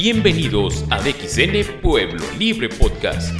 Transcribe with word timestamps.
Bienvenidos 0.00 0.84
a 0.90 1.00
DXN 1.00 1.80
Pueblo 1.82 2.22
Libre 2.38 2.68
Podcast, 2.68 3.34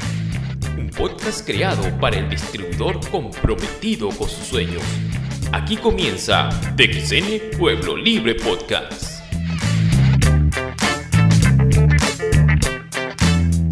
un 0.76 0.90
podcast 0.90 1.46
creado 1.46 1.84
para 2.00 2.18
el 2.18 2.28
distribuidor 2.28 2.98
comprometido 3.12 4.08
con 4.08 4.28
sus 4.28 4.44
sueños. 4.44 4.82
Aquí 5.52 5.76
comienza 5.76 6.48
DXN 6.76 7.56
Pueblo 7.56 7.96
Libre 7.96 8.34
Podcast. 8.34 9.22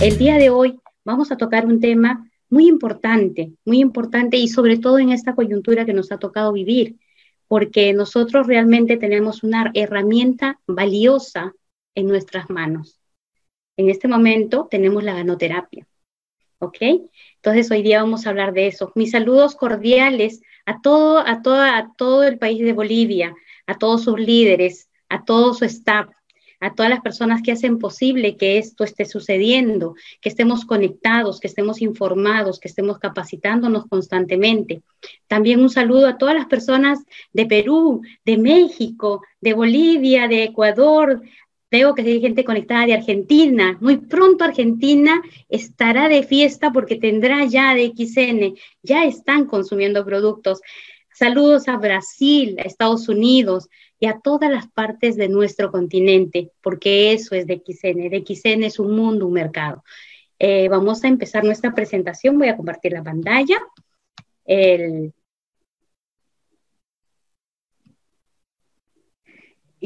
El 0.00 0.16
día 0.16 0.36
de 0.36 0.50
hoy 0.50 0.78
vamos 1.04 1.32
a 1.32 1.36
tocar 1.36 1.66
un 1.66 1.80
tema 1.80 2.30
muy 2.48 2.68
importante, 2.68 3.50
muy 3.64 3.80
importante 3.80 4.36
y 4.36 4.46
sobre 4.46 4.78
todo 4.78 5.00
en 5.00 5.10
esta 5.10 5.34
coyuntura 5.34 5.84
que 5.84 5.92
nos 5.92 6.12
ha 6.12 6.18
tocado 6.18 6.52
vivir, 6.52 6.94
porque 7.48 7.92
nosotros 7.92 8.46
realmente 8.46 8.96
tenemos 8.96 9.42
una 9.42 9.72
herramienta 9.74 10.60
valiosa 10.68 11.52
en 11.96 12.06
nuestras 12.06 12.48
manos. 12.48 13.00
En 13.76 13.90
este 13.90 14.06
momento 14.06 14.68
tenemos 14.70 15.02
la 15.02 15.14
ganoterapia. 15.14 15.86
¿Ok? 16.58 16.78
Entonces 17.36 17.70
hoy 17.70 17.82
día 17.82 18.02
vamos 18.02 18.26
a 18.26 18.30
hablar 18.30 18.52
de 18.52 18.68
eso. 18.68 18.92
Mis 18.94 19.10
saludos 19.10 19.56
cordiales 19.56 20.40
a 20.64 20.80
todo, 20.80 21.18
a 21.18 21.42
toda, 21.42 21.76
a 21.76 21.92
todo 21.96 22.24
el 22.24 22.38
país 22.38 22.62
de 22.62 22.72
Bolivia, 22.72 23.34
a 23.66 23.76
todos 23.76 24.04
sus 24.04 24.18
líderes, 24.18 24.88
a 25.08 25.24
todo 25.24 25.52
su 25.52 25.64
staff, 25.66 26.08
a 26.60 26.74
todas 26.74 26.90
las 26.90 27.00
personas 27.00 27.42
que 27.42 27.52
hacen 27.52 27.78
posible 27.78 28.36
que 28.36 28.58
esto 28.58 28.84
esté 28.84 29.04
sucediendo, 29.04 29.94
que 30.20 30.28
estemos 30.28 30.64
conectados, 30.64 31.40
que 31.40 31.48
estemos 31.48 31.82
informados, 31.82 32.58
que 32.58 32.68
estemos 32.68 32.98
capacitándonos 32.98 33.86
constantemente. 33.86 34.82
También 35.26 35.60
un 35.60 35.70
saludo 35.70 36.08
a 36.08 36.18
todas 36.18 36.34
las 36.34 36.46
personas 36.46 37.00
de 37.32 37.46
Perú, 37.46 38.02
de 38.24 38.38
México, 38.38 39.22
de 39.40 39.52
Bolivia, 39.52 40.28
de 40.28 40.44
Ecuador, 40.44 41.22
Veo 41.70 41.94
que 41.94 42.02
hay 42.02 42.20
gente 42.20 42.44
conectada 42.44 42.86
de 42.86 42.94
Argentina. 42.94 43.76
Muy 43.80 43.96
pronto 43.96 44.44
Argentina 44.44 45.20
estará 45.48 46.08
de 46.08 46.22
fiesta 46.22 46.70
porque 46.72 46.96
tendrá 46.96 47.44
ya 47.44 47.74
de 47.74 47.92
XN. 47.96 48.54
Ya 48.82 49.04
están 49.04 49.46
consumiendo 49.46 50.04
productos. 50.04 50.60
Saludos 51.12 51.66
a 51.66 51.76
Brasil, 51.76 52.56
a 52.58 52.62
Estados 52.62 53.08
Unidos 53.08 53.68
y 53.98 54.06
a 54.06 54.20
todas 54.20 54.50
las 54.50 54.68
partes 54.68 55.16
de 55.16 55.28
nuestro 55.28 55.72
continente, 55.72 56.52
porque 56.60 57.12
eso 57.12 57.34
es 57.34 57.46
de 57.46 57.62
XN. 57.64 58.10
De 58.10 58.24
XN 58.24 58.62
es 58.64 58.78
un 58.78 58.94
mundo, 58.94 59.26
un 59.26 59.32
mercado. 59.32 59.82
Eh, 60.38 60.68
vamos 60.68 61.02
a 61.02 61.08
empezar 61.08 61.42
nuestra 61.42 61.74
presentación. 61.74 62.38
Voy 62.38 62.48
a 62.48 62.56
compartir 62.56 62.92
la 62.92 63.02
pantalla. 63.02 63.58
El, 64.44 65.12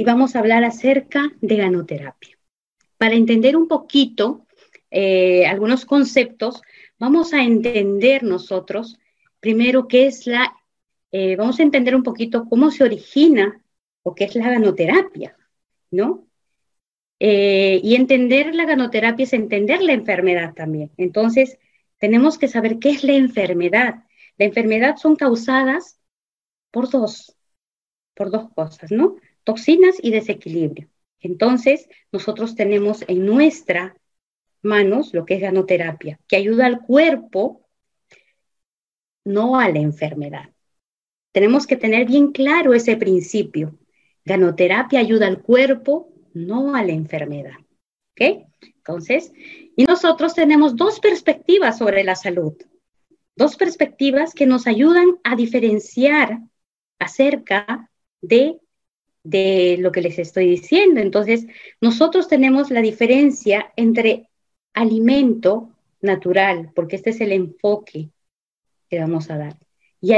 y 0.00 0.04
vamos 0.04 0.34
a 0.34 0.38
hablar 0.38 0.64
acerca 0.64 1.30
de 1.42 1.56
ganoterapia. 1.56 2.38
Para 2.96 3.16
entender 3.16 3.54
un 3.54 3.68
poquito 3.68 4.46
eh, 4.90 5.44
algunos 5.44 5.84
conceptos, 5.84 6.62
vamos 6.98 7.34
a 7.34 7.42
entender 7.42 8.22
nosotros 8.22 8.98
primero 9.40 9.88
qué 9.88 10.06
es 10.06 10.26
la, 10.26 10.56
eh, 11.12 11.36
vamos 11.36 11.60
a 11.60 11.64
entender 11.64 11.94
un 11.94 12.02
poquito 12.02 12.46
cómo 12.48 12.70
se 12.70 12.82
origina 12.82 13.62
o 14.02 14.14
qué 14.14 14.24
es 14.24 14.34
la 14.36 14.48
ganoterapia, 14.48 15.36
¿no? 15.90 16.26
Eh, 17.18 17.78
y 17.84 17.94
entender 17.94 18.54
la 18.54 18.64
ganoterapia 18.64 19.24
es 19.24 19.34
entender 19.34 19.82
la 19.82 19.92
enfermedad 19.92 20.54
también. 20.54 20.92
Entonces, 20.96 21.58
tenemos 21.98 22.38
que 22.38 22.48
saber 22.48 22.78
qué 22.78 22.88
es 22.88 23.04
la 23.04 23.12
enfermedad. 23.12 24.04
La 24.38 24.46
enfermedad 24.46 24.96
son 24.96 25.16
causadas 25.16 26.00
por 26.70 26.88
dos, 26.88 27.36
por 28.14 28.30
dos 28.30 28.48
cosas, 28.54 28.90
¿no? 28.90 29.18
Toxinas 29.44 29.96
y 30.02 30.10
desequilibrio. 30.10 30.88
Entonces, 31.20 31.88
nosotros 32.12 32.54
tenemos 32.54 33.04
en 33.08 33.26
nuestras 33.26 33.92
manos 34.62 35.12
lo 35.14 35.24
que 35.24 35.34
es 35.34 35.40
ganoterapia, 35.40 36.18
que 36.26 36.36
ayuda 36.36 36.66
al 36.66 36.80
cuerpo, 36.80 37.66
no 39.24 39.58
a 39.58 39.68
la 39.68 39.78
enfermedad. 39.78 40.50
Tenemos 41.32 41.66
que 41.66 41.76
tener 41.76 42.06
bien 42.06 42.32
claro 42.32 42.74
ese 42.74 42.96
principio. 42.96 43.78
Ganoterapia 44.24 45.00
ayuda 45.00 45.26
al 45.26 45.42
cuerpo, 45.42 46.12
no 46.34 46.74
a 46.74 46.82
la 46.82 46.92
enfermedad. 46.92 47.58
¿Ok? 48.12 48.46
Entonces, 48.60 49.32
y 49.76 49.84
nosotros 49.84 50.34
tenemos 50.34 50.76
dos 50.76 51.00
perspectivas 51.00 51.78
sobre 51.78 52.02
la 52.02 52.16
salud. 52.16 52.54
Dos 53.36 53.56
perspectivas 53.56 54.34
que 54.34 54.46
nos 54.46 54.66
ayudan 54.66 55.18
a 55.22 55.36
diferenciar 55.36 56.40
acerca 56.98 57.90
de 58.20 58.58
de 59.22 59.76
lo 59.78 59.92
que 59.92 60.02
les 60.02 60.18
estoy 60.18 60.48
diciendo. 60.48 61.00
Entonces, 61.00 61.46
nosotros 61.80 62.28
tenemos 62.28 62.70
la 62.70 62.80
diferencia 62.80 63.72
entre 63.76 64.28
alimento 64.72 65.70
natural, 66.00 66.70
porque 66.74 66.96
este 66.96 67.10
es 67.10 67.20
el 67.20 67.32
enfoque 67.32 68.10
que 68.88 68.98
vamos 68.98 69.30
a 69.30 69.38
dar, 69.38 69.56
y 70.00 70.12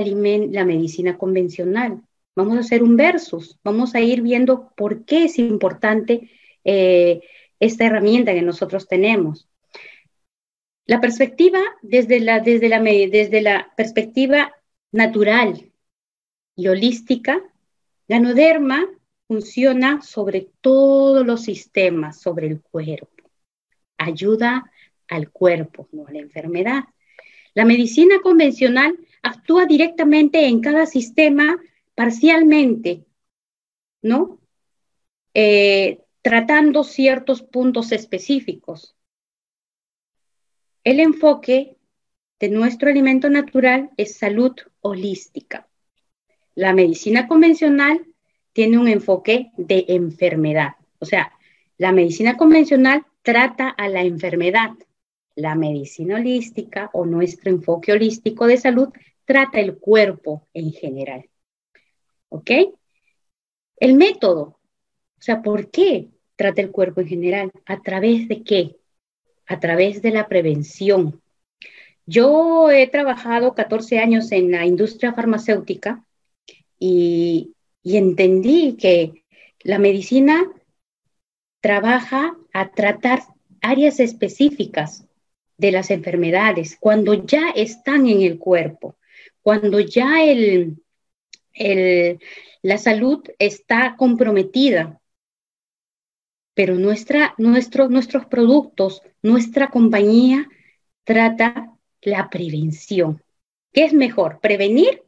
la 0.50 0.64
medicina 0.64 1.18
convencional. 1.18 2.02
Vamos 2.34 2.56
a 2.56 2.60
hacer 2.60 2.82
un 2.82 2.96
versus, 2.96 3.58
vamos 3.62 3.94
a 3.94 4.00
ir 4.00 4.22
viendo 4.22 4.72
por 4.76 5.04
qué 5.04 5.24
es 5.24 5.38
importante 5.38 6.30
eh, 6.64 7.20
esta 7.60 7.84
herramienta 7.84 8.32
que 8.32 8.42
nosotros 8.42 8.88
tenemos. 8.88 9.48
La 10.86 11.00
perspectiva 11.00 11.60
desde 11.82 12.20
la, 12.20 12.41
desde 12.41 12.68
la, 12.68 12.80
desde 12.80 13.42
la 13.42 13.72
perspectiva 13.76 14.52
natural 14.91 15.70
y 16.56 16.68
holística 16.68 17.42
Ganoderma 18.12 18.86
funciona 19.26 20.02
sobre 20.02 20.50
todos 20.60 21.24
los 21.24 21.44
sistemas, 21.44 22.20
sobre 22.20 22.46
el 22.46 22.60
cuerpo. 22.60 23.30
Ayuda 23.96 24.70
al 25.08 25.30
cuerpo, 25.30 25.88
no 25.92 26.06
a 26.06 26.12
la 26.12 26.18
enfermedad. 26.18 26.84
La 27.54 27.64
medicina 27.64 28.20
convencional 28.22 28.98
actúa 29.22 29.64
directamente 29.64 30.44
en 30.46 30.60
cada 30.60 30.84
sistema 30.84 31.58
parcialmente, 31.94 33.06
¿no? 34.02 34.42
Eh, 35.32 36.02
tratando 36.20 36.84
ciertos 36.84 37.40
puntos 37.40 37.92
específicos. 37.92 38.94
El 40.84 41.00
enfoque 41.00 41.78
de 42.38 42.50
nuestro 42.50 42.90
alimento 42.90 43.30
natural 43.30 43.88
es 43.96 44.18
salud 44.18 44.54
holística. 44.82 45.66
La 46.54 46.74
medicina 46.74 47.26
convencional 47.26 48.06
tiene 48.52 48.78
un 48.78 48.88
enfoque 48.88 49.50
de 49.56 49.86
enfermedad. 49.88 50.72
O 50.98 51.06
sea, 51.06 51.32
la 51.78 51.92
medicina 51.92 52.36
convencional 52.36 53.06
trata 53.22 53.68
a 53.70 53.88
la 53.88 54.02
enfermedad. 54.02 54.70
La 55.34 55.54
medicina 55.54 56.16
holística 56.16 56.91
o 56.92 57.06
nuestro 57.06 57.50
enfoque 57.50 57.92
holístico 57.92 58.46
de 58.46 58.58
salud 58.58 58.91
trata 59.24 59.60
el 59.60 59.78
cuerpo 59.78 60.46
en 60.52 60.72
general. 60.72 61.28
¿Ok? 62.28 62.50
El 63.76 63.94
método. 63.94 64.58
O 65.18 65.22
sea, 65.22 65.42
¿por 65.42 65.70
qué 65.70 66.10
trata 66.36 66.60
el 66.60 66.70
cuerpo 66.70 67.00
en 67.00 67.08
general? 67.08 67.52
¿A 67.64 67.80
través 67.80 68.28
de 68.28 68.42
qué? 68.42 68.76
A 69.46 69.58
través 69.58 70.02
de 70.02 70.10
la 70.10 70.28
prevención. 70.28 71.22
Yo 72.04 72.70
he 72.70 72.86
trabajado 72.88 73.54
14 73.54 73.98
años 74.00 74.32
en 74.32 74.50
la 74.50 74.66
industria 74.66 75.14
farmacéutica 75.14 76.04
y, 76.84 77.54
entendí 77.84 78.76
que 78.76 79.25
la 79.60 79.78
medicina 79.78 80.44
trabaja 81.60 82.37
a 82.53 82.70
tratar 82.72 83.22
áreas 83.60 84.00
específicas 84.00 85.06
de 85.56 85.71
las 85.71 85.91
enfermedades 85.91 86.76
cuando 86.81 87.15
ya 87.15 87.50
están 87.50 88.09
en 88.09 88.22
el 88.22 88.38
cuerpo, 88.38 88.97
cuando 89.42 89.78
ya 89.78 90.25
el, 90.25 90.78
la 92.62 92.78
salud 92.78 93.22
está 93.38 93.94
comprometida. 93.97 95.00
Pero 96.54 96.75
nuestra, 96.75 97.34
nuestros 97.39 98.27
productos, 98.27 99.03
nuestra 99.22 99.68
compañía 99.68 100.48
trata 101.04 101.72
la 102.01 102.28
prevención. 102.28 103.22
¿Qué 103.72 103.84
es 103.84 103.92
mejor, 103.92 104.41
prevenir 104.41 105.03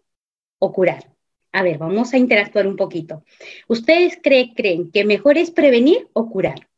o 0.58 0.72
curar? 0.72 1.13
A 1.54 1.62
ver, 1.62 1.78
vamos 1.78 2.12
a 2.12 2.18
interactuar 2.18 2.66
un 2.66 2.74
poquito. 2.74 3.22
¿Ustedes 3.68 4.18
creen 4.20 4.90
que 4.90 5.04
mejor 5.04 5.38
es 5.38 5.52
prevenir 5.52 6.08
o 6.12 6.28
curar? 6.28 6.68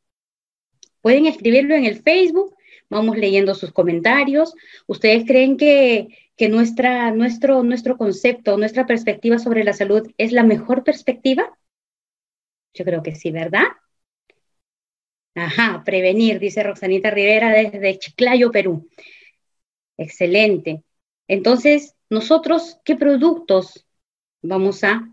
Pueden 1.01 1.25
escribirlo 1.25 1.75
en 1.75 1.87
el 1.87 2.03
Facebook, 2.03 2.55
vamos 2.91 3.17
leyendo 3.17 3.55
sus 3.55 3.73
comentarios. 3.73 4.53
¿Ustedes 4.87 5.25
creen 5.25 5.57
que, 5.57 6.09
nuestra, 6.51 7.11
nuestro, 7.11 7.63
nuestro 7.63 7.97
concepto, 7.97 8.59
nuestra 8.59 8.87
perspectiva 8.87 9.39
sobre 9.39 9.65
la 9.65 9.73
salud 9.73 10.13
es 10.19 10.33
la 10.33 10.43
mejor 10.43 10.85
perspectiva? 10.85 11.57
Yo 12.75 12.85
creo 12.85 13.03
que 13.03 13.15
sí, 13.15 13.31
¿verdad? 13.31 13.69
Ajá, 15.35 15.85
prevenir, 15.87 16.39
dice 16.39 16.63
Roxanita 16.63 17.11
Rivera 17.11 17.51
desde 17.51 17.99
Chiclayo, 17.99 18.51
Perú. 18.51 18.91
Excelente. 19.97 20.83
Entonces, 21.29 21.95
nosotros, 22.11 22.79
¿qué 22.85 22.95
productos 22.95 23.86
vamos 24.49 24.85
a, 24.85 25.09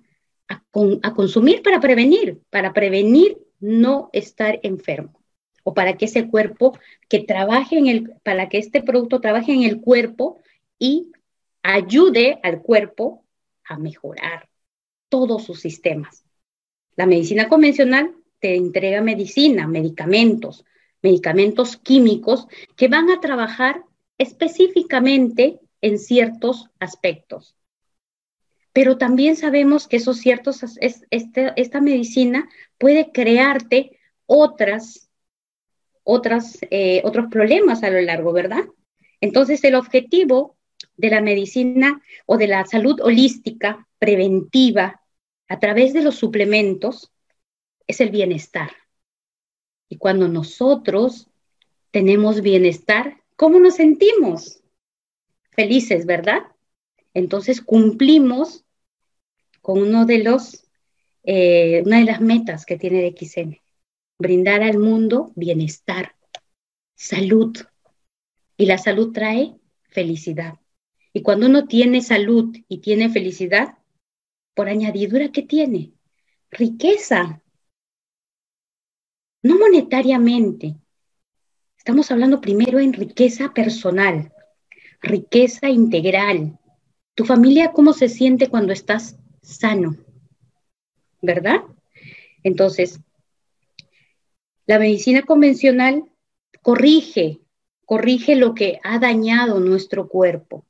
a, 0.47 1.13
consumir 1.13 1.61
para 1.61 1.79
prevenir, 1.79 2.41
para 2.49 2.73
prevenir 2.73 3.37
no 3.59 4.09
estar 4.13 4.59
enfermo. 4.63 5.19
o 5.65 5.73
para 5.73 5.95
que 5.95 6.05
ese 6.05 6.27
cuerpo 6.27 6.77
que 7.07 7.19
trabaje 7.19 7.77
en 7.77 7.87
el, 7.87 8.11
para 8.23 8.49
que 8.49 8.57
este 8.57 8.81
producto 8.81 9.21
trabaje 9.21 9.53
en 9.53 9.63
el 9.63 9.79
cuerpo 9.79 10.41
y 10.77 11.13
ayude 11.61 12.39
al 12.43 12.61
cuerpo 12.61 13.23
a 13.63 13.77
mejorar 13.77 14.49
todos 15.07 15.43
sus 15.45 15.61
sistemas. 15.61 16.25
La 16.97 17.05
medicina 17.05 17.47
convencional 17.47 18.13
te 18.39 18.55
entrega 18.55 19.01
medicina, 19.01 19.67
medicamentos, 19.67 20.65
medicamentos 21.01 21.77
químicos 21.77 22.47
que 22.75 22.89
van 22.89 23.09
a 23.09 23.21
trabajar 23.21 23.85
específicamente 24.17 25.59
en 25.81 25.97
ciertos 25.97 26.69
aspectos. 26.79 27.55
Pero 28.73 28.97
también 28.97 29.35
sabemos 29.35 29.87
que 29.87 29.97
esos 29.97 30.17
ciertos, 30.17 30.63
este, 30.81 31.53
esta 31.55 31.79
medicina 31.79 32.49
puede 32.79 33.11
crearte 33.11 33.99
otras, 34.25 35.09
otras, 36.03 36.57
eh, 36.71 37.01
otros 37.05 37.27
problemas 37.29 37.83
a 37.83 37.91
lo 37.91 38.01
largo, 38.01 38.33
¿verdad? 38.33 38.63
Entonces, 39.21 39.63
el 39.63 39.75
objetivo 39.75 40.57
de 40.97 41.09
la 41.09 41.21
medicina 41.21 42.01
o 42.25 42.37
de 42.37 42.47
la 42.47 42.65
salud 42.65 42.99
holística 43.01 43.87
preventiva 43.99 45.01
a 45.47 45.59
través 45.59 45.93
de 45.93 46.01
los 46.01 46.15
suplementos 46.15 47.11
es 47.87 48.01
el 48.01 48.09
bienestar. 48.09 48.71
Y 49.87 49.97
cuando 49.97 50.27
nosotros 50.27 51.29
tenemos 51.91 52.41
bienestar, 52.41 53.21
¿cómo 53.35 53.59
nos 53.59 53.75
sentimos? 53.75 54.63
Felices, 55.51 56.07
¿verdad? 56.07 56.41
Entonces 57.13 57.61
cumplimos 57.61 58.65
con 59.61 59.81
uno 59.81 60.05
de 60.05 60.23
los, 60.23 60.67
eh, 61.23 61.81
una 61.85 61.99
de 61.99 62.05
las 62.05 62.21
metas 62.21 62.65
que 62.65 62.77
tiene 62.77 63.01
DXN, 63.01 63.61
brindar 64.19 64.63
al 64.63 64.77
mundo 64.77 65.31
bienestar, 65.35 66.15
salud. 66.95 67.57
Y 68.57 68.65
la 68.65 68.77
salud 68.77 69.11
trae 69.13 69.55
felicidad. 69.89 70.59
Y 71.13 71.21
cuando 71.21 71.47
uno 71.47 71.67
tiene 71.67 72.01
salud 72.01 72.55
y 72.67 72.79
tiene 72.79 73.09
felicidad, 73.09 73.77
por 74.55 74.69
añadidura, 74.69 75.31
¿qué 75.31 75.43
tiene? 75.43 75.93
Riqueza. 76.51 77.41
No 79.41 79.57
monetariamente. 79.57 80.75
Estamos 81.77 82.11
hablando 82.11 82.39
primero 82.39 82.79
en 82.79 82.93
riqueza 82.93 83.53
personal, 83.53 84.31
riqueza 85.01 85.69
integral. 85.69 86.59
Tu 87.15 87.25
familia, 87.25 87.73
¿cómo 87.73 87.93
se 87.93 88.09
siente 88.09 88.49
cuando 88.49 88.73
estás 88.73 89.17
sano? 89.43 89.95
¿Verdad? 91.21 91.61
Entonces, 92.41 92.99
la 94.65 94.79
medicina 94.79 95.21
convencional 95.21 96.05
corrige, 96.63 97.39
corrige 97.85 98.35
lo 98.35 98.55
que 98.55 98.79
ha 98.83 98.97
dañado 98.97 99.59
nuestro 99.59 100.07
cuerpo. 100.07 100.65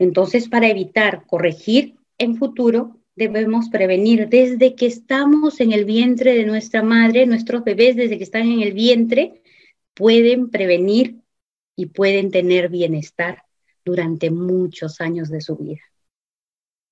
Entonces, 0.00 0.48
para 0.48 0.68
evitar 0.68 1.24
corregir 1.26 1.94
en 2.18 2.36
futuro, 2.36 2.96
debemos 3.14 3.68
prevenir 3.68 4.28
desde 4.28 4.74
que 4.74 4.86
estamos 4.86 5.60
en 5.60 5.72
el 5.72 5.84
vientre 5.84 6.34
de 6.34 6.46
nuestra 6.46 6.82
madre, 6.82 7.26
nuestros 7.26 7.62
bebés 7.62 7.94
desde 7.94 8.18
que 8.18 8.24
están 8.24 8.48
en 8.50 8.60
el 8.60 8.72
vientre, 8.72 9.40
pueden 9.94 10.50
prevenir 10.50 11.20
y 11.76 11.86
pueden 11.86 12.32
tener 12.32 12.70
bienestar 12.70 13.44
durante 13.84 14.30
muchos 14.30 15.00
años 15.00 15.28
de 15.28 15.40
su 15.40 15.56
vida. 15.56 15.82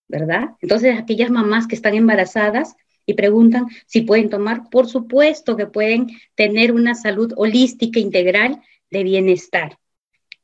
¿Verdad? 0.09 0.57
Entonces, 0.61 0.99
aquellas 0.99 1.31
mamás 1.31 1.67
que 1.67 1.75
están 1.75 1.95
embarazadas 1.95 2.75
y 3.05 3.15
preguntan 3.15 3.67
si 3.87 4.03
pueden 4.03 4.31
tomar, 4.31 4.69
por 4.71 4.87
supuesto 4.89 5.57
que 5.57 5.67
pueden 5.67 6.09
tener 6.35 6.73
una 6.73 6.95
salud 6.95 7.33
holística 7.37 7.99
integral 8.01 8.63
de 8.91 9.03
bienestar, 9.03 9.79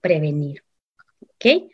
prevenir. 0.00 0.62
¿Ok? 1.20 1.70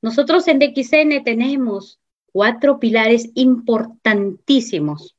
Nosotros 0.00 0.46
en 0.48 0.58
DXN 0.58 1.24
tenemos 1.24 1.98
cuatro 2.32 2.78
pilares 2.78 3.30
importantísimos 3.34 5.16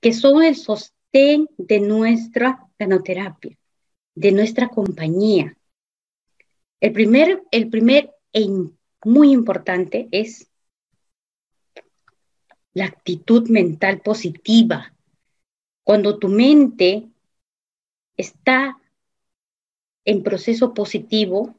que 0.00 0.12
son 0.12 0.42
el 0.42 0.56
sostén 0.56 1.48
de 1.56 1.80
nuestra 1.80 2.68
ganoterapia, 2.78 3.56
de 4.14 4.32
nuestra 4.32 4.68
compañía. 4.68 5.56
El 6.80 6.92
primer, 6.92 7.42
el 7.50 7.70
primer 7.70 8.10
e 8.34 8.46
muy 9.04 9.32
importante 9.32 10.08
es 10.10 10.50
la 12.74 12.86
actitud 12.86 13.48
mental 13.48 14.00
positiva. 14.00 14.92
Cuando 15.84 16.18
tu 16.18 16.28
mente 16.28 17.08
está 18.16 18.78
en 20.04 20.22
proceso 20.22 20.74
positivo, 20.74 21.54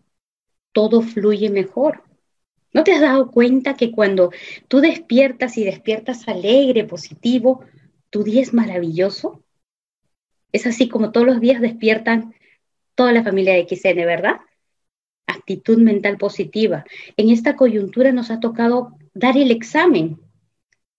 todo 0.74 1.02
fluye 1.02 1.50
mejor. 1.50 2.04
¿No 2.74 2.84
te 2.84 2.92
has 2.92 3.00
dado 3.00 3.32
cuenta 3.32 3.76
que 3.76 3.92
cuando 3.92 4.32
tú 4.68 4.82
despiertas 4.82 5.58
y 5.58 5.64
despiertas 5.64 6.28
alegre, 6.28 6.84
positivo, 6.84 7.64
tu 8.10 8.24
día 8.24 8.42
es 8.42 8.54
maravilloso? 8.54 9.42
Es 10.52 10.68
así 10.68 10.90
como 10.90 11.14
todos 11.14 11.26
los 11.26 11.40
días 11.40 11.62
despiertan 11.62 12.36
toda 12.96 13.14
la 13.14 13.24
familia 13.24 13.54
de 13.54 13.66
XN, 13.68 14.06
¿verdad? 14.06 14.42
Actitud 15.28 15.78
mental 15.78 16.18
positiva. 16.18 16.86
En 17.18 17.30
esta 17.30 17.56
coyuntura 17.56 18.12
nos 18.12 18.32
ha 18.32 18.40
tocado 18.40 18.98
dar 19.14 19.38
el 19.38 19.52
examen, 19.52 20.20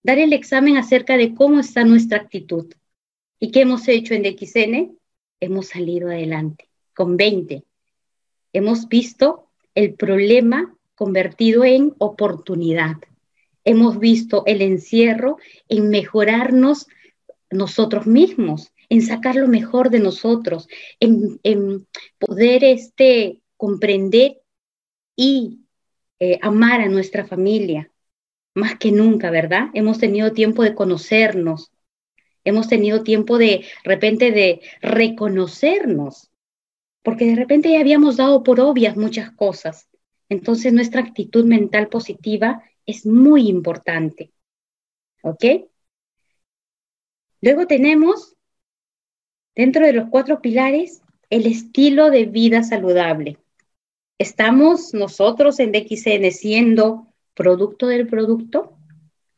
dar 0.03 0.19
el 0.19 0.33
examen 0.33 0.77
acerca 0.77 1.17
de 1.17 1.33
cómo 1.33 1.59
está 1.59 1.83
nuestra 1.83 2.19
actitud. 2.19 2.73
¿Y 3.39 3.51
qué 3.51 3.61
hemos 3.61 3.87
hecho 3.87 4.13
en 4.13 4.23
DXN? 4.23 4.97
Hemos 5.39 5.67
salido 5.67 6.09
adelante 6.09 6.67
con 6.93 7.15
20. 7.15 7.63
Hemos 8.53 8.87
visto 8.87 9.49
el 9.75 9.93
problema 9.93 10.75
convertido 10.95 11.63
en 11.63 11.93
oportunidad. 11.99 12.95
Hemos 13.63 13.99
visto 13.99 14.43
el 14.47 14.63
encierro 14.63 15.37
en 15.69 15.89
mejorarnos 15.89 16.87
nosotros 17.51 18.07
mismos, 18.07 18.71
en 18.89 19.01
sacar 19.01 19.35
lo 19.35 19.47
mejor 19.47 19.89
de 19.89 19.99
nosotros, 19.99 20.67
en, 20.99 21.85
poder 22.17 22.63
este, 22.63 23.41
comprender 23.57 24.41
y 25.15 25.61
eh, 26.19 26.39
amar 26.41 26.81
a 26.81 26.89
nuestra 26.89 27.25
familia, 27.25 27.91
más 28.53 28.77
que 28.77 28.91
nunca, 28.91 29.29
¿verdad? 29.31 29.69
Hemos 29.73 29.99
tenido 29.99 30.33
tiempo 30.33 30.63
de 30.63 30.75
conocernos, 30.75 31.71
hemos 32.43 32.67
tenido 32.67 33.03
tiempo 33.03 33.37
de, 33.37 33.65
repente, 33.83 34.31
de 34.31 34.61
reconocernos, 34.81 36.31
porque 37.03 37.25
de 37.25 37.35
repente 37.35 37.71
ya 37.71 37.79
habíamos 37.79 38.17
dado 38.17 38.43
por 38.43 38.59
obvias 38.59 38.95
muchas 38.95 39.31
cosas 39.31 39.87
entonces 40.29 40.73
nuestra 40.73 41.01
actitud 41.01 41.45
mental 41.45 41.87
positiva 41.87 42.63
es 42.85 43.05
muy 43.05 43.47
importante. 43.47 44.31
¿Ok? 45.21 45.43
Luego 47.41 47.67
tenemos, 47.67 48.35
dentro 49.55 49.85
de 49.85 49.93
los 49.93 50.09
cuatro 50.09 50.41
pilares, 50.41 51.01
el 51.29 51.45
estilo 51.45 52.09
de 52.09 52.25
vida 52.25 52.63
saludable. 52.63 53.37
¿Estamos 54.17 54.93
nosotros 54.93 55.59
en 55.59 55.71
DXN 55.71 56.31
siendo 56.31 57.13
producto 57.33 57.87
del 57.87 58.07
producto? 58.07 58.77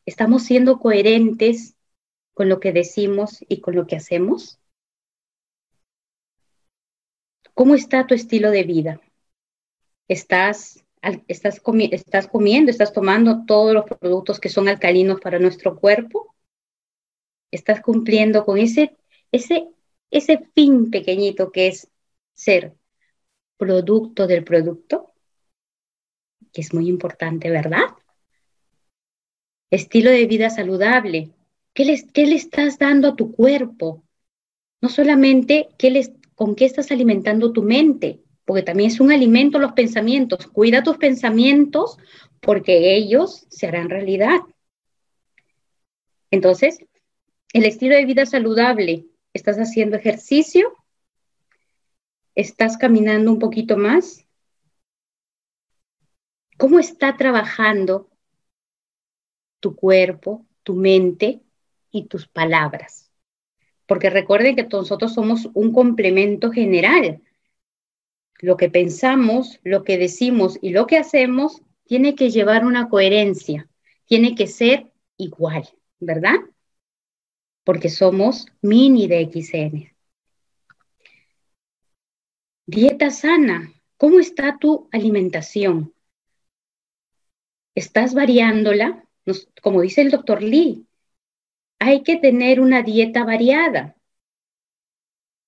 ¿Estamos 0.06 0.44
siendo 0.44 0.78
coherentes 0.78 1.76
con 2.34 2.48
lo 2.48 2.60
que 2.60 2.72
decimos 2.72 3.44
y 3.48 3.60
con 3.60 3.74
lo 3.76 3.86
que 3.86 3.96
hacemos? 3.96 4.58
¿Cómo 7.54 7.74
está 7.74 8.06
tu 8.06 8.14
estilo 8.14 8.50
de 8.50 8.64
vida? 8.64 9.00
estás, 10.10 10.84
estás, 11.28 11.62
estás 11.92 12.26
comiendo, 12.26 12.70
estás 12.70 12.92
tomando 12.92 13.44
todos 13.46 13.72
los 13.72 13.84
productos 13.84 14.40
que 14.40 14.48
son 14.48 14.68
alcalinos 14.68 15.20
para 15.20 15.38
nuestro 15.38 15.78
cuerpo, 15.78 16.34
estás 17.52 17.80
cumpliendo 17.80 18.44
con 18.44 18.58
ese, 18.58 18.96
ese, 19.30 19.68
ese 20.10 20.38
fin 20.52 20.90
pequeñito 20.90 21.52
que 21.52 21.68
es 21.68 21.88
ser 22.34 22.74
producto 23.60 24.26
del 24.26 24.42
producto, 24.42 25.12
que 26.50 26.62
es 26.62 26.72
muy 26.72 26.88
importante, 26.88 27.50
¿verdad? 27.50 27.84
Estilo 29.70 30.10
de 30.10 30.26
vida 30.26 30.48
saludable. 30.48 31.30
¿Qué 31.74 31.84
le, 31.84 32.02
qué 32.12 32.26
le 32.26 32.36
estás 32.36 32.78
dando 32.78 33.08
a 33.08 33.16
tu 33.16 33.32
cuerpo? 33.32 34.02
No 34.80 34.88
solamente 34.88 35.68
qué 35.78 35.90
les, 35.90 36.10
con 36.34 36.56
qué 36.56 36.64
estás 36.64 36.90
alimentando 36.90 37.52
tu 37.52 37.62
mente, 37.62 38.20
porque 38.46 38.62
también 38.62 38.90
es 38.90 38.98
un 38.98 39.12
alimento 39.12 39.58
los 39.58 39.72
pensamientos. 39.72 40.46
Cuida 40.46 40.82
tus 40.82 40.96
pensamientos 40.96 41.98
porque 42.40 42.96
ellos 42.96 43.46
se 43.50 43.66
harán 43.66 43.90
realidad. 43.90 44.40
Entonces, 46.30 46.78
el 47.52 47.66
estilo 47.66 47.94
de 47.94 48.06
vida 48.06 48.24
saludable, 48.24 49.04
¿estás 49.34 49.58
haciendo 49.58 49.98
ejercicio? 49.98 50.79
¿Estás 52.40 52.76
caminando 52.76 53.30
un 53.30 53.38
poquito 53.38 53.76
más? 53.76 54.26
¿Cómo 56.56 56.78
está 56.78 57.16
trabajando 57.16 58.08
tu 59.60 59.76
cuerpo, 59.76 60.46
tu 60.62 60.74
mente 60.74 61.42
y 61.90 62.06
tus 62.06 62.26
palabras? 62.28 63.10
porque 63.90 64.08
recuerden 64.08 64.54
que 64.54 64.68
nosotros 64.70 65.14
somos 65.14 65.48
un 65.52 65.72
complemento 65.72 66.52
general. 66.52 67.20
Lo 68.38 68.56
que 68.56 68.70
pensamos, 68.70 69.58
lo 69.64 69.82
que 69.82 69.98
decimos 69.98 70.60
y 70.62 70.70
lo 70.70 70.86
que 70.86 70.96
hacemos 70.96 71.60
tiene 71.82 72.14
que 72.14 72.30
llevar 72.30 72.64
una 72.64 72.88
coherencia, 72.88 73.68
tiene 74.04 74.36
que 74.36 74.46
ser 74.46 74.92
igual, 75.16 75.68
¿verdad? 75.98 76.36
Porque 77.64 77.88
somos 77.88 78.46
mini 78.62 79.08
de 79.08 79.22
XN. 79.22 79.89
Dieta 82.72 83.10
sana. 83.10 83.72
¿Cómo 83.96 84.20
está 84.20 84.56
tu 84.56 84.88
alimentación? 84.92 85.92
¿Estás 87.74 88.14
variándola? 88.14 89.08
Como 89.60 89.80
dice 89.80 90.02
el 90.02 90.12
doctor 90.12 90.40
Lee, 90.40 90.86
hay 91.80 92.04
que 92.04 92.16
tener 92.18 92.60
una 92.60 92.82
dieta 92.82 93.24
variada. 93.24 93.96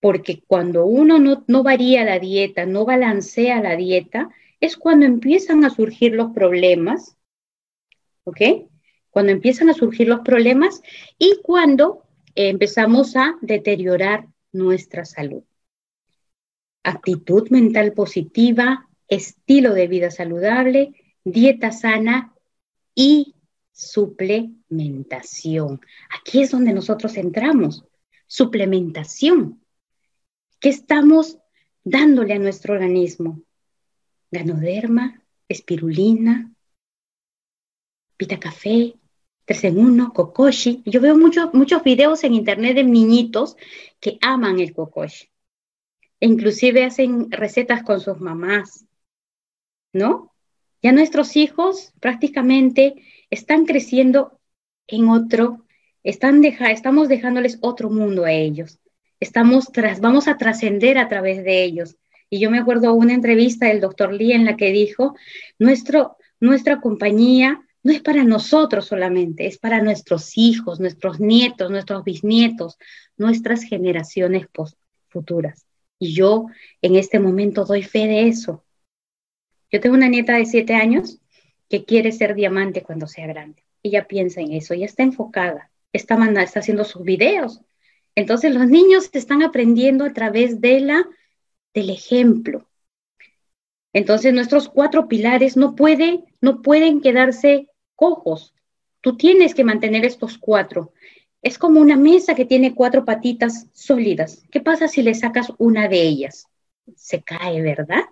Porque 0.00 0.42
cuando 0.48 0.84
uno 0.84 1.20
no, 1.20 1.44
no 1.46 1.62
varía 1.62 2.04
la 2.04 2.18
dieta, 2.18 2.66
no 2.66 2.84
balancea 2.84 3.62
la 3.62 3.76
dieta, 3.76 4.30
es 4.58 4.76
cuando 4.76 5.06
empiezan 5.06 5.64
a 5.64 5.70
surgir 5.70 6.14
los 6.14 6.32
problemas, 6.32 7.16
¿ok? 8.24 8.40
Cuando 9.10 9.30
empiezan 9.30 9.70
a 9.70 9.74
surgir 9.74 10.08
los 10.08 10.22
problemas 10.22 10.82
y 11.18 11.38
cuando 11.40 12.02
empezamos 12.34 13.14
a 13.14 13.36
deteriorar 13.42 14.26
nuestra 14.50 15.04
salud. 15.04 15.44
Actitud 16.82 17.48
mental 17.50 17.92
positiva, 17.92 18.88
estilo 19.08 19.74
de 19.74 19.88
vida 19.88 20.10
saludable, 20.10 20.94
dieta 21.24 21.72
sana 21.72 22.34
y 22.94 23.34
suplementación. 23.72 25.80
Aquí 26.18 26.42
es 26.42 26.50
donde 26.50 26.72
nosotros 26.72 27.16
entramos. 27.16 27.84
Suplementación. 28.26 29.62
¿Qué 30.60 30.68
estamos 30.68 31.38
dándole 31.84 32.34
a 32.34 32.38
nuestro 32.38 32.74
organismo? 32.74 33.42
ganoderma, 34.32 35.22
espirulina, 35.46 36.52
pita 38.16 38.40
café, 38.40 38.94
3 39.44 39.64
en 39.64 39.78
1, 39.78 40.12
kokoshi. 40.12 40.82
Yo 40.86 41.00
veo 41.00 41.16
muchos 41.16 41.52
muchos 41.52 41.84
videos 41.84 42.24
en 42.24 42.34
internet 42.34 42.74
de 42.74 42.84
niñitos 42.84 43.56
que 44.00 44.18
aman 44.20 44.58
el 44.58 44.72
kokoshi. 44.72 45.28
Inclusive 46.24 46.84
hacen 46.84 47.32
recetas 47.32 47.82
con 47.82 48.00
sus 48.00 48.20
mamás, 48.20 48.86
¿no? 49.92 50.32
Ya 50.80 50.92
nuestros 50.92 51.34
hijos 51.34 51.92
prácticamente 51.98 52.94
están 53.28 53.66
creciendo 53.66 54.38
en 54.86 55.08
otro, 55.08 55.66
estamos 56.04 57.08
dejándoles 57.08 57.58
otro 57.60 57.90
mundo 57.90 58.24
a 58.24 58.30
ellos. 58.30 58.78
Estamos 59.18 59.72
tras, 59.72 59.98
vamos 60.00 60.28
a 60.28 60.36
trascender 60.36 60.96
a 60.96 61.08
través 61.08 61.42
de 61.42 61.64
ellos. 61.64 61.96
Y 62.30 62.38
yo 62.38 62.52
me 62.52 62.60
acuerdo 62.60 62.94
una 62.94 63.14
entrevista 63.14 63.66
del 63.66 63.80
doctor 63.80 64.12
Lee 64.12 64.32
en 64.32 64.44
la 64.44 64.56
que 64.56 64.70
dijo, 64.70 65.16
Nuestro, 65.58 66.18
nuestra 66.38 66.80
compañía 66.80 67.66
no 67.82 67.90
es 67.90 68.00
para 68.00 68.22
nosotros 68.22 68.86
solamente, 68.86 69.48
es 69.48 69.58
para 69.58 69.82
nuestros 69.82 70.38
hijos, 70.38 70.78
nuestros 70.78 71.18
nietos, 71.18 71.68
nuestros 71.68 72.04
bisnietos, 72.04 72.78
nuestras 73.16 73.64
generaciones 73.64 74.46
futuras. 75.08 75.66
Y 76.02 76.14
yo 76.14 76.46
en 76.80 76.96
este 76.96 77.20
momento 77.20 77.64
doy 77.64 77.84
fe 77.84 78.08
de 78.08 78.26
eso. 78.26 78.64
Yo 79.70 79.78
tengo 79.78 79.94
una 79.94 80.08
nieta 80.08 80.36
de 80.36 80.46
siete 80.46 80.74
años 80.74 81.20
que 81.70 81.84
quiere 81.84 82.10
ser 82.10 82.34
diamante 82.34 82.82
cuando 82.82 83.06
sea 83.06 83.28
grande. 83.28 83.62
Ella 83.84 84.08
piensa 84.08 84.40
en 84.40 84.50
eso, 84.50 84.74
ella 84.74 84.86
está 84.86 85.04
enfocada, 85.04 85.70
está, 85.92 86.16
está 86.42 86.58
haciendo 86.58 86.82
sus 86.82 87.04
videos. 87.04 87.60
Entonces 88.16 88.52
los 88.52 88.66
niños 88.66 89.10
están 89.12 89.44
aprendiendo 89.44 90.04
a 90.04 90.12
través 90.12 90.60
de 90.60 90.80
la 90.80 91.08
del 91.72 91.90
ejemplo. 91.90 92.68
Entonces 93.92 94.34
nuestros 94.34 94.68
cuatro 94.68 95.06
pilares 95.06 95.56
no, 95.56 95.76
pueden, 95.76 96.24
no 96.40 96.62
pueden 96.62 97.00
quedarse 97.00 97.68
cojos. 97.94 98.54
Tú 99.00 99.16
tienes 99.16 99.54
que 99.54 99.62
mantener 99.62 100.04
estos 100.04 100.36
cuatro. 100.36 100.94
Es 101.42 101.58
como 101.58 101.80
una 101.80 101.96
mesa 101.96 102.34
que 102.34 102.44
tiene 102.44 102.74
cuatro 102.74 103.04
patitas 103.04 103.66
sólidas. 103.72 104.44
¿Qué 104.50 104.60
pasa 104.60 104.88
si 104.88 105.02
le 105.02 105.14
sacas 105.14 105.52
una 105.58 105.88
de 105.88 106.02
ellas? 106.02 106.46
Se 106.94 107.22
cae, 107.22 107.60
¿verdad? 107.62 108.04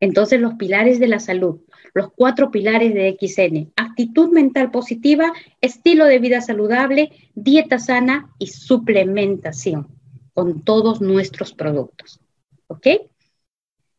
Entonces 0.00 0.40
los 0.40 0.54
pilares 0.54 1.00
de 1.00 1.08
la 1.08 1.18
salud, 1.18 1.60
los 1.92 2.12
cuatro 2.12 2.52
pilares 2.52 2.94
de 2.94 3.16
XN, 3.20 3.72
actitud 3.74 4.30
mental 4.30 4.70
positiva, 4.70 5.32
estilo 5.60 6.04
de 6.04 6.20
vida 6.20 6.40
saludable, 6.40 7.10
dieta 7.34 7.80
sana 7.80 8.32
y 8.38 8.46
suplementación 8.46 9.88
con 10.32 10.62
todos 10.62 11.00
nuestros 11.00 11.52
productos. 11.52 12.20
¿ok? 12.68 12.86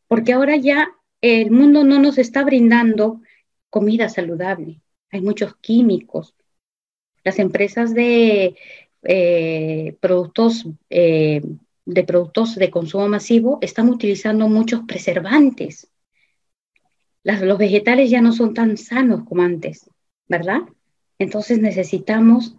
Porque 0.08 0.34
ahora 0.34 0.56
ya 0.56 0.90
el 1.22 1.52
mundo 1.52 1.84
no 1.84 2.00
nos 2.00 2.18
está 2.18 2.44
brindando 2.44 3.22
comida 3.70 4.08
saludable, 4.10 4.82
hay 5.12 5.22
muchos 5.22 5.56
químicos. 5.58 6.34
Las 7.30 7.38
empresas 7.38 7.94
de 7.94 8.56
eh, 9.04 9.96
productos 10.00 10.66
eh, 10.90 11.44
de 11.86 12.04
productos 12.04 12.56
de 12.56 12.72
consumo 12.72 13.08
masivo 13.08 13.60
están 13.62 13.88
utilizando 13.90 14.48
muchos 14.48 14.82
preservantes. 14.88 15.92
los 17.24 17.58
vegetales 17.60 18.10
ya 18.10 18.20
no 18.20 18.32
son 18.32 18.56
tan 18.56 18.78
sanos 18.78 19.26
como 19.26 19.44
antes, 19.44 19.88
¿verdad? 20.28 20.62
Entonces 21.20 21.60
necesitamos 21.60 22.56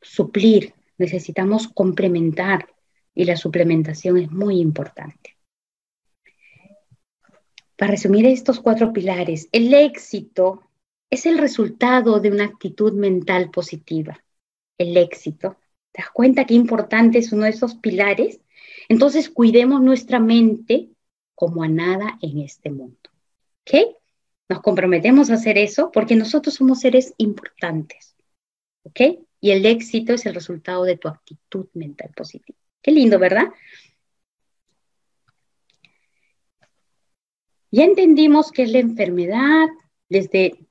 suplir, 0.00 0.72
necesitamos 0.96 1.68
complementar 1.68 2.68
y 3.14 3.26
la 3.26 3.36
suplementación 3.36 4.16
es 4.16 4.30
muy 4.30 4.58
importante. 4.58 5.36
Para 7.76 7.90
resumir 7.90 8.24
estos 8.24 8.58
cuatro 8.58 8.94
pilares, 8.94 9.50
el 9.52 9.74
éxito 9.74 10.65
es 11.10 11.26
el 11.26 11.38
resultado 11.38 12.20
de 12.20 12.30
una 12.30 12.44
actitud 12.44 12.92
mental 12.92 13.50
positiva. 13.50 14.22
El 14.78 14.96
éxito. 14.96 15.56
¿Te 15.92 16.02
das 16.02 16.10
cuenta 16.10 16.44
qué 16.44 16.54
importante 16.54 17.18
es 17.18 17.32
uno 17.32 17.44
de 17.44 17.50
esos 17.50 17.76
pilares? 17.76 18.40
Entonces 18.88 19.30
cuidemos 19.30 19.80
nuestra 19.80 20.20
mente 20.20 20.90
como 21.34 21.62
a 21.62 21.68
nada 21.68 22.18
en 22.22 22.40
este 22.40 22.70
mundo. 22.70 23.10
¿Ok? 23.62 23.96
Nos 24.48 24.60
comprometemos 24.60 25.30
a 25.30 25.34
hacer 25.34 25.58
eso 25.58 25.90
porque 25.92 26.14
nosotros 26.16 26.54
somos 26.54 26.80
seres 26.80 27.14
importantes. 27.18 28.16
¿Ok? 28.82 29.00
Y 29.40 29.50
el 29.50 29.64
éxito 29.66 30.14
es 30.14 30.26
el 30.26 30.34
resultado 30.34 30.84
de 30.84 30.96
tu 30.96 31.08
actitud 31.08 31.66
mental 31.74 32.10
positiva. 32.14 32.58
Qué 32.82 32.90
lindo, 32.92 33.18
¿verdad? 33.18 33.48
Ya 37.70 37.84
entendimos 37.84 38.52
qué 38.52 38.62
es 38.62 38.70
la 38.70 38.78
enfermedad, 38.78 39.66
desde 40.08 40.65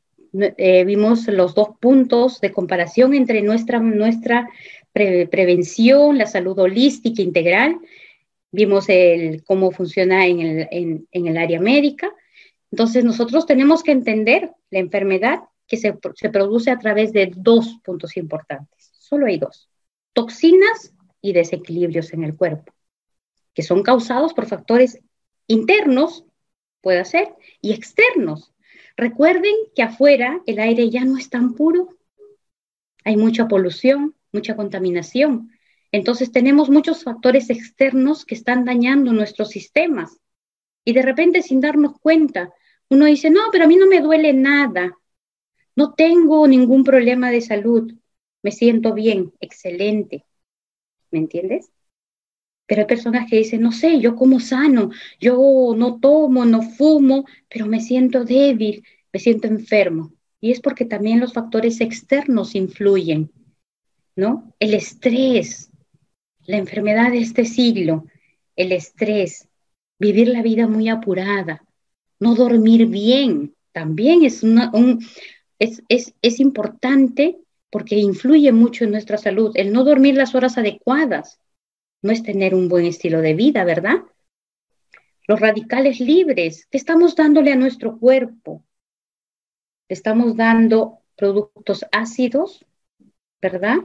eh, 0.57 0.83
vimos 0.85 1.27
los 1.27 1.55
dos 1.55 1.69
puntos 1.79 2.41
de 2.41 2.51
comparación 2.51 3.13
entre 3.13 3.41
nuestra, 3.41 3.79
nuestra 3.79 4.49
prevención, 4.93 6.17
la 6.17 6.25
salud 6.25 6.57
holística 6.57 7.21
integral, 7.21 7.79
vimos 8.51 8.87
el, 8.87 9.43
cómo 9.43 9.71
funciona 9.71 10.25
en 10.25 10.39
el, 10.39 10.67
en, 10.71 11.27
el, 11.27 11.37
área 11.37 11.59
médica. 11.59 12.13
Entonces 12.71 13.03
nosotros 13.03 13.45
tenemos 13.45 13.83
que 13.83 13.91
entender 13.91 14.51
la 14.69 14.79
enfermedad 14.79 15.39
que 15.67 15.77
se, 15.77 15.97
se 16.15 16.29
produce 16.29 16.71
a 16.71 16.79
través 16.79 17.11
de 17.11 17.31
dos 17.35 17.79
puntos 17.83 18.15
importantes. 18.17 18.91
Solo 18.97 19.25
hay 19.25 19.37
dos. 19.37 19.69
Toxinas 20.13 20.93
y 21.21 21.33
desequilibrios 21.33 22.13
en 22.13 22.23
el 22.23 22.37
cuerpo, 22.37 22.73
que 23.53 23.63
son 23.63 23.83
causados 23.83 24.33
por 24.33 24.45
factores 24.45 24.99
internos, 25.47 26.23
puede 26.81 27.03
ser, 27.03 27.35
y 27.61 27.73
externos. 27.73 28.54
Recuerden 28.97 29.53
que 29.75 29.83
afuera 29.83 30.41
el 30.45 30.59
aire 30.59 30.89
ya 30.89 31.03
no 31.05 31.17
es 31.17 31.29
tan 31.29 31.53
puro, 31.53 31.89
hay 33.03 33.17
mucha 33.17 33.47
polución, 33.47 34.15
mucha 34.31 34.55
contaminación. 34.55 35.51
Entonces 35.91 36.31
tenemos 36.31 36.69
muchos 36.69 37.03
factores 37.03 37.49
externos 37.49 38.25
que 38.25 38.35
están 38.35 38.65
dañando 38.65 39.13
nuestros 39.13 39.49
sistemas. 39.49 40.19
Y 40.83 40.93
de 40.93 41.01
repente 41.01 41.41
sin 41.41 41.61
darnos 41.61 41.99
cuenta, 41.99 42.53
uno 42.89 43.05
dice, 43.05 43.29
no, 43.29 43.41
pero 43.51 43.65
a 43.65 43.67
mí 43.67 43.75
no 43.75 43.87
me 43.87 44.01
duele 44.01 44.33
nada, 44.33 44.97
no 45.75 45.93
tengo 45.93 46.47
ningún 46.47 46.83
problema 46.83 47.31
de 47.31 47.41
salud, 47.41 47.93
me 48.41 48.51
siento 48.51 48.93
bien, 48.93 49.33
excelente. 49.39 50.25
¿me 51.15 51.19
entiendes? 51.19 51.71
Pero 52.67 52.81
hay 52.81 52.87
personas 52.87 53.29
que 53.29 53.37
dicen, 53.37 53.61
no 53.61 53.71
sé, 53.71 53.99
yo 53.99 54.15
como 54.15 54.39
sano, 54.39 54.89
yo 55.19 55.73
no 55.77 55.99
tomo, 55.99 56.45
no 56.45 56.61
fumo, 56.61 57.25
pero 57.47 57.67
me 57.67 57.79
siento 57.79 58.25
débil, 58.25 58.83
me 59.13 59.19
siento 59.19 59.47
enfermo. 59.47 60.13
Y 60.41 60.51
es 60.51 60.61
porque 60.61 60.85
también 60.85 61.19
los 61.19 61.33
factores 61.33 61.79
externos 61.81 62.55
influyen, 62.55 63.31
¿no? 64.15 64.53
El 64.59 64.73
estrés, 64.73 65.69
la 66.45 66.57
enfermedad 66.57 67.11
de 67.11 67.19
este 67.19 67.45
siglo, 67.45 68.05
el 68.55 68.71
estrés, 68.71 69.47
vivir 69.99 70.27
la 70.27 70.41
vida 70.41 70.67
muy 70.67 70.89
apurada, 70.89 71.63
no 72.19 72.35
dormir 72.35 72.87
bien, 72.87 73.53
también 73.71 74.23
es, 74.23 74.43
es, 75.59 76.13
es 76.21 76.39
importante 76.39 77.37
porque 77.69 77.97
influye 77.97 78.51
mucho 78.51 78.85
en 78.85 78.91
nuestra 78.91 79.17
salud. 79.17 79.51
El 79.55 79.73
no 79.73 79.83
dormir 79.83 80.15
las 80.15 80.33
horas 80.33 80.57
adecuadas 80.57 81.39
no 82.05 82.11
es 82.11 82.21
tener 82.21 82.53
un 82.53 82.69
buen 82.69 82.85
estilo 82.85 83.19
de 83.19 83.33
vida, 83.33 83.63
¿verdad? 83.63 84.03
Los 85.27 85.39
radicales 85.39 85.99
libres, 85.99 86.67
¿qué 86.69 86.77
estamos 86.77 87.15
dándole 87.15 87.51
a 87.51 87.55
nuestro 87.55 87.97
cuerpo? 87.97 88.63
¿Le 89.89 89.95
estamos 89.95 90.37
dando 90.37 90.99
productos 91.15 91.83
ácidos, 91.91 92.63
¿verdad? 93.41 93.77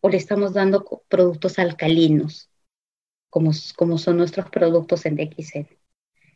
¿O 0.00 0.08
le 0.08 0.16
estamos 0.16 0.54
dando 0.54 1.04
productos 1.06 1.58
alcalinos, 1.58 2.48
como, 3.28 3.52
son 3.52 4.16
nuestros 4.16 4.48
productos 4.48 5.04
en 5.04 5.16
DXL? 5.16 5.76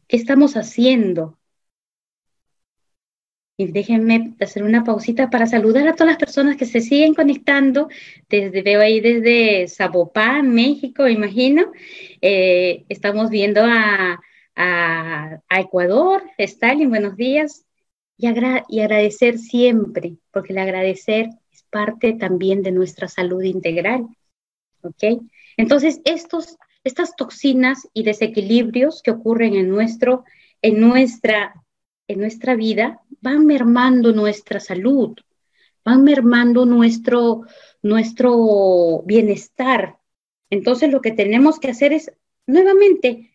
¿Qué 0.09 0.17
estamos 0.17 0.59
haciendo? 0.59 1.38
Y 3.61 3.73
déjenme 3.73 4.35
hacer 4.38 4.62
una 4.62 4.85
pausita 4.85 5.31
para 5.31 5.49
saludar 5.49 5.88
a 5.88 5.95
todas 5.95 6.12
las 6.12 6.17
personas 6.17 6.57
que 6.57 6.65
se 6.65 6.81
siguen 6.81 7.12
conectando. 7.12 7.88
Desde, 8.29 8.62
veo 8.62 8.81
ahí 8.81 9.00
desde 9.00 9.67
Zapopan, 9.67 10.55
México, 10.55 11.09
imagino. 11.09 11.73
Eh, 12.23 12.85
estamos 12.88 13.31
viendo 13.31 13.65
a, 13.65 14.21
a, 14.55 15.41
Ecuador. 15.59 16.23
Stalin, 16.38 16.88
buenos 16.88 17.17
días 17.17 17.65
y, 18.17 18.29
agradecer 18.29 19.38
siempre, 19.38 20.19
porque 20.31 20.53
el 20.53 20.59
agradecer 20.59 21.29
es 21.50 21.65
parte 21.65 22.12
también 22.12 22.62
de 22.62 22.71
nuestra 22.71 23.09
salud 23.09 23.43
integral. 23.43 24.07
¿Ok? 24.83 25.21
Entonces, 25.57 26.00
estos, 26.05 26.59
estas 26.85 27.17
toxinas 27.17 27.88
y 27.93 28.05
desequilibrios 28.05 29.03
que 29.03 29.11
ocurren 29.11 29.57
en, 29.57 29.69
nuestro, 29.69 30.23
en, 30.62 30.81
nuestra, 30.81 31.55
en 32.07 32.21
nuestra 32.21 32.55
vida 32.55 33.00
van 33.20 33.46
mermando 33.46 34.12
nuestra 34.12 34.60
salud, 34.60 35.16
van 35.84 36.02
mermando 36.02 36.64
nuestro, 36.66 37.42
nuestro 37.82 39.02
bienestar. 39.04 39.98
Entonces, 40.50 40.90
lo 40.90 41.00
que 41.00 41.12
tenemos 41.12 41.58
que 41.58 41.70
hacer 41.70 41.92
es, 41.92 42.12
nuevamente, 42.46 43.32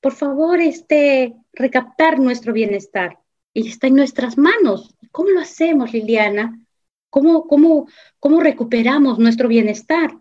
por 0.00 0.12
favor, 0.12 0.60
este, 0.60 1.34
recaptar 1.52 2.18
nuestro 2.18 2.52
bienestar 2.52 3.18
y 3.52 3.68
está 3.68 3.86
en 3.86 3.96
nuestras 3.96 4.38
manos. 4.38 4.94
¿Cómo 5.10 5.30
lo 5.30 5.40
hacemos, 5.40 5.92
Liliana? 5.92 6.58
¿Cómo, 7.10 7.46
cómo, 7.46 7.88
cómo 8.18 8.40
recuperamos 8.40 9.18
nuestro 9.18 9.48
bienestar? 9.48 10.16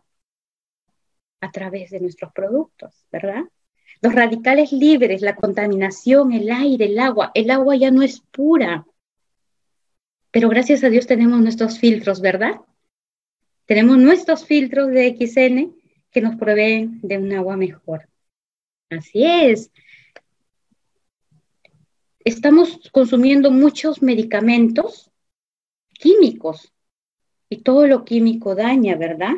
A 1.41 1.51
través 1.51 1.91
de 1.91 1.99
nuestros 1.99 2.33
productos, 2.33 3.05
¿verdad? 3.11 3.43
Los 4.01 4.13
radicales 4.13 4.71
libres, 4.71 5.21
la 5.21 5.35
contaminación, 5.35 6.31
el 6.31 6.49
aire, 6.51 6.85
el 6.85 6.99
agua. 6.99 7.31
El 7.33 7.51
agua 7.51 7.75
ya 7.75 7.91
no 7.91 8.01
es 8.01 8.21
pura. 8.31 8.85
Pero 10.31 10.49
gracias 10.49 10.83
a 10.83 10.89
Dios 10.89 11.07
tenemos 11.07 11.41
nuestros 11.41 11.79
filtros, 11.79 12.21
¿verdad? 12.21 12.61
Tenemos 13.65 13.97
nuestros 13.97 14.45
filtros 14.45 14.89
de 14.89 15.15
XN 15.15 15.75
que 16.11 16.21
nos 16.21 16.35
proveen 16.35 16.99
de 17.01 17.17
un 17.17 17.31
agua 17.33 17.55
mejor. 17.55 18.07
Así 18.89 19.23
es 19.23 19.71
estamos 22.29 22.89
consumiendo 22.91 23.51
muchos 23.51 24.01
medicamentos 24.01 25.11
químicos 25.93 26.71
y 27.49 27.57
todo 27.63 27.87
lo 27.87 28.05
químico 28.05 28.55
daña, 28.55 28.95
¿verdad? 28.95 29.33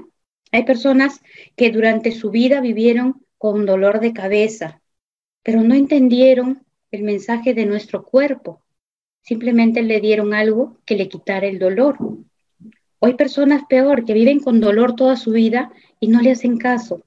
Hay 0.52 0.64
personas 0.66 1.22
que 1.56 1.72
durante 1.72 2.12
su 2.12 2.30
vida 2.30 2.60
vivieron 2.60 3.26
con 3.38 3.66
dolor 3.66 4.00
de 4.00 4.14
cabeza, 4.14 4.82
pero 5.44 5.62
no 5.64 5.74
entendieron 5.74 6.66
el 6.92 7.04
mensaje 7.04 7.54
de 7.54 7.66
nuestro 7.66 8.04
cuerpo. 8.04 8.62
Simplemente 9.22 9.82
le 9.82 10.02
dieron 10.02 10.34
algo 10.34 10.78
que 10.86 10.96
le 10.96 11.08
quitara 11.08 11.48
el 11.48 11.60
dolor. 11.60 11.98
O 13.00 13.06
hay 13.06 13.14
personas 13.14 13.64
peor 13.68 14.06
que 14.06 14.14
viven 14.14 14.40
con 14.40 14.60
dolor 14.60 14.96
toda 14.96 15.16
su 15.16 15.32
vida 15.32 15.72
y 16.00 16.08
no 16.08 16.22
le 16.22 16.32
hacen 16.32 16.58
caso. 16.58 17.04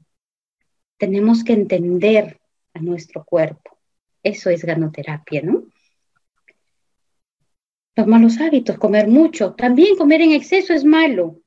Tenemos 0.96 1.44
que 1.44 1.52
entender 1.52 2.40
a 2.72 2.80
nuestro 2.80 3.24
cuerpo. 3.24 3.78
Eso 4.22 4.50
es 4.50 4.64
ganoterapia, 4.64 5.42
¿no? 5.42 5.64
Los 7.96 8.06
malos 8.06 8.40
hábitos, 8.40 8.78
comer 8.78 9.06
mucho. 9.06 9.54
También 9.54 9.96
comer 9.96 10.22
en 10.22 10.32
exceso 10.32 10.72
es 10.72 10.84
malo. 10.84 11.40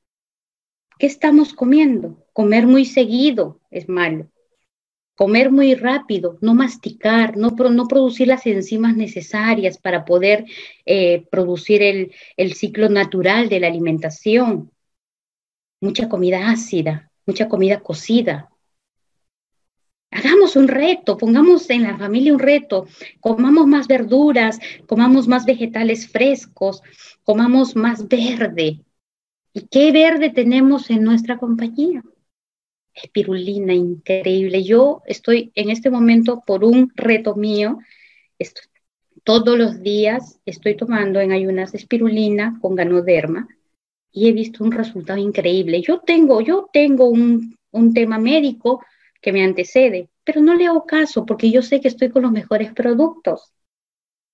¿Qué 0.97 1.05
estamos 1.05 1.53
comiendo? 1.53 2.25
Comer 2.33 2.67
muy 2.67 2.85
seguido 2.85 3.59
es 3.69 3.89
malo. 3.89 4.29
Comer 5.17 5.51
muy 5.51 5.73
rápido, 5.75 6.37
no 6.41 6.53
masticar, 6.53 7.35
no, 7.35 7.49
no 7.49 7.87
producir 7.87 8.27
las 8.27 8.45
enzimas 8.45 8.95
necesarias 8.95 9.77
para 9.77 10.05
poder 10.05 10.45
eh, 10.85 11.25
producir 11.29 11.81
el, 11.81 12.13
el 12.37 12.53
ciclo 12.53 12.87
natural 12.87 13.49
de 13.49 13.59
la 13.59 13.67
alimentación. 13.67 14.71
Mucha 15.81 16.07
comida 16.07 16.51
ácida, 16.51 17.11
mucha 17.25 17.49
comida 17.49 17.81
cocida, 17.81 18.49
Hagamos 20.09 20.55
un 20.55 20.67
reto, 20.67 21.17
pongamos 21.17 21.69
en 21.69 21.83
la 21.83 21.97
familia 21.97 22.33
un 22.33 22.39
reto, 22.39 22.87
comamos 23.19 23.67
más 23.67 23.87
verduras, 23.87 24.57
comamos 24.87 25.27
más 25.27 25.45
vegetales 25.45 26.07
frescos, 26.07 26.81
comamos 27.23 27.75
más 27.75 28.07
verde. 28.07 28.85
¿Y 29.53 29.67
qué 29.67 29.91
verde 29.91 30.29
tenemos 30.29 30.89
en 30.89 31.03
nuestra 31.03 31.37
compañía? 31.37 32.03
Espirulina, 33.01 33.73
increíble. 33.73 34.63
Yo 34.63 35.03
estoy 35.05 35.51
en 35.53 35.69
este 35.69 35.91
momento 35.91 36.41
por 36.45 36.63
un 36.63 36.91
reto 36.95 37.35
mío. 37.35 37.79
todos 39.23 39.57
los 39.57 39.81
días 39.81 40.39
estoy 40.45 40.75
tomando 40.75 41.19
en 41.19 41.31
ayunas 41.31 41.73
espirulina 41.73 42.57
con 42.61 42.75
ganoderma 42.75 43.47
y 44.11 44.29
he 44.29 44.31
visto 44.31 44.63
un 44.63 44.71
resultado 44.71 45.19
increíble. 45.19 45.81
Yo 45.81 45.99
tengo, 45.99 46.41
yo 46.41 46.69
tengo 46.73 47.07
un, 47.07 47.55
un 47.71 47.93
tema 47.93 48.17
médico 48.17 48.83
que 49.21 49.31
me 49.31 49.43
antecede, 49.43 50.09
pero 50.23 50.41
no 50.41 50.55
le 50.55 50.65
hago 50.65 50.85
caso 50.85 51.25
porque 51.25 51.51
yo 51.51 51.61
sé 51.61 51.81
que 51.81 51.89
estoy 51.89 52.09
con 52.09 52.23
los 52.23 52.31
mejores 52.31 52.73
productos. 52.73 53.53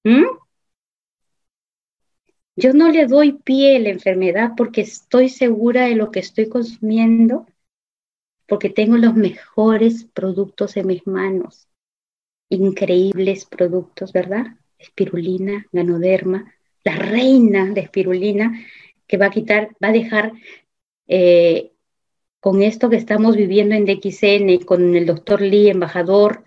¿Mm? 0.06 0.23
Yo 2.56 2.71
no 2.73 2.89
le 2.89 3.08
doy 3.08 3.34
pie 3.34 3.78
a 3.78 3.80
la 3.80 3.89
enfermedad 3.89 4.52
porque 4.56 4.82
estoy 4.82 5.28
segura 5.28 5.86
de 5.88 5.95
lo 5.95 6.12
que 6.12 6.19
estoy 6.19 6.47
consumiendo, 6.47 7.47
porque 8.54 8.70
tengo 8.70 8.98
los 8.98 9.16
mejores 9.16 10.06
productos 10.13 10.78
en 10.78 10.86
mis 10.86 11.08
manos. 11.08 11.68
Increíbles 12.50 13.46
productos, 13.46 14.13
¿verdad? 14.13 14.46
Espirulina, 14.78 15.66
ganoderma, 15.72 16.54
la 16.84 16.96
reina 16.96 17.72
de 17.74 17.82
espirulina 17.82 18.63
que 19.08 19.18
va 19.18 19.26
a 19.26 19.32
quitar, 19.32 19.70
va 19.84 19.88
a 19.88 19.92
dejar 19.92 20.34
eh, 21.08 21.72
con 22.39 22.62
esto 22.62 22.92
que 22.92 22.96
estamos 22.96 23.36
viviendo 23.36 23.74
en 23.74 23.86
DXN, 23.86 24.63
con 24.66 24.96
el 24.96 25.08
doctor 25.08 25.42
Lee, 25.42 25.70
embajador, 25.70 26.44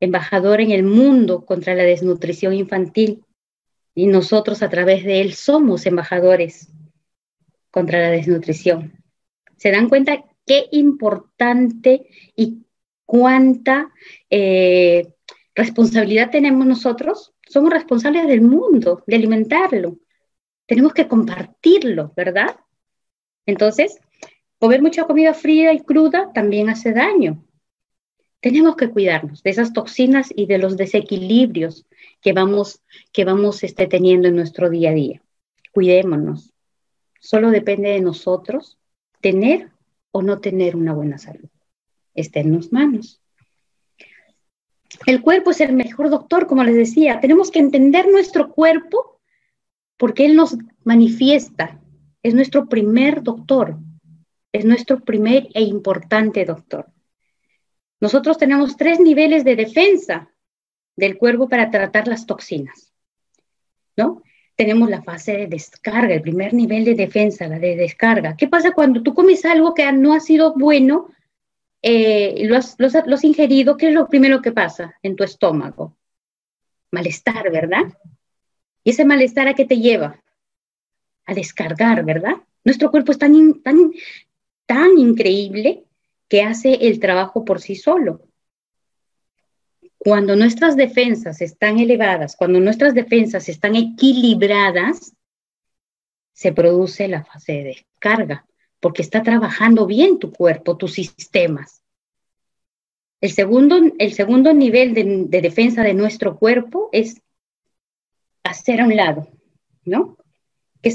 embajador 0.00 0.60
en 0.60 0.72
el 0.72 0.82
mundo 0.82 1.46
contra 1.46 1.74
la 1.74 1.84
desnutrición 1.84 2.52
infantil, 2.52 3.24
y 3.94 4.08
nosotros 4.08 4.62
a 4.62 4.68
través 4.68 5.04
de 5.04 5.22
él 5.22 5.32
somos 5.32 5.86
embajadores 5.86 6.68
contra 7.70 7.98
la 7.98 8.10
desnutrición. 8.10 9.02
¿Se 9.56 9.70
dan 9.70 9.88
cuenta 9.88 10.22
qué 10.46 10.66
importante 10.72 12.06
y 12.36 12.64
cuánta 13.04 13.92
eh, 14.30 15.12
responsabilidad 15.54 16.30
tenemos 16.30 16.66
nosotros? 16.66 17.32
Somos 17.48 17.70
responsables 17.70 18.26
del 18.26 18.42
mundo, 18.42 19.02
de 19.06 19.16
alimentarlo. 19.16 19.98
Tenemos 20.66 20.92
que 20.92 21.08
compartirlo, 21.08 22.12
¿verdad? 22.16 22.56
Entonces, 23.46 24.00
Comer 24.64 24.80
mucha 24.80 25.04
comida 25.04 25.34
fría 25.34 25.74
y 25.74 25.80
cruda 25.80 26.32
también 26.32 26.70
hace 26.70 26.94
daño. 26.94 27.44
Tenemos 28.40 28.76
que 28.76 28.88
cuidarnos 28.88 29.42
de 29.42 29.50
esas 29.50 29.74
toxinas 29.74 30.32
y 30.34 30.46
de 30.46 30.56
los 30.56 30.78
desequilibrios 30.78 31.84
que 32.22 32.32
vamos, 32.32 32.80
que 33.12 33.26
vamos 33.26 33.62
este, 33.62 33.86
teniendo 33.86 34.26
en 34.26 34.36
nuestro 34.36 34.70
día 34.70 34.88
a 34.88 34.94
día. 34.94 35.22
Cuidémonos. 35.70 36.54
Solo 37.20 37.50
depende 37.50 37.90
de 37.90 38.00
nosotros 38.00 38.78
tener 39.20 39.70
o 40.16 40.22
no 40.22 40.40
tener 40.40 40.76
una 40.76 40.92
buena 40.92 41.18
salud. 41.18 41.48
Está 42.14 42.38
en 42.38 42.52
nuestras 42.52 42.72
manos. 42.72 43.20
El 45.06 45.22
cuerpo 45.22 45.50
es 45.50 45.60
el 45.60 45.72
mejor 45.72 46.08
doctor, 46.08 46.46
como 46.46 46.62
les 46.62 46.76
decía. 46.76 47.18
Tenemos 47.18 47.50
que 47.50 47.58
entender 47.58 48.06
nuestro 48.08 48.52
cuerpo 48.52 49.20
porque 49.96 50.24
él 50.24 50.36
nos 50.36 50.56
manifiesta. 50.84 51.80
Es 52.22 52.32
nuestro 52.32 52.68
primer 52.68 53.24
doctor. 53.24 53.76
Es 54.52 54.64
nuestro 54.64 55.00
primer 55.00 55.48
e 55.52 55.62
importante 55.62 56.44
doctor. 56.44 56.86
Nosotros 58.00 58.38
tenemos 58.38 58.76
tres 58.76 59.00
niveles 59.00 59.42
de 59.42 59.56
defensa 59.56 60.30
del 60.94 61.18
cuerpo 61.18 61.48
para 61.48 61.72
tratar 61.72 62.06
las 62.06 62.24
toxinas, 62.24 62.92
¿no? 63.96 64.22
Tenemos 64.56 64.88
la 64.88 65.02
fase 65.02 65.32
de 65.32 65.46
descarga, 65.48 66.14
el 66.14 66.22
primer 66.22 66.54
nivel 66.54 66.84
de 66.84 66.94
defensa, 66.94 67.48
la 67.48 67.58
de 67.58 67.76
descarga. 67.76 68.36
¿Qué 68.36 68.46
pasa 68.46 68.72
cuando 68.72 69.02
tú 69.02 69.14
comes 69.14 69.44
algo 69.44 69.74
que 69.74 69.90
no 69.92 70.14
ha 70.14 70.20
sido 70.20 70.54
bueno, 70.54 71.08
eh, 71.82 72.46
lo, 72.46 72.56
has, 72.56 73.24
ingerido? 73.24 73.76
¿Qué 73.76 73.88
es 73.88 73.94
lo 73.94 74.08
primero 74.08 74.40
que 74.40 74.52
pasa 74.52 74.94
en 75.02 75.16
tu 75.16 75.24
estómago? 75.24 75.96
Malestar, 76.92 77.50
¿verdad? 77.50 77.92
¿Y 78.84 78.90
ese 78.90 79.04
malestar 79.04 79.48
a 79.48 79.54
qué 79.54 79.64
te 79.64 79.78
lleva? 79.78 80.22
A 81.26 81.34
descargar, 81.34 82.04
¿verdad? 82.04 82.36
Nuestro 82.62 82.90
cuerpo 82.90 83.10
es 83.10 83.18
tan, 83.18 83.60
tan, 83.62 83.92
tan 84.66 84.98
increíble 84.98 85.84
que 86.28 86.42
hace 86.42 86.74
el 86.74 87.00
trabajo 87.00 87.44
por 87.44 87.60
sí 87.60 87.74
solo. 87.74 88.20
Cuando 90.04 90.36
nuestras 90.36 90.76
defensas 90.76 91.40
están 91.40 91.78
elevadas, 91.78 92.36
cuando 92.36 92.60
nuestras 92.60 92.92
defensas 92.92 93.48
están 93.48 93.74
equilibradas, 93.74 95.16
se 96.34 96.52
produce 96.52 97.08
la 97.08 97.24
fase 97.24 97.52
de 97.52 97.64
descarga, 97.64 98.44
porque 98.80 99.00
está 99.00 99.22
trabajando 99.22 99.86
bien 99.86 100.18
tu 100.18 100.30
cuerpo, 100.30 100.76
tus 100.76 100.92
sistemas. 100.92 101.82
El 103.22 103.32
segundo, 103.32 103.80
el 103.98 104.12
segundo 104.12 104.52
nivel 104.52 104.92
de, 104.92 105.24
de 105.26 105.40
defensa 105.40 105.82
de 105.82 105.94
nuestro 105.94 106.36
cuerpo 106.36 106.90
es 106.92 107.22
hacer 108.42 108.82
a 108.82 108.84
un 108.84 108.96
lado, 108.96 109.26
¿no? 109.86 110.18
Que 110.82 110.94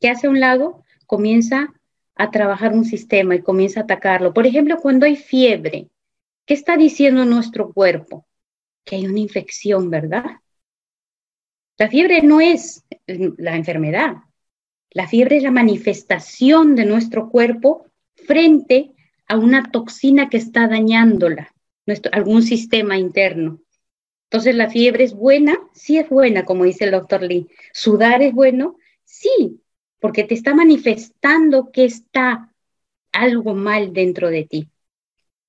que 0.00 0.08
hace 0.08 0.28
a 0.28 0.30
un 0.30 0.40
lado, 0.40 0.82
comienza 1.04 1.74
a 2.14 2.30
trabajar 2.30 2.72
un 2.72 2.86
sistema 2.86 3.34
y 3.34 3.42
comienza 3.42 3.80
a 3.80 3.82
atacarlo. 3.82 4.32
Por 4.32 4.46
ejemplo, 4.46 4.78
cuando 4.80 5.04
hay 5.04 5.16
fiebre, 5.16 5.88
¿qué 6.46 6.54
está 6.54 6.78
diciendo 6.78 7.26
nuestro 7.26 7.74
cuerpo? 7.74 8.24
Que 8.84 8.96
hay 8.96 9.06
una 9.06 9.20
infección, 9.20 9.90
¿verdad? 9.90 10.24
La 11.78 11.88
fiebre 11.88 12.22
no 12.22 12.40
es 12.40 12.84
la 13.06 13.56
enfermedad. 13.56 14.16
La 14.90 15.06
fiebre 15.06 15.36
es 15.36 15.42
la 15.42 15.50
manifestación 15.50 16.74
de 16.74 16.84
nuestro 16.84 17.30
cuerpo 17.30 17.86
frente 18.14 18.92
a 19.26 19.36
una 19.36 19.70
toxina 19.70 20.28
que 20.28 20.36
está 20.36 20.66
dañándola, 20.66 21.54
nuestro, 21.86 22.12
algún 22.12 22.42
sistema 22.42 22.98
interno. 22.98 23.60
Entonces, 24.24 24.54
¿la 24.54 24.68
fiebre 24.68 25.04
es 25.04 25.14
buena? 25.14 25.58
Sí 25.72 25.98
es 25.98 26.08
buena, 26.08 26.44
como 26.44 26.64
dice 26.64 26.84
el 26.84 26.90
doctor 26.90 27.22
Lee. 27.22 27.48
¿Sudar 27.72 28.22
es 28.22 28.32
bueno? 28.32 28.76
Sí, 29.04 29.60
porque 30.00 30.24
te 30.24 30.34
está 30.34 30.54
manifestando 30.54 31.70
que 31.72 31.84
está 31.84 32.52
algo 33.12 33.54
mal 33.54 33.92
dentro 33.92 34.30
de 34.30 34.44
ti. 34.44 34.68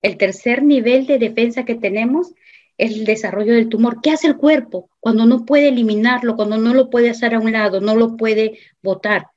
El 0.02 0.17
tercer 0.17 0.63
nivel 0.63 1.06
de 1.08 1.20
defensa 1.20 1.65
que 1.65 1.76
tenemos 1.76 2.34
el 2.82 3.06
desarrollo 3.06 3.54
del 3.54 3.70
tumor. 3.70 4.02
¿Qué 4.02 4.10
hace 4.10 4.28
el 4.28 4.38
cuerpo 4.38 4.89
cuando 5.00 5.28
no 5.28 5.46
puede 5.46 5.70
eliminarlo, 5.70 6.36
cuando 6.36 6.58
no 6.58 6.74
lo 6.74 6.89
puede 6.89 7.12
hacer 7.12 7.36
a 7.36 7.39
un 7.39 7.52
lado, 7.52 7.80
no 7.80 7.96
lo 7.96 8.17
puede 8.17 8.58
botar? 8.82 9.28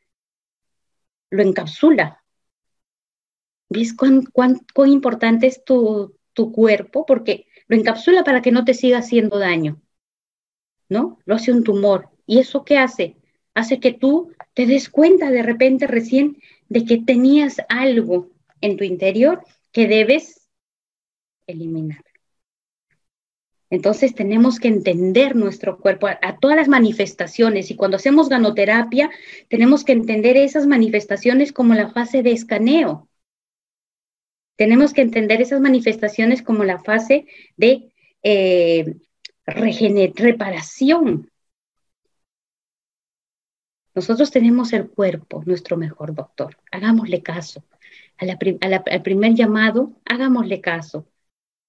Lo 1.29 1.43
encapsula. 1.43 2.25
¿Ves 3.69 3.93
cuán, 3.95 4.25
cuán, 4.25 4.61
cuán 4.75 4.91
importante 4.91 5.47
es 5.47 5.63
tu, 5.63 6.17
tu 6.33 6.53
cuerpo? 6.53 7.05
Porque 7.05 7.47
lo 7.69 7.77
encapsula 7.77 8.25
para 8.25 8.41
que 8.41 8.51
no 8.51 8.65
te 8.65 8.73
siga 8.73 8.99
haciendo 8.99 9.39
daño, 9.39 9.79
¿no? 10.89 11.19
Lo 11.27 11.35
hace 11.35 11.53
un 11.53 11.65
tumor. 11.65 12.09
¿Y 12.27 12.39
eso 12.39 12.65
qué 12.65 12.79
hace? 12.79 13.19
Hace 13.53 13.79
que 13.79 13.93
tú 13.93 14.33
te 14.55 14.65
des 14.65 14.89
cuenta 14.89 15.31
de 15.31 15.43
repente 15.43 15.87
recién 15.87 16.39
de 16.71 16.87
que 16.87 16.97
tenías 16.97 17.59
algo 17.69 18.31
en 18.63 18.79
tu 18.79 18.85
interior 18.85 19.45
que 19.71 19.87
debes 19.87 20.49
eliminar. 21.47 22.14
Entonces 23.75 24.15
tenemos 24.15 24.61
que 24.61 24.69
entender 24.69 25.35
nuestro 25.35 25.79
cuerpo 25.79 26.07
a, 26.07 26.39
todas 26.39 26.57
las 26.57 26.69
manifestaciones 26.69 27.73
y 27.73 27.77
cuando 27.77 27.97
hacemos 27.97 28.29
ganoterapia 28.29 29.11
tenemos 29.49 29.83
que 29.85 29.91
entender 29.91 30.37
esas 30.37 30.69
manifestaciones 30.69 31.53
como 31.53 31.75
la 31.75 31.91
fase 31.91 32.23
de 32.23 32.31
escaneo. 32.31 33.09
Tenemos 34.57 34.93
que 34.93 35.03
entender 35.03 35.43
esas 35.43 35.61
manifestaciones 35.61 36.41
como 36.41 36.63
la 36.63 36.79
fase 36.79 37.27
de 37.57 37.93
eh, 38.23 38.95
reparación. 39.45 41.33
Nosotros 43.93 44.31
tenemos 44.31 44.73
el 44.73 44.89
cuerpo, 44.89 45.43
nuestro 45.47 45.77
mejor 45.77 46.15
doctor. 46.15 46.57
Hagámosle 46.71 47.23
caso. 47.23 47.65
Al 48.19 49.03
primer 49.03 49.35
llamado, 49.35 49.93
hagámosle 50.05 50.61
caso. 50.61 51.09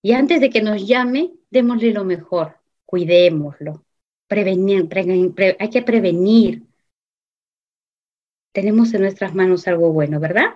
Y 0.04 0.12
antes 0.12 0.40
de 0.40 0.52
que 0.52 0.62
nos 0.62 0.86
llame, 0.86 1.32
démosle 1.56 1.94
lo 1.94 2.04
mejor. 2.04 2.58
Cuidémoslo. 2.86 3.86
Prevenir, 4.28 4.88
pre, 4.90 5.04
pre, 5.34 5.56
hay 5.60 5.70
que 5.70 5.82
prevenir. 5.82 6.64
Tenemos 8.52 8.94
en 8.94 9.02
nuestras 9.02 9.34
manos 9.34 9.68
algo 9.68 9.92
bueno, 9.92 10.20
¿verdad? 10.20 10.56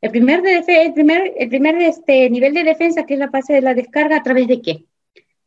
El 0.00 0.10
primer, 0.10 0.42
el 0.46 0.94
primer, 0.94 1.34
el 1.36 1.48
primer 1.48 1.74
este, 1.82 2.30
nivel 2.30 2.54
de 2.54 2.62
defensa, 2.62 3.04
que 3.04 3.14
es 3.14 3.20
la 3.20 3.30
fase 3.30 3.54
de 3.54 3.62
la 3.62 3.74
descarga, 3.74 4.16
¿a 4.16 4.22
través 4.22 4.46
de 4.46 4.62
qué? 4.62 4.84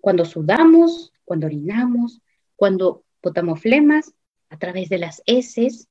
Cuando 0.01 0.25
sudamos, 0.25 1.13
cuando 1.23 1.47
orinamos, 1.47 2.21
cuando 2.57 3.05
botamos 3.23 3.61
flemas, 3.61 4.13
a 4.49 4.57
través 4.57 4.89
de 4.89 4.97
las 4.97 5.23
heces, 5.25 5.87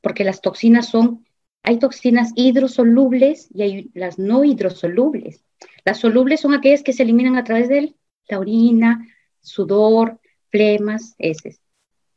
porque 0.00 0.24
las 0.24 0.40
toxinas 0.40 0.88
son, 0.88 1.24
hay 1.62 1.78
toxinas 1.78 2.32
hidrosolubles 2.34 3.48
y 3.54 3.62
hay 3.62 3.90
las 3.94 4.18
no 4.18 4.44
hidrosolubles. 4.44 5.44
Las 5.84 6.00
solubles 6.00 6.40
son 6.40 6.54
aquellas 6.54 6.82
que 6.82 6.92
se 6.92 7.02
eliminan 7.02 7.36
a 7.36 7.44
través 7.44 7.68
de 7.68 7.94
la 8.28 8.38
orina, 8.38 9.06
sudor, 9.40 10.20
flemas, 10.50 11.14
heces. 11.18 11.60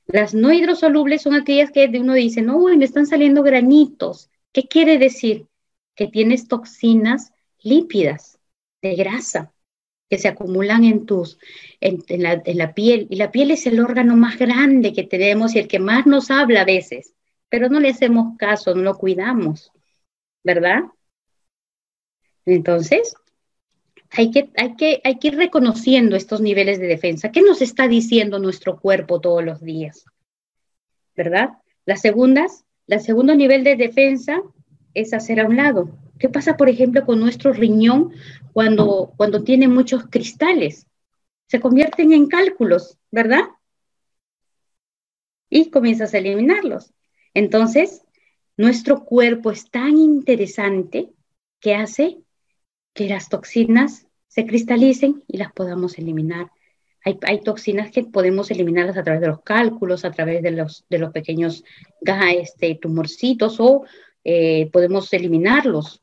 Las 0.06 0.34
no 0.34 0.54
hidrosolubles 0.54 1.22
son 1.22 1.34
aquellas 1.34 1.72
que 1.72 1.86
uno 2.00 2.14
dice, 2.14 2.42
no, 2.42 2.60
me 2.60 2.86
están 2.86 3.06
saliendo 3.06 3.44
granitos. 3.44 4.30
¿Qué 4.54 4.68
quiere 4.68 4.98
decir? 4.98 5.48
que 5.98 6.08
tienes 6.08 6.48
toxinas 6.48 7.34
lípidas 7.60 8.40
de 8.82 8.96
grasa 8.96 9.52
que 10.10 10.18
se 10.18 10.30
acumulan 10.30 10.86
en 10.86 11.06
tus 11.06 11.38
en, 11.82 12.04
en, 12.08 12.24
la, 12.24 12.42
en, 12.46 12.58
la, 12.58 12.74
piel 12.74 13.08
y 13.10 13.18
la 13.18 13.32
piel 13.32 13.52
es 13.52 13.66
el 13.68 13.82
órgano 13.82 14.16
más 14.16 14.38
grande 14.38 14.94
que 14.94 15.04
tenemos 15.04 15.56
y 15.56 15.60
el 15.60 15.68
que 15.68 15.80
más 15.80 16.06
nos 16.06 16.32
habla 16.32 16.62
a 16.62 16.66
veces 16.66 17.14
pero 17.50 17.68
no 17.68 17.82
le 17.82 17.90
hacemos 17.90 18.38
caso 18.38 18.74
no 18.74 18.84
lo 18.84 18.98
cuidamos 18.98 19.72
verdad 20.44 20.84
entonces 22.46 23.16
hay 24.12 24.32
que, 24.32 24.50
hay, 24.56 24.76
que, 24.76 25.02
hay 25.04 25.20
que 25.20 25.28
ir 25.30 25.36
reconociendo 25.36 26.16
estos 26.16 26.42
niveles 26.42 26.80
de 26.80 26.88
defensa. 26.88 27.32
¿Qué 27.32 27.42
nos 27.42 27.62
está 27.62 27.88
diciendo 27.88 28.40
nuestro 28.40 28.80
cuerpo 28.80 29.20
todos 29.20 29.44
los 29.44 29.62
días? 29.62 30.06
¿Verdad? 31.16 31.52
Las 31.86 32.02
segundas, 32.02 32.66
el 32.88 33.02
segundo 33.02 33.36
nivel 33.36 33.64
de 33.64 33.76
defensa 33.76 34.42
es 34.94 35.14
hacer 35.14 35.40
a 35.40 35.46
un 35.46 35.58
lado. 35.58 35.90
¿Qué 36.20 36.30
pasa, 36.30 36.58
por 36.58 36.70
ejemplo, 36.70 37.06
con 37.06 37.20
nuestro 37.20 37.54
riñón 37.54 38.14
cuando, 38.54 39.14
cuando 39.18 39.44
tiene 39.44 39.68
muchos 39.68 40.06
cristales? 40.10 40.88
Se 41.48 41.60
convierten 41.60 42.14
en 42.14 42.28
cálculos, 42.28 42.98
¿verdad? 43.12 43.44
Y 45.50 45.70
comienzas 45.70 46.14
a 46.14 46.18
eliminarlos. 46.18 46.94
Entonces, 47.34 48.02
nuestro 48.58 49.06
cuerpo 49.06 49.52
es 49.52 49.70
tan 49.70 49.98
interesante 49.98 51.12
que 51.60 51.76
hace 51.76 52.18
que 52.98 53.08
las 53.08 53.30
toxinas 53.30 54.08
se 54.28 54.48
cristalicen 54.48 55.24
y 55.28 55.38
las 55.38 55.54
podamos 55.54 56.00
eliminar. 56.00 56.50
Hay, 57.06 57.42
toxinas 57.42 57.92
que 57.92 58.04
podemos 58.04 58.50
eliminarlas 58.50 58.98
a 58.98 59.04
través 59.04 59.22
de 59.22 59.28
los 59.28 59.42
cálculos, 59.44 60.04
a 60.04 60.12
través 60.12 60.42
de 60.42 60.52
los, 60.52 60.84
de 60.90 60.98
los 60.98 61.12
pequeños 61.14 61.64
este, 62.02 62.76
tumorcitos 62.82 63.60
o 63.60 63.86
eh, 64.24 64.70
podemos 64.74 65.14
eliminarlos, 65.14 66.02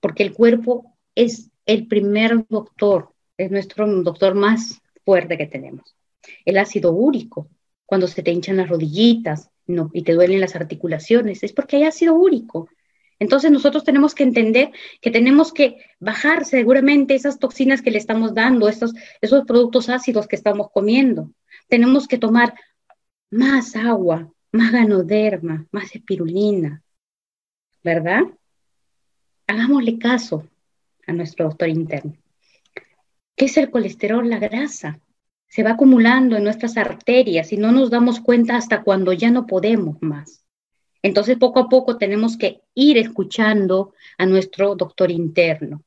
porque 0.00 0.22
el 0.22 0.32
cuerpo 0.32 0.96
es 1.14 1.50
el 1.66 1.88
primer 1.88 2.46
doctor, 2.48 3.12
es 3.36 3.50
nuestro 3.50 3.86
doctor 4.02 4.34
más 4.36 4.80
fuerte 5.04 5.36
que 5.36 5.46
tenemos. 5.46 5.96
El 6.44 6.56
ácido 6.56 6.92
úrico, 6.92 7.48
cuando 7.84 8.06
se 8.06 8.22
te 8.22 8.30
hinchan 8.30 8.58
las 8.58 8.68
rodillitas 8.68 9.50
no, 9.66 9.90
y 9.92 10.02
te 10.02 10.14
duelen 10.14 10.40
las 10.40 10.54
articulaciones, 10.54 11.42
es 11.42 11.52
porque 11.52 11.76
hay 11.76 11.82
ácido 11.82 12.14
úrico. 12.14 12.68
Entonces 13.18 13.50
nosotros 13.50 13.84
tenemos 13.84 14.14
que 14.14 14.22
entender 14.22 14.70
que 15.00 15.10
tenemos 15.10 15.52
que 15.52 15.84
bajar 15.98 16.44
seguramente 16.44 17.14
esas 17.14 17.38
toxinas 17.38 17.82
que 17.82 17.90
le 17.90 17.98
estamos 17.98 18.34
dando, 18.34 18.68
esos, 18.68 18.94
esos 19.20 19.44
productos 19.44 19.88
ácidos 19.88 20.28
que 20.28 20.36
estamos 20.36 20.70
comiendo. 20.70 21.32
Tenemos 21.68 22.06
que 22.06 22.18
tomar 22.18 22.54
más 23.30 23.74
agua, 23.76 24.32
más 24.52 24.72
ganoderma, 24.72 25.66
más 25.72 25.94
espirulina, 25.94 26.82
¿verdad? 27.82 28.22
Hagámosle 29.46 29.98
caso 29.98 30.48
a 31.06 31.12
nuestro 31.12 31.46
doctor 31.46 31.68
interno. 31.68 32.16
¿Qué 33.34 33.46
es 33.46 33.56
el 33.56 33.70
colesterol? 33.70 34.28
La 34.28 34.38
grasa. 34.38 35.00
Se 35.48 35.62
va 35.62 35.70
acumulando 35.70 36.36
en 36.36 36.44
nuestras 36.44 36.76
arterias 36.76 37.52
y 37.52 37.56
no 37.56 37.72
nos 37.72 37.90
damos 37.90 38.20
cuenta 38.20 38.56
hasta 38.56 38.82
cuando 38.82 39.12
ya 39.12 39.30
no 39.30 39.46
podemos 39.46 39.96
más. 40.02 40.44
Entonces, 41.02 41.36
poco 41.38 41.60
a 41.60 41.68
poco 41.68 41.96
tenemos 41.96 42.36
que 42.36 42.62
ir 42.74 42.98
escuchando 42.98 43.94
a 44.16 44.26
nuestro 44.26 44.74
doctor 44.74 45.10
interno. 45.10 45.82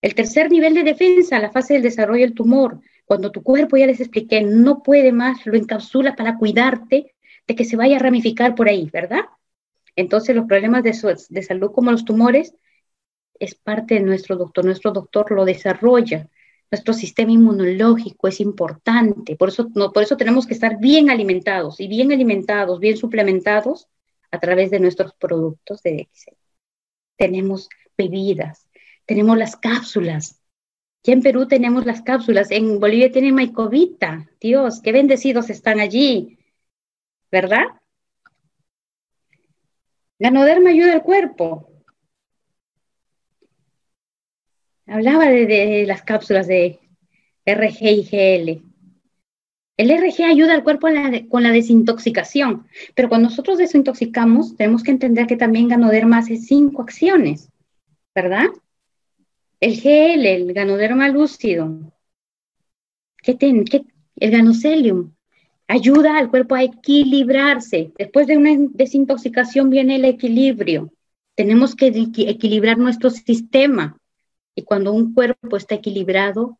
El 0.00 0.14
tercer 0.14 0.50
nivel 0.50 0.74
de 0.74 0.84
defensa, 0.84 1.40
la 1.40 1.50
fase 1.50 1.74
del 1.74 1.82
desarrollo 1.82 2.24
del 2.24 2.34
tumor, 2.34 2.80
cuando 3.04 3.32
tu 3.32 3.42
cuerpo, 3.42 3.76
ya 3.76 3.86
les 3.86 4.00
expliqué, 4.00 4.42
no 4.42 4.82
puede 4.82 5.12
más, 5.12 5.44
lo 5.46 5.56
encapsula 5.56 6.14
para 6.14 6.38
cuidarte 6.38 7.14
de 7.46 7.54
que 7.56 7.64
se 7.64 7.76
vaya 7.76 7.96
a 7.96 8.00
ramificar 8.00 8.54
por 8.54 8.68
ahí, 8.68 8.88
¿verdad? 8.92 9.24
Entonces, 9.96 10.36
los 10.36 10.46
problemas 10.46 10.84
de, 10.84 10.92
de 11.30 11.42
salud 11.42 11.72
como 11.72 11.90
los 11.90 12.04
tumores 12.04 12.54
es 13.40 13.54
parte 13.54 13.94
de 13.94 14.00
nuestro 14.00 14.36
doctor. 14.36 14.64
Nuestro 14.64 14.92
doctor 14.92 15.32
lo 15.32 15.44
desarrolla. 15.44 16.28
Nuestro 16.70 16.92
sistema 16.92 17.32
inmunológico 17.32 18.28
es 18.28 18.40
importante. 18.40 19.36
Por 19.36 19.48
eso, 19.48 19.68
no, 19.74 19.90
por 19.92 20.02
eso 20.02 20.16
tenemos 20.16 20.46
que 20.46 20.54
estar 20.54 20.78
bien 20.78 21.08
alimentados 21.08 21.80
y 21.80 21.88
bien 21.88 22.12
alimentados, 22.12 22.78
bien 22.78 22.96
suplementados 22.96 23.88
a 24.30 24.38
través 24.38 24.70
de 24.70 24.80
nuestros 24.80 25.14
productos 25.14 25.82
de 25.82 25.92
DXL. 25.92 26.36
Tenemos 27.16 27.68
bebidas, 27.96 28.68
tenemos 29.06 29.38
las 29.38 29.56
cápsulas. 29.56 30.42
Ya 31.02 31.14
en 31.14 31.22
Perú 31.22 31.48
tenemos 31.48 31.86
las 31.86 32.02
cápsulas, 32.02 32.50
en 32.50 32.80
Bolivia 32.80 33.10
tienen 33.10 33.34
maicovita. 33.34 34.28
Dios, 34.40 34.80
qué 34.82 34.92
bendecidos 34.92 35.48
están 35.48 35.80
allí, 35.80 36.38
¿verdad? 37.30 37.64
Ganoderma 40.18 40.70
ayuda 40.70 40.94
al 40.94 41.02
cuerpo. 41.02 41.67
Hablaba 44.88 45.26
de, 45.26 45.84
las 45.86 46.02
cápsulas 46.02 46.46
de 46.46 46.78
RG 47.44 47.82
y 47.82 48.02
GL. 48.04 48.62
El 49.76 49.90
RG 49.90 50.24
ayuda 50.24 50.54
al 50.54 50.64
cuerpo 50.64 50.88
con 51.28 51.42
la 51.42 51.52
desintoxicación, 51.52 52.66
pero 52.94 53.08
cuando 53.08 53.28
nosotros 53.28 53.58
desintoxicamos, 53.58 54.56
tenemos 54.56 54.82
que 54.82 54.90
entender 54.90 55.26
que 55.26 55.36
también 55.36 55.68
Ganoderma 55.68 56.18
hace 56.18 56.36
cinco 56.36 56.82
acciones, 56.82 57.50
¿verdad? 58.14 58.46
El 59.60 59.80
GL, 59.80 60.26
el 60.26 60.52
Ganoderma 60.54 61.08
lúcido, 61.08 61.92
¿qué 63.22 63.34
ten, 63.34 63.64
el 64.16 64.30
Ganocelium, 64.30 65.12
ayuda 65.68 66.16
al 66.16 66.30
cuerpo 66.30 66.54
a 66.54 66.62
equilibrarse. 66.62 67.92
Después 67.98 68.26
de 68.26 68.38
una 68.38 68.56
desintoxicación 68.70 69.68
viene 69.68 69.96
el 69.96 70.06
equilibrio. 70.06 70.92
Tenemos 71.34 71.76
que 71.76 71.88
equilibrar 71.88 72.78
nuestro 72.78 73.10
sistema. 73.10 73.97
Y 74.54 74.64
cuando 74.64 74.92
un 74.92 75.14
cuerpo 75.14 75.56
está 75.56 75.76
equilibrado, 75.76 76.58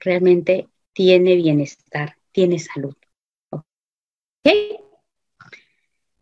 realmente 0.00 0.68
tiene 0.92 1.36
bienestar 1.36 2.16
tiene 2.36 2.58
salud. 2.58 2.94
¿Ok? 3.48 3.64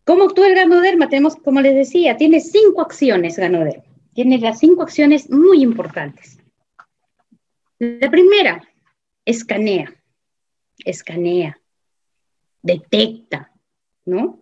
¿Cómo 0.05 0.23
actúa 0.23 0.47
el 0.47 0.55
ganoderma? 0.55 1.09
Tenemos, 1.09 1.35
como 1.35 1.59
les 1.59 1.75
decía, 1.75 2.15
tiene 2.15 2.39
cinco 2.39 2.81
acciones 2.81 3.37
ganoderma. 3.37 3.83
Tiene 4.13 4.39
las 4.39 4.59
cinco 4.59 4.83
acciones 4.83 5.29
muy 5.29 5.61
importantes. 5.61 6.39
La 7.79 8.09
primera, 8.09 8.63
escanea, 9.25 9.93
escanea, 10.85 11.59
detecta, 12.61 13.51
¿no? 14.05 14.41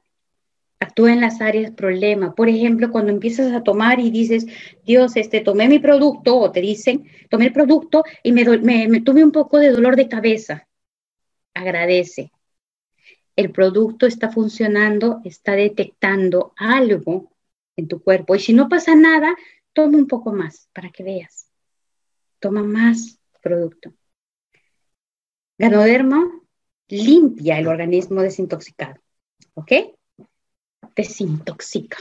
Actúa 0.84 1.14
en 1.14 1.22
las 1.22 1.42
áreas 1.42 1.72
problema. 1.72 2.36
Por 2.36 2.50
ejemplo, 2.50 2.92
cuando 2.92 3.12
empiezas 3.12 3.52
a 3.54 3.64
tomar 3.64 4.00
y 4.00 4.12
dices, 4.12 4.46
Dios, 4.86 5.16
este, 5.16 5.42
tomé 5.42 5.68
mi 5.68 5.80
producto, 5.80 6.38
o 6.38 6.52
te 6.52 6.62
dicen, 6.62 7.06
tomé 7.30 7.46
el 7.48 7.54
producto 7.54 8.04
y 8.22 8.32
me, 8.32 8.46
me 8.88 9.02
tuve 9.02 9.24
un 9.24 9.32
poco 9.32 9.58
de 9.58 9.72
dolor 9.72 9.96
de 9.96 10.08
cabeza 10.08 10.68
agradece. 11.54 12.32
El 13.36 13.52
producto 13.52 14.06
está 14.06 14.30
funcionando, 14.30 15.22
está 15.24 15.54
detectando 15.54 16.54
algo 16.56 17.32
en 17.76 17.88
tu 17.88 18.02
cuerpo. 18.02 18.36
Y 18.36 18.40
si 18.40 18.54
no 18.54 18.70
pasa 18.70 18.96
nada, 18.96 19.36
toma 19.74 19.98
un 19.98 20.08
poco 20.08 20.34
más 20.34 20.70
para 20.74 20.90
que 20.90 21.04
veas. 21.04 21.50
Toma 22.40 22.62
más 22.64 23.20
producto. 23.42 23.94
Ganoderma 25.58 26.30
limpia 26.90 27.58
el 27.58 27.68
organismo 27.68 28.22
desintoxicado. 28.22 29.02
¿Ok? 29.56 29.72
Desintoxica. 30.96 31.98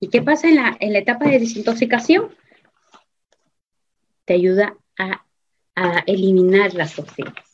¿Y 0.00 0.08
qué 0.08 0.22
pasa 0.22 0.48
en 0.48 0.56
la, 0.56 0.76
en 0.80 0.92
la 0.92 0.98
etapa 0.98 1.28
de 1.28 1.38
desintoxicación? 1.38 2.34
Te 4.24 4.34
ayuda 4.34 4.76
a, 4.98 5.24
a 5.74 6.04
eliminar 6.06 6.74
las 6.74 6.94
toxinas 6.94 7.44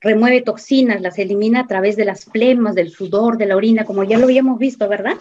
remueve 0.00 0.42
toxinas, 0.42 1.00
las 1.00 1.18
elimina 1.18 1.60
a 1.60 1.66
través 1.66 1.96
de 1.96 2.04
las 2.04 2.24
flemas, 2.24 2.74
del 2.74 2.90
sudor, 2.90 3.36
de 3.36 3.46
la 3.46 3.56
orina, 3.56 3.84
como 3.84 4.04
ya 4.04 4.18
lo 4.18 4.24
habíamos 4.24 4.58
visto, 4.58 4.88
¿verdad? 4.88 5.16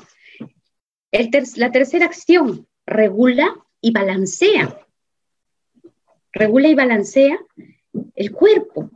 la 1.56 1.72
tercera 1.72 2.06
acción, 2.06 2.68
regula 2.86 3.56
y 3.82 3.92
balancea. 3.92 4.78
Regula 6.32 6.68
y 6.68 6.76
balancea 6.76 7.40
el 8.16 8.32
cuerpo. 8.32 8.92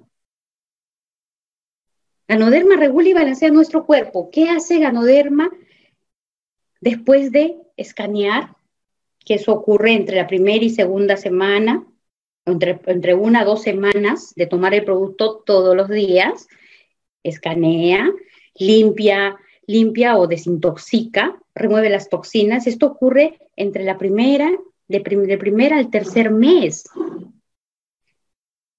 Ganoderma 2.28 2.76
regula 2.76 3.10
y 3.10 3.14
balancea 3.14 3.50
nuestro 3.50 3.86
cuerpo. 3.86 4.30
¿Qué 4.32 4.50
hace 4.50 4.80
Ganoderma 4.80 5.52
después 6.82 7.32
de 7.32 7.58
escanear? 7.78 8.56
Que 9.26 9.36
eso 9.36 9.54
ocurre 9.54 9.94
entre 9.94 10.18
la 10.18 10.28
primera 10.28 10.64
y 10.64 10.70
segunda 10.70 11.18
semana 11.18 11.86
entre, 12.46 13.14
una 13.14 13.42
a 13.42 13.46
dos 13.46 13.62
semanas 13.62 14.34
de 14.36 14.48
tomar 14.48 14.74
el 14.74 14.84
producto 14.84 15.44
todos 15.46 15.76
los 15.76 15.90
días, 15.90 16.48
escanea, 17.24 18.12
limpia, 18.56 19.38
limpia 19.66 20.18
o 20.18 20.28
desintoxica, 20.28 21.40
remueve 21.56 21.90
las 21.90 22.10
toxinas. 22.10 22.68
Esto 22.68 22.88
ocurre 22.88 23.40
entre 23.56 23.84
la 23.84 23.98
primera, 23.98 24.52
de, 24.88 25.00
de 25.00 25.38
primera 25.38 25.78
al 25.78 25.90
tercer 25.90 26.32
mes. 26.32 26.84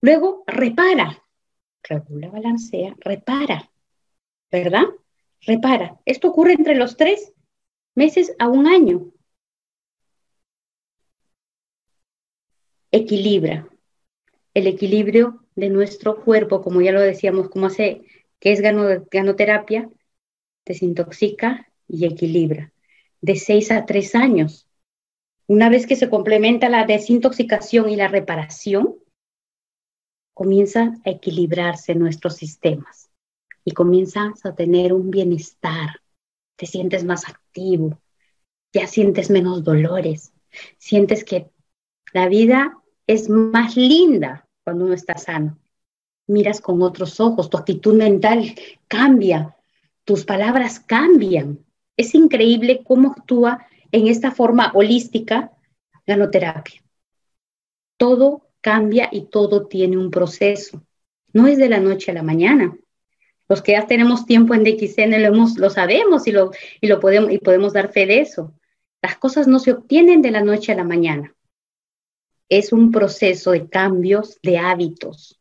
Luego, 0.03 0.45
repara, 0.47 1.24
regula, 1.89 2.31
balancea, 2.31 2.95
repara, 3.01 3.71
¿verdad? 4.51 4.85
Repara. 5.43 5.99
Esto 6.05 6.29
ocurre 6.29 6.53
entre 6.53 6.75
los 6.75 6.97
tres 6.97 7.33
meses 7.95 8.35
a 8.39 8.49
un 8.49 8.67
año. 8.67 9.11
equilibra 12.95 13.69
el 14.55 14.69
equilibrio 14.69 15.45
de 15.57 15.69
nuestro 15.69 16.23
cuerpo, 16.23 16.63
como 16.63 16.81
ya 16.81 16.93
lo 16.93 17.01
decíamos, 17.01 17.51
como 17.51 17.67
hace, 17.67 18.03
que 18.39 18.53
es 18.53 18.61
ganoterapia, 18.61 19.91
desintoxica 20.65 21.69
y 21.89 22.07
equilibra, 22.07 22.73
de 23.21 23.37
seis 23.37 23.73
a 23.73 23.85
tres 23.85 24.15
años. 24.15 24.69
Una 25.47 25.69
vez 25.69 25.87
que 25.87 25.97
se 25.97 26.09
complementa 26.09 26.69
la 26.69 26.87
desintoxicación 26.87 27.91
y 27.91 27.97
la 27.97 28.09
reparación, 28.09 28.95
comienza 30.35 30.95
a 31.05 31.11
equilibrarse 31.11 31.95
nuestros 31.95 32.35
sistemas 32.35 33.09
y 33.65 33.71
comienzas 33.73 34.45
a 34.45 34.55
tener 34.55 34.93
un 34.93 35.11
bienestar, 35.11 36.01
te 36.57 36.67
sientes 36.67 37.05
más 37.05 37.29
activo, 37.29 37.99
ya 38.73 38.87
sientes 38.87 39.31
menos 39.31 39.65
dolores, 39.65 40.33
sientes 40.77 41.25
que 41.25 41.51
la 42.13 42.29
vida 42.29 42.77
es 43.07 43.29
más 43.29 43.77
linda 43.77 44.47
cuando 44.65 44.85
uno 44.85 44.95
está 44.95 45.17
sano. 45.17 45.59
Miras 46.27 46.61
con 46.61 46.83
otros 46.83 47.21
ojos, 47.21 47.51
tu 47.51 47.57
actitud 47.57 47.95
mental 47.95 48.55
cambia, 48.89 49.57
tus 50.05 50.25
palabras 50.25 50.81
cambian. 50.81 51.65
Es 51.97 52.15
increíble 52.15 52.83
cómo 52.85 53.13
actúa 53.13 53.67
en 53.93 54.09
esta 54.09 54.31
forma 54.31 54.73
holística 54.75 55.53
la 56.07 56.17
ganoterapia. 56.17 56.83
Todo 57.97 58.44
cambia 58.65 59.11
y 59.13 59.27
todo 59.27 59.67
tiene 59.67 59.99
un 59.99 60.11
proceso. 60.11 60.83
No 61.35 61.47
es 61.47 61.59
de 61.59 61.69
la 61.69 61.81
noche 61.81 62.11
a 62.11 62.15
la 62.15 62.23
mañana. 62.23 62.75
Los 63.47 63.61
que 63.61 63.73
ya 63.73 63.87
tenemos 63.87 64.25
tiempo 64.25 64.55
en 64.55 64.65
DXN 64.65 65.21
lo, 65.21 65.29
hemos, 65.29 65.59
lo 65.59 65.69
sabemos 65.69 66.27
y, 66.27 66.33
lo, 66.33 66.51
y, 66.81 66.87
lo 66.87 66.99
podemos, 66.99 67.31
y 67.31 67.39
podemos 67.39 67.75
dar 67.75 67.93
fe 67.93 68.07
de 68.07 68.21
eso. 68.21 68.55
Las 69.03 69.19
cosas 69.19 69.47
no 69.47 69.59
se 69.59 69.73
obtienen 69.73 70.23
de 70.23 70.31
la 70.31 70.41
noche 70.41 70.73
a 70.73 70.77
la 70.77 70.85
mañana 70.85 71.35
es 72.49 72.73
un 72.73 72.91
proceso 72.91 73.53
de 73.53 73.69
cambios 73.69 74.39
de 74.43 74.59
hábitos, 74.59 75.41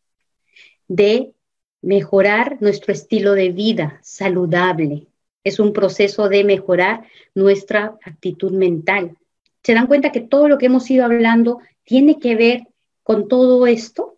de 0.87 1.33
mejorar 1.81 2.57
nuestro 2.61 2.93
estilo 2.93 3.33
de 3.33 3.49
vida 3.49 3.99
saludable. 4.01 5.07
Es 5.43 5.59
un 5.59 5.73
proceso 5.73 6.29
de 6.29 6.43
mejorar 6.43 7.05
nuestra 7.35 7.97
actitud 8.03 8.51
mental. 8.51 9.17
¿Se 9.63 9.73
dan 9.73 9.87
cuenta 9.87 10.11
que 10.11 10.21
todo 10.21 10.47
lo 10.47 10.57
que 10.57 10.67
hemos 10.67 10.89
ido 10.89 11.05
hablando 11.05 11.59
tiene 11.83 12.19
que 12.19 12.35
ver 12.35 12.67
con 13.03 13.27
todo 13.27 13.67
esto? 13.67 14.17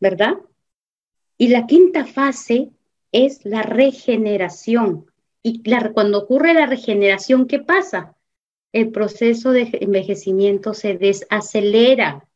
¿Verdad? 0.00 0.34
Y 1.36 1.48
la 1.48 1.66
quinta 1.66 2.04
fase 2.04 2.70
es 3.12 3.44
la 3.44 3.62
regeneración. 3.62 5.10
Y 5.42 5.62
cuando 5.94 6.18
ocurre 6.18 6.52
la 6.52 6.66
regeneración, 6.66 7.46
¿qué 7.46 7.60
pasa? 7.60 8.18
el 8.72 8.90
proceso 8.90 9.50
de 9.50 9.70
envejecimiento 9.80 10.74
se 10.74 10.96
desacelera. 10.96 12.28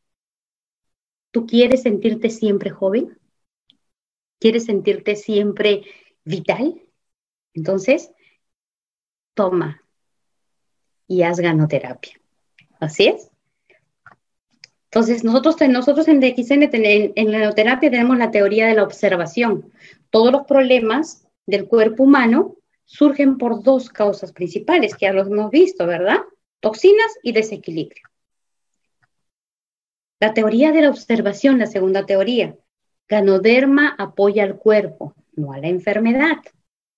¿Tú 1.31 1.45
quieres 1.45 1.83
sentirte 1.83 2.29
siempre 2.29 2.69
joven? 2.69 3.17
¿Quieres 4.39 4.65
sentirte 4.65 5.15
siempre 5.15 5.83
vital? 6.23 6.81
Entonces, 7.53 8.11
toma 9.33 9.83
y 11.07 11.23
haz 11.23 11.39
ganoterapia. 11.39 12.19
¿Así 12.79 13.07
es? 13.07 13.32
Entonces, 14.93 15.23
nosotros, 15.23 15.55
nosotros 15.69 16.07
en 16.07 16.19
DXN, 16.19 16.69
en, 17.15 17.31
la 17.31 17.39
ganoterapia 17.39 17.89
tenemos 17.89 18.15
la 18.15 18.29
teoría 18.29 18.67
de 18.67 18.75
la 18.75 18.83
observación. 18.83 19.73
Todos 20.11 20.31
los 20.31 20.43
problemas 20.43 21.27
del 21.47 21.67
cuerpo 21.67 22.03
humano 22.03 22.57
surgen 22.85 23.39
por 23.39 23.63
dos 23.63 23.89
causas 23.89 24.31
principales, 24.33 24.95
que 24.95 25.07
ya 25.07 25.13
los 25.13 25.29
hemos 25.29 25.49
visto, 25.49 25.87
¿verdad? 25.87 26.17
Toxinas 26.59 27.11
y 27.23 27.31
desequilibrio. 27.31 28.03
La 30.19 30.35
teoría 30.35 30.71
de 30.71 30.83
la 30.83 30.91
observación, 30.91 31.57
la 31.57 31.65
segunda 31.65 32.05
teoría. 32.05 32.55
Ganoderma 33.09 33.95
apoya 33.97 34.43
al 34.43 34.57
cuerpo, 34.57 35.15
no 35.35 35.53
a 35.53 35.57
la 35.57 35.69
enfermedad, 35.69 36.37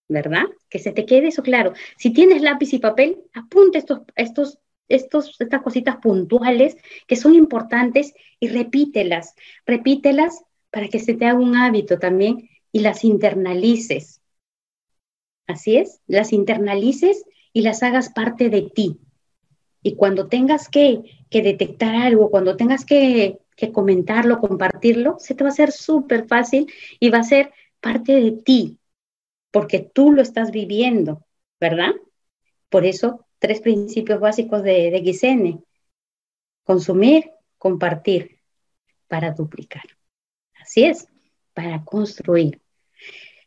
¿verdad? 0.09 0.43
Que 0.69 0.79
se 0.79 0.91
te 0.91 1.05
quede 1.05 1.29
eso 1.29 1.43
claro. 1.43 1.71
Si 1.97 2.11
tienes 2.11 2.41
lápiz 2.41 2.73
y 2.73 2.79
papel, 2.79 3.23
apunte 3.33 3.77
estos, 3.77 4.01
estos 4.17 4.59
estas 4.87 5.61
cositas 5.63 5.97
puntuales 5.97 6.77
que 7.07 7.15
son 7.15 7.33
importantes 7.33 8.13
y 8.39 8.49
repítelas, 8.49 9.35
repítelas 9.65 10.43
para 10.69 10.87
que 10.87 10.99
se 10.99 11.13
te 11.13 11.25
haga 11.25 11.39
un 11.39 11.55
hábito 11.55 11.99
también 11.99 12.49
y 12.71 12.79
las 12.79 13.03
internalices. 13.03 14.21
Así 15.47 15.77
es, 15.77 16.01
las 16.07 16.33
internalices 16.33 17.23
y 17.53 17.61
las 17.61 17.83
hagas 17.83 18.09
parte 18.09 18.49
de 18.49 18.63
ti. 18.63 18.99
Y 19.81 19.95
cuando 19.95 20.27
tengas 20.27 20.67
que, 20.67 21.03
que 21.29 21.41
detectar 21.41 21.95
algo, 21.95 22.31
cuando 22.31 22.57
tengas 22.57 22.85
que, 22.85 23.39
que 23.55 23.71
comentarlo, 23.71 24.39
compartirlo, 24.39 25.17
se 25.19 25.35
te 25.35 25.43
va 25.43 25.49
a 25.49 25.53
hacer 25.53 25.71
súper 25.71 26.27
fácil 26.27 26.71
y 26.99 27.09
va 27.09 27.19
a 27.19 27.23
ser 27.23 27.51
parte 27.79 28.13
de 28.13 28.31
ti, 28.31 28.79
porque 29.51 29.79
tú 29.79 30.11
lo 30.11 30.21
estás 30.21 30.51
viviendo, 30.51 31.25
¿verdad? 31.59 31.93
Por 32.69 32.85
eso, 32.85 33.24
tres 33.39 33.61
principios 33.61 34.19
básicos 34.19 34.63
de, 34.63 34.91
de 34.91 35.59
Consumir, 36.63 37.31
compartir, 37.57 38.39
para 39.07 39.31
duplicar. 39.31 39.83
Así 40.59 40.83
es, 40.83 41.07
para 41.53 41.83
construir. 41.83 42.59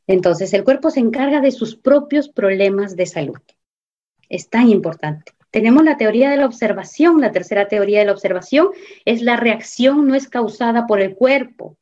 Entonces, 0.06 0.54
el 0.54 0.64
cuerpo 0.64 0.90
se 0.90 1.00
encarga 1.00 1.40
de 1.40 1.50
sus 1.50 1.76
propios 1.76 2.28
problemas 2.28 2.96
de 2.96 3.06
salud. 3.06 3.40
Es 4.28 4.48
tan 4.48 4.68
importante. 4.68 5.32
Tenemos 5.50 5.84
la 5.84 5.96
teoría 5.96 6.30
de 6.30 6.36
la 6.36 6.46
observación. 6.46 7.20
La 7.20 7.32
tercera 7.32 7.68
teoría 7.68 8.00
de 8.00 8.06
la 8.06 8.12
observación 8.12 8.68
es 9.04 9.22
la 9.22 9.36
reacción 9.36 10.06
no 10.06 10.14
es 10.14 10.28
causada 10.28 10.86
por 10.86 11.00
el 11.00 11.14
cuerpo, 11.14 11.76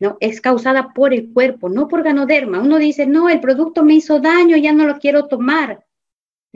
no, 0.00 0.16
es 0.20 0.40
causada 0.40 0.92
por 0.92 1.12
el 1.12 1.32
cuerpo, 1.32 1.68
no 1.68 1.88
por 1.88 2.04
ganoderma. 2.04 2.60
Uno 2.60 2.78
dice, 2.78 3.06
no, 3.06 3.28
el 3.28 3.40
producto 3.40 3.84
me 3.84 3.94
hizo 3.94 4.20
daño, 4.20 4.56
ya 4.56 4.72
no 4.72 4.86
lo 4.86 4.98
quiero 4.98 5.26
tomar. 5.26 5.84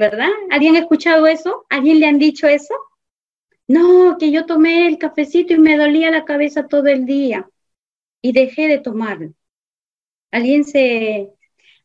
¿Verdad? 0.03 0.31
¿Alguien 0.51 0.75
ha 0.75 0.81
escuchado 0.81 1.29
eso? 1.29 1.65
¿Alguien 1.71 2.01
le 2.01 2.07
han 2.07 2.19
dicho 2.19 2.49
eso? 2.49 2.75
No, 3.69 4.17
que 4.19 4.33
yo 4.33 4.47
tomé 4.47 4.89
el 4.89 4.99
cafecito 4.99 5.53
y 5.53 5.61
me 5.61 5.79
dolía 5.79 6.11
la 6.11 6.25
cabeza 6.25 6.67
todo 6.67 6.89
el 6.89 7.07
día 7.07 7.49
y 8.21 8.33
dejé 8.33 8.67
de 8.67 8.81
tomarlo. 8.81 9.33
¿Alguien 10.33 10.65
se, 10.65 11.31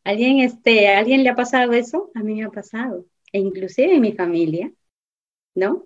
alguien, 0.03 0.39
este, 0.39 0.87
alguien 0.87 1.23
le 1.23 1.29
ha 1.29 1.35
pasado 1.35 1.73
eso? 1.73 2.09
A 2.15 2.23
mí 2.23 2.33
me 2.33 2.45
ha 2.45 2.49
pasado, 2.49 3.05
e 3.31 3.37
inclusive 3.37 3.93
en 3.93 4.01
mi 4.01 4.13
familia, 4.13 4.71
¿no? 5.53 5.85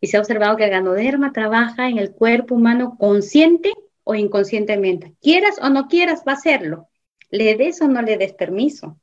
Y 0.00 0.08
se 0.08 0.16
ha 0.16 0.20
observado 0.20 0.56
que 0.56 0.64
el 0.64 0.70
ganoderma 0.70 1.32
trabaja 1.32 1.88
en 1.88 1.98
el 1.98 2.10
cuerpo 2.10 2.56
humano 2.56 2.96
consciente 2.98 3.72
o 4.02 4.16
inconscientemente. 4.16 5.14
Quieras 5.20 5.60
o 5.62 5.70
no 5.70 5.86
quieras, 5.86 6.24
va 6.26 6.32
a 6.32 6.38
hacerlo. 6.38 6.88
Le 7.30 7.54
des 7.54 7.80
o 7.82 7.86
no 7.86 8.02
le 8.02 8.16
des 8.16 8.32
permiso, 8.32 8.98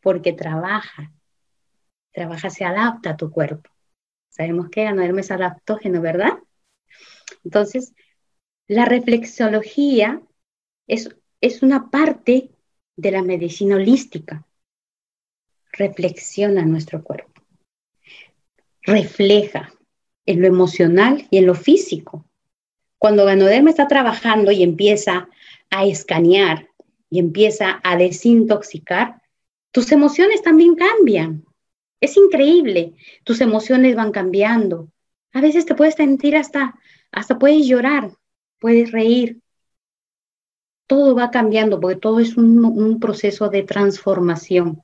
porque 0.00 0.32
trabaja. 0.32 1.12
Trabaja, 2.16 2.48
se 2.48 2.64
adapta 2.64 3.10
a 3.10 3.16
tu 3.18 3.30
cuerpo. 3.30 3.68
Sabemos 4.30 4.70
que 4.70 4.84
ganoderma 4.84 5.20
es 5.20 5.30
adaptógeno, 5.30 6.00
¿verdad? 6.00 6.38
Entonces, 7.44 7.94
la 8.66 8.86
reflexología 8.86 10.22
es, 10.86 11.14
es 11.42 11.62
una 11.62 11.90
parte 11.90 12.52
de 12.96 13.10
la 13.10 13.20
medicina 13.20 13.76
holística. 13.76 14.46
Reflexiona 15.72 16.64
nuestro 16.64 17.04
cuerpo. 17.04 17.42
Refleja 18.80 19.74
en 20.24 20.40
lo 20.40 20.46
emocional 20.46 21.26
y 21.30 21.36
en 21.36 21.44
lo 21.44 21.54
físico. 21.54 22.24
Cuando 22.96 23.26
Ganoderma 23.26 23.68
está 23.68 23.88
trabajando 23.88 24.52
y 24.52 24.62
empieza 24.62 25.28
a 25.68 25.84
escanear 25.84 26.70
y 27.10 27.18
empieza 27.18 27.78
a 27.84 27.98
desintoxicar, 27.98 29.20
tus 29.70 29.92
emociones 29.92 30.40
también 30.40 30.76
cambian. 30.76 31.45
Es 32.00 32.16
increíble, 32.16 32.94
tus 33.24 33.40
emociones 33.40 33.96
van 33.96 34.12
cambiando. 34.12 34.90
A 35.32 35.40
veces 35.40 35.66
te 35.66 35.74
puedes 35.74 35.94
sentir 35.94 36.36
hasta, 36.36 36.74
hasta 37.12 37.38
puedes 37.38 37.66
llorar, 37.66 38.12
puedes 38.58 38.92
reír. 38.92 39.40
Todo 40.86 41.14
va 41.14 41.30
cambiando 41.30 41.80
porque 41.80 41.98
todo 41.98 42.20
es 42.20 42.36
un, 42.36 43.00
proceso 43.00 43.48
de 43.48 43.62
transformación. 43.62 44.82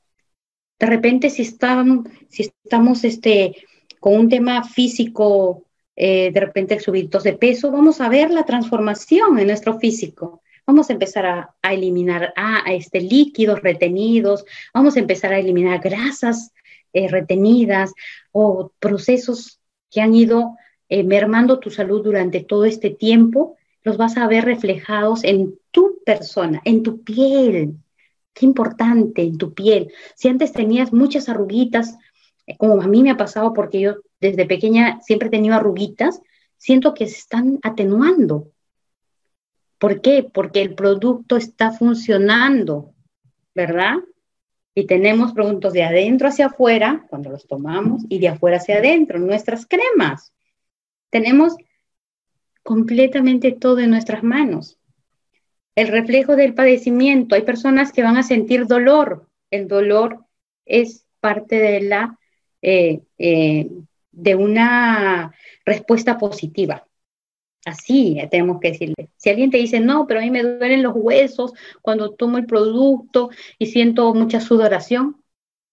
De 0.78 0.86
repente, 0.86 1.30
si, 1.30 1.44
si 1.44 2.52
estamos 2.64 3.04
este, 3.04 3.56
con 4.00 4.14
un 4.14 4.28
tema 4.28 4.64
físico 4.64 5.64
eh, 5.94 6.32
de 6.32 6.40
repente 6.40 6.80
subidos 6.80 7.22
de 7.22 7.34
peso, 7.34 7.70
vamos 7.70 8.00
a 8.00 8.08
ver 8.08 8.30
la 8.30 8.44
transformación 8.44 9.38
en 9.38 9.46
nuestro 9.46 9.78
físico. 9.78 10.42
Vamos 10.66 10.88
a 10.88 10.94
empezar 10.94 11.26
a, 11.26 11.54
eliminar 11.62 12.32
a, 12.34 12.72
este, 12.72 13.00
líquidos 13.00 13.62
retenidos, 13.62 14.44
vamos 14.72 14.96
a 14.96 15.00
empezar 15.00 15.32
a 15.32 15.38
eliminar 15.38 15.80
grasas 15.80 16.52
eh, 16.92 17.08
retenidas 17.08 17.92
o 18.32 18.72
procesos 18.78 19.60
que 19.90 20.00
han 20.00 20.14
ido 20.14 20.56
eh, 20.88 21.04
mermando 21.04 21.58
tu 21.58 21.70
salud 21.70 22.02
durante 22.02 22.40
todo 22.40 22.64
este 22.64 22.90
tiempo, 22.90 23.56
los 23.82 23.96
vas 23.96 24.16
a 24.16 24.26
ver 24.26 24.44
reflejados 24.44 25.24
en 25.24 25.58
tu 25.70 26.00
persona, 26.04 26.60
en 26.64 26.82
tu 26.82 27.02
piel. 27.02 27.74
Qué 28.34 28.46
importante, 28.46 29.22
en 29.22 29.38
tu 29.38 29.54
piel. 29.54 29.92
Si 30.14 30.28
antes 30.28 30.52
tenías 30.52 30.92
muchas 30.92 31.28
arruguitas, 31.28 31.96
como 32.58 32.80
a 32.80 32.86
mí 32.86 33.02
me 33.02 33.10
ha 33.10 33.16
pasado 33.16 33.52
porque 33.52 33.80
yo 33.80 33.96
desde 34.20 34.46
pequeña 34.46 35.00
siempre 35.02 35.28
he 35.28 35.30
tenido 35.30 35.54
arruguitas, 35.54 36.20
siento 36.56 36.94
que 36.94 37.06
se 37.06 37.18
están 37.18 37.58
atenuando. 37.62 38.48
¿Por 39.78 40.00
qué? 40.00 40.22
Porque 40.22 40.62
el 40.62 40.74
producto 40.74 41.36
está 41.36 41.72
funcionando, 41.72 42.94
¿verdad? 43.54 43.96
Y 44.74 44.86
tenemos 44.86 45.32
productos 45.32 45.72
de 45.72 45.84
adentro 45.84 46.28
hacia 46.28 46.46
afuera, 46.46 47.04
cuando 47.10 47.30
los 47.30 47.46
tomamos, 47.46 48.02
y 48.08 48.18
de 48.18 48.28
afuera 48.28 48.56
hacia 48.56 48.78
adentro, 48.78 49.18
nuestras 49.18 49.66
cremas. 49.66 50.32
Tenemos 51.10 51.56
completamente 52.62 53.52
todo 53.52 53.80
en 53.80 53.90
nuestras 53.90 54.22
manos. 54.22 54.78
El 55.74 55.88
reflejo 55.88 56.36
del 56.36 56.54
padecimiento. 56.54 57.34
Hay 57.34 57.42
personas 57.42 57.92
que 57.92 58.02
van 58.02 58.16
a 58.16 58.22
sentir 58.22 58.66
dolor. 58.66 59.28
El 59.50 59.68
dolor 59.68 60.24
es 60.64 61.06
parte 61.20 61.56
de 61.56 61.80
la 61.82 62.18
eh, 62.62 63.02
eh, 63.18 63.68
de 64.12 64.34
una 64.34 65.34
respuesta 65.64 66.18
positiva. 66.18 66.86
Así 67.64 68.18
tenemos 68.30 68.58
que 68.60 68.72
decirle. 68.72 69.08
Si 69.16 69.30
alguien 69.30 69.50
te 69.50 69.58
dice, 69.58 69.78
no, 69.78 70.06
pero 70.06 70.20
a 70.20 70.22
mí 70.22 70.30
me 70.30 70.42
duelen 70.42 70.82
los 70.82 70.94
huesos 70.96 71.52
cuando 71.80 72.12
tomo 72.12 72.38
el 72.38 72.46
producto 72.46 73.30
y 73.58 73.66
siento 73.66 74.12
mucha 74.14 74.40
sudoración, 74.40 75.22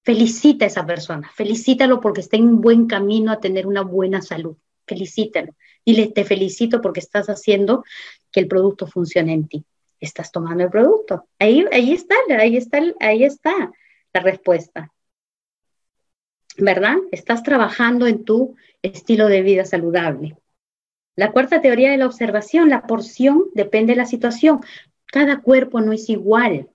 felicita 0.03 0.65
a 0.65 0.67
esa 0.67 0.85
persona, 0.85 1.31
felicítalo 1.35 1.99
porque 1.99 2.21
está 2.21 2.37
en 2.37 2.47
un 2.47 2.61
buen 2.61 2.87
camino 2.87 3.31
a 3.31 3.39
tener 3.39 3.65
una 3.65 3.81
buena 3.81 4.21
salud. 4.21 4.55
Felicítalo. 4.85 5.55
Dile, 5.85 6.07
te 6.07 6.25
felicito 6.25 6.81
porque 6.81 6.99
estás 6.99 7.27
haciendo 7.27 7.83
que 8.31 8.39
el 8.39 8.47
producto 8.47 8.87
funcione 8.87 9.33
en 9.33 9.47
ti. 9.47 9.65
Estás 9.99 10.31
tomando 10.31 10.63
el 10.63 10.69
producto. 10.69 11.25
Ahí, 11.39 11.65
ahí 11.71 11.93
está, 11.93 12.15
ahí 12.39 12.57
está, 12.57 12.81
ahí 12.99 13.23
está 13.23 13.71
la 14.13 14.19
respuesta. 14.21 14.91
¿verdad? 16.59 16.97
Estás 17.11 17.43
trabajando 17.43 18.07
en 18.07 18.23
tu 18.23 18.55
estilo 18.81 19.27
de 19.27 19.41
vida 19.41 19.65
saludable. 19.65 20.35
La 21.19 21.33
cuarta 21.33 21.59
teoría 21.59 21.91
de 21.91 21.97
la 21.97 22.05
observación, 22.05 22.69
la 22.69 22.83
porción 22.87 23.47
depende 23.53 23.91
de 23.91 23.97
la 23.97 24.05
situación. 24.05 24.61
Cada 25.05 25.41
cuerpo 25.41 25.81
no 25.81 25.91
es 25.91 26.09
igual. 26.09 26.69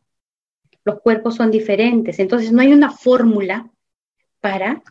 Los 0.84 1.00
cuerpos 1.00 1.36
son 1.36 1.50
diferentes. 1.50 2.18
Entonces 2.18 2.52
no 2.52 2.60
hay 2.60 2.74
una 2.74 2.90
fórmula 2.90 3.70
para, 4.42 4.82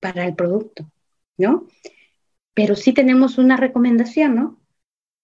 para 0.00 0.26
el 0.26 0.34
producto, 0.34 0.84
¿no? 1.38 1.66
Pero 2.52 2.76
sí 2.76 2.92
tenemos 2.92 3.38
una 3.38 3.56
recomendación, 3.56 4.34
¿no? 4.34 4.60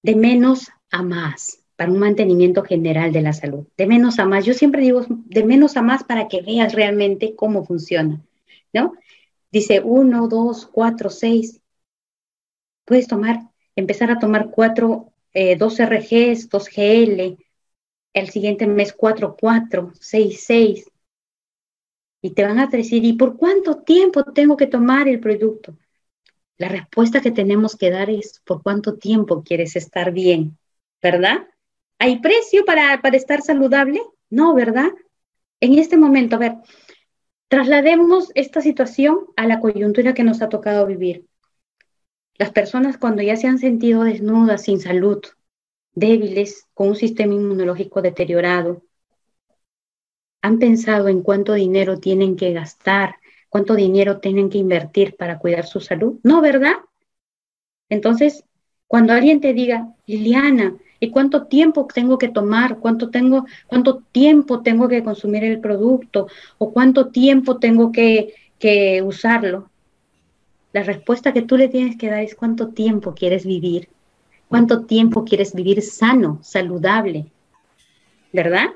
De 0.03 0.17
menos 0.17 0.71
a 0.91 1.03
más 1.03 1.63
para 1.77 1.93
un 1.93 1.99
mantenimiento 1.99 2.63
general 2.63 3.13
de 3.13 3.21
la 3.21 3.35
salud. 3.35 3.67
De 3.77 3.87
menos 3.87 4.21
a 4.21 4.25
más. 4.25 4.47
Yo 4.47 4.55
siempre 4.55 4.81
digo 4.81 5.05
de 5.07 5.45
menos 5.45 5.77
a 5.77 5.83
más 5.83 6.03
para 6.03 6.29
que 6.29 6.41
veas 6.41 6.73
realmente 6.73 7.37
cómo 7.37 7.67
funciona. 7.67 8.23
¿no? 8.73 8.95
Dice 9.51 9.83
uno, 9.85 10.29
dos, 10.29 10.65
cuatro, 10.65 11.11
seis. 11.11 11.62
Puedes 12.85 13.07
tomar, 13.07 13.41
empezar 13.77 14.11
a 14.11 14.19
tomar 14.19 14.51
cuatro, 14.51 15.13
eh, 15.33 15.57
dos 15.57 15.79
RGs, 15.81 16.49
dos 16.49 16.69
GL, 16.69 17.37
el 18.13 18.29
siguiente 18.31 18.67
mes 18.67 18.93
cuatro, 18.93 19.37
cuatro, 19.39 19.93
seis, 20.01 20.45
seis. 20.45 20.91
Y 22.21 22.31
te 22.31 22.45
van 22.45 22.59
a 22.59 22.67
decir, 22.67 23.05
¿y 23.05 23.15
por 23.15 23.37
cuánto 23.37 23.79
tiempo 23.79 24.25
tengo 24.25 24.57
que 24.57 24.67
tomar 24.67 25.09
el 25.09 25.21
producto? 25.21 25.77
La 26.59 26.69
respuesta 26.69 27.21
que 27.21 27.31
tenemos 27.31 27.77
que 27.77 27.91
dar 27.91 28.11
es, 28.11 28.41
¿por 28.45 28.63
cuánto 28.63 28.95
tiempo 28.97 29.43
quieres 29.43 29.75
estar 29.75 30.13
bien? 30.13 30.59
¿Verdad? 31.01 31.49
¿Hay 31.99 32.21
precio 32.21 32.65
para, 32.65 33.01
para 33.01 33.17
estar 33.17 33.43
saludable? 33.43 34.01
No, 34.31 34.55
¿verdad? 34.55 34.91
En 35.61 35.79
este 35.79 35.97
momento, 35.97 36.37
a 36.37 36.39
ver, 36.39 36.57
Traslademos 37.53 38.31
esta 38.35 38.63
situación 38.63 39.27
a 39.37 39.47
la 39.47 39.61
coyuntura 39.61 40.15
que 40.15 40.25
nos 40.25 40.41
ha 40.41 40.49
tocado 40.49 40.87
vivir. 40.87 41.27
Las 42.39 42.51
personas 42.51 42.99
cuando 42.99 43.23
ya 43.23 43.37
se 43.37 43.47
han 43.47 43.59
sentido 43.59 44.05
desnudas, 44.05 44.65
sin 44.65 44.81
salud, 44.81 45.23
débiles, 45.95 46.67
con 46.75 46.89
un 46.89 46.97
sistema 46.97 47.35
inmunológico 47.35 48.03
deteriorado, 48.03 48.83
han 50.41 50.59
pensado 50.59 51.09
en 51.09 51.23
cuánto 51.23 51.55
dinero 51.55 51.99
tienen 51.99 52.37
que 52.37 52.53
gastar 52.53 53.17
cuánto 53.53 53.75
dinero 53.75 54.19
tienen 54.19 54.49
que 54.49 54.57
invertir 54.57 55.15
para 55.15 55.39
cuidar 55.39 55.67
su 55.67 55.79
salud. 55.79 56.19
No, 56.23 56.41
¿verdad? 56.41 56.77
Entonces, 57.91 58.45
cuando 58.87 59.13
alguien 59.13 59.43
te 59.43 59.53
diga, 59.53 59.95
Liliana, 60.07 60.79
¿y 60.99 61.11
cuánto 61.11 61.49
tiempo 61.49 61.87
tengo 61.93 62.17
que 62.17 62.31
tomar? 62.31 62.79
¿Cuánto, 62.79 63.11
tengo, 63.11 63.45
¿Cuánto 63.67 63.99
tiempo 64.11 64.63
tengo 64.63 64.89
que 64.89 65.05
consumir 65.05 65.45
el 65.45 65.61
producto? 65.61 66.29
¿O 66.57 66.73
cuánto 66.73 67.09
tiempo 67.09 67.59
tengo 67.59 67.93
que, 67.93 68.33
que 68.59 69.03
usarlo? 69.03 69.71
La 70.73 70.83
respuesta 70.83 71.33
que 71.33 71.43
tú 71.43 71.57
le 71.57 71.69
tienes 71.69 71.97
que 71.97 72.09
dar 72.09 72.21
es 72.21 72.35
cuánto 72.35 72.69
tiempo 72.69 73.15
quieres 73.15 73.45
vivir, 73.45 73.89
cuánto 74.49 74.85
tiempo 74.85 75.25
quieres 75.25 75.55
vivir 75.55 75.83
sano, 75.83 76.39
saludable, 76.43 77.27
¿verdad? 78.33 78.71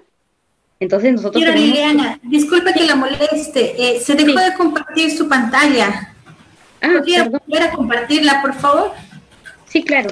Entonces 0.78 1.14
nosotros... 1.14 1.42
Quiero, 1.42 1.58
Liliana, 1.58 2.20
disculpe 2.22 2.74
que 2.74 2.84
la 2.84 2.96
moleste, 2.96 3.74
eh, 3.78 4.00
se 4.00 4.14
dejó 4.14 4.38
de 4.38 4.54
compartir 4.54 5.10
su 5.10 5.26
pantalla. 5.26 6.14
Ah, 6.82 6.96
¿Podría 6.98 7.24
volver 7.24 7.62
a 7.62 7.70
compartirla, 7.70 8.42
por 8.42 8.52
favor? 8.54 8.92
Sí, 9.66 9.82
claro. 9.82 10.10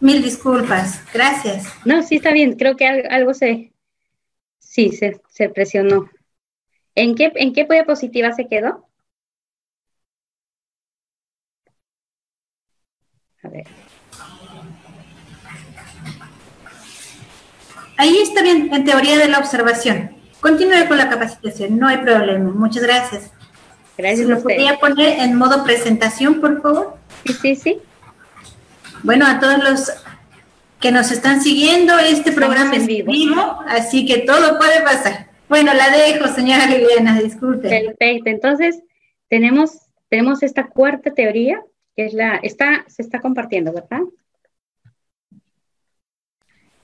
Mil 0.00 0.22
disculpas, 0.22 1.00
gracias. 1.12 1.66
No, 1.84 2.02
sí 2.02 2.16
está 2.16 2.32
bien, 2.32 2.54
creo 2.56 2.76
que 2.76 2.86
algo 2.86 3.34
se, 3.34 3.72
sí, 4.58 4.90
se, 4.90 5.20
se 5.28 5.48
presionó. 5.50 6.08
¿En 6.94 7.14
qué, 7.14 7.32
¿En 7.36 7.52
qué 7.52 7.66
diapositiva 7.68 8.32
se 8.32 8.48
quedó? 8.48 8.88
A 13.42 13.48
ver. 13.48 13.66
Ahí 17.96 18.18
está 18.18 18.42
bien, 18.42 18.72
en 18.72 18.84
teoría 18.84 19.18
de 19.18 19.28
la 19.28 19.38
observación. 19.38 20.16
Continúe 20.40 20.88
con 20.88 20.98
la 20.98 21.08
capacitación, 21.08 21.78
no 21.78 21.88
hay 21.88 21.98
problema. 21.98 22.50
Muchas 22.50 22.82
gracias. 22.82 23.30
Gracias. 23.96 24.26
¿Lo 24.26 24.42
podría 24.42 24.78
poner 24.78 25.20
en 25.20 25.36
modo 25.36 25.64
presentación, 25.64 26.40
por 26.40 26.60
favor? 26.62 26.96
Sí, 27.24 27.34
sí, 27.34 27.56
sí. 27.56 27.78
Bueno, 29.02 29.26
a 29.26 29.38
todos 29.38 29.62
los 29.62 29.92
que 30.80 30.90
nos 30.90 31.12
están 31.12 31.42
siguiendo, 31.42 31.98
este 31.98 32.32
programa 32.32 32.74
es 32.74 32.86
vivo, 32.86 33.60
así 33.68 34.04
que 34.04 34.18
todo 34.18 34.58
puede 34.58 34.80
pasar. 34.82 35.31
Bueno, 35.52 35.74
la 35.74 35.90
dejo, 35.90 36.28
señora 36.28 36.64
Liliana, 36.64 37.20
disculpe. 37.20 37.68
Perfecto. 37.68 38.30
Entonces, 38.30 38.82
tenemos, 39.28 39.80
tenemos 40.08 40.42
esta 40.42 40.68
cuarta 40.68 41.12
teoría, 41.12 41.62
que 41.94 42.06
es 42.06 42.14
la, 42.14 42.36
está, 42.36 42.86
se 42.88 43.02
está 43.02 43.20
compartiendo, 43.20 43.70
¿verdad? 43.70 44.00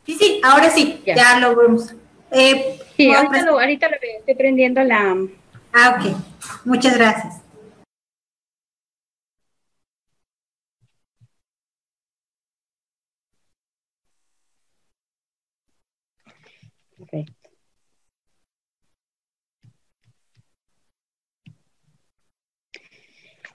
Sí, 0.05 0.19
sí, 0.19 0.41
ahora 0.45 0.69
sí, 0.69 1.03
ya, 1.07 1.41
lo 1.41 1.57
vemos. 1.57 1.95
Eh, 2.31 2.79
sí, 2.95 3.11
ahorita 3.11 3.43
lo, 3.47 3.59
ahorita 3.59 3.89
lo 3.89 3.97
veo, 4.03 4.19
estoy 4.19 4.35
prendiendo 4.35 4.83
la... 4.83 5.16
Ah, 5.73 5.99
ok. 5.99 6.14
Muchas 6.66 6.99
gracias. 6.99 7.41
Perfecto. 16.99 17.48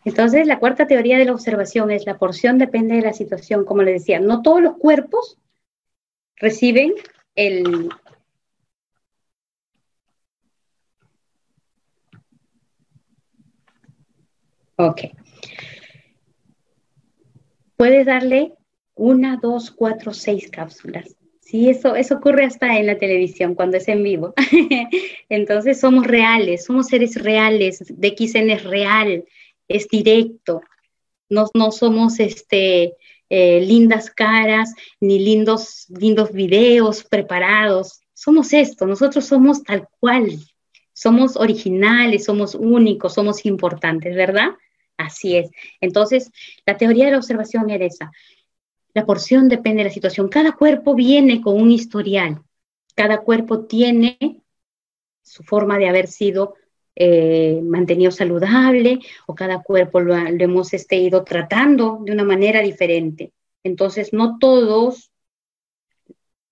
Entonces, 0.06 0.47
la 0.47 0.60
cuarta 0.60 0.88
teoría 0.88 1.18
de 1.18 1.26
la 1.26 1.34
observación 1.34 1.91
es 1.91 2.06
la 2.06 2.18
porción 2.18 2.58
depende 2.58 2.95
de 2.95 3.01
la 3.01 3.14
situación. 3.14 3.66
Como 3.66 3.84
les 3.84 4.01
decía, 4.01 4.20
no 4.20 4.41
todos 4.41 4.62
los 4.62 4.78
cuerpos 4.78 5.38
reciben 6.36 6.93
el... 7.36 7.89
Ok. 14.76 15.01
Puedes 17.78 18.06
darle 18.06 18.54
una, 18.95 19.38
dos, 19.38 19.72
cuatro, 19.72 20.14
seis 20.14 20.49
cápsulas. 20.49 21.16
Sí, 21.39 21.70
eso, 21.70 21.95
eso 21.95 22.16
ocurre 22.16 22.45
hasta 22.45 22.78
en 22.78 22.88
la 22.88 22.97
televisión 22.97 23.54
cuando 23.56 23.78
es 23.78 23.88
en 23.88 24.01
vivo. 24.01 24.34
Entonces 25.30 25.80
somos 25.80 26.08
reales, 26.08 26.66
somos 26.66 26.88
seres 26.88 27.22
reales, 27.22 27.84
DXN 27.89 28.49
es 28.49 28.64
real, 28.64 29.26
es 29.68 29.88
directo. 29.88 30.61
No, 31.30 31.47
no 31.53 31.72
somos 31.72 32.20
este, 32.20 32.95
eh, 33.30 33.61
lindas 33.61 34.11
caras, 34.11 34.74
ni 34.99 35.20
lindos, 35.20 35.88
lindos 35.89 36.32
videos 36.32 37.03
preparados. 37.03 38.01
Somos 38.14 38.53
esto, 38.53 38.86
nosotros 38.86 39.26
somos 39.26 39.64
tal 39.64 39.88
cual, 39.99 40.38
somos 40.93 41.36
originales, 41.36 42.26
somos 42.26 42.53
únicos, 42.53 43.16
somos 43.16 43.45
importantes, 43.45 44.16
¿verdad? 44.16 44.51
Así 44.97 45.36
es. 45.36 45.49
Entonces, 45.82 46.32
la 46.66 46.78
teoría 46.78 47.05
de 47.05 47.11
la 47.11 47.18
observación 47.18 47.70
era 47.70 47.86
esa. 47.86 48.11
La 48.93 49.05
porción 49.05 49.49
depende 49.49 49.80
de 49.80 49.89
la 49.89 49.93
situación. 49.93 50.30
Cada 50.30 50.51
cuerpo 50.51 50.93
viene 50.93 51.41
con 51.41 51.59
un 51.59 51.72
historial. 51.72 52.43
Cada 52.95 53.22
cuerpo 53.22 53.66
tiene 53.66 54.43
su 55.24 55.43
forma 55.43 55.80
de 55.80 55.89
haber 55.89 56.07
sido 56.07 56.55
eh, 56.96 57.60
mantenido 57.64 58.12
saludable 58.12 59.00
o 59.26 59.34
cada 59.34 59.64
cuerpo 59.64 60.00
lo, 60.00 60.16
hemos 60.16 60.74
este, 60.74 60.98
ido 60.98 61.24
tratando 61.24 62.00
de 62.04 62.12
una 62.12 62.24
manera 62.24 62.62
diferente. 62.62 63.32
Entonces, 63.64 64.14
no 64.14 64.38
todos, 64.38 65.12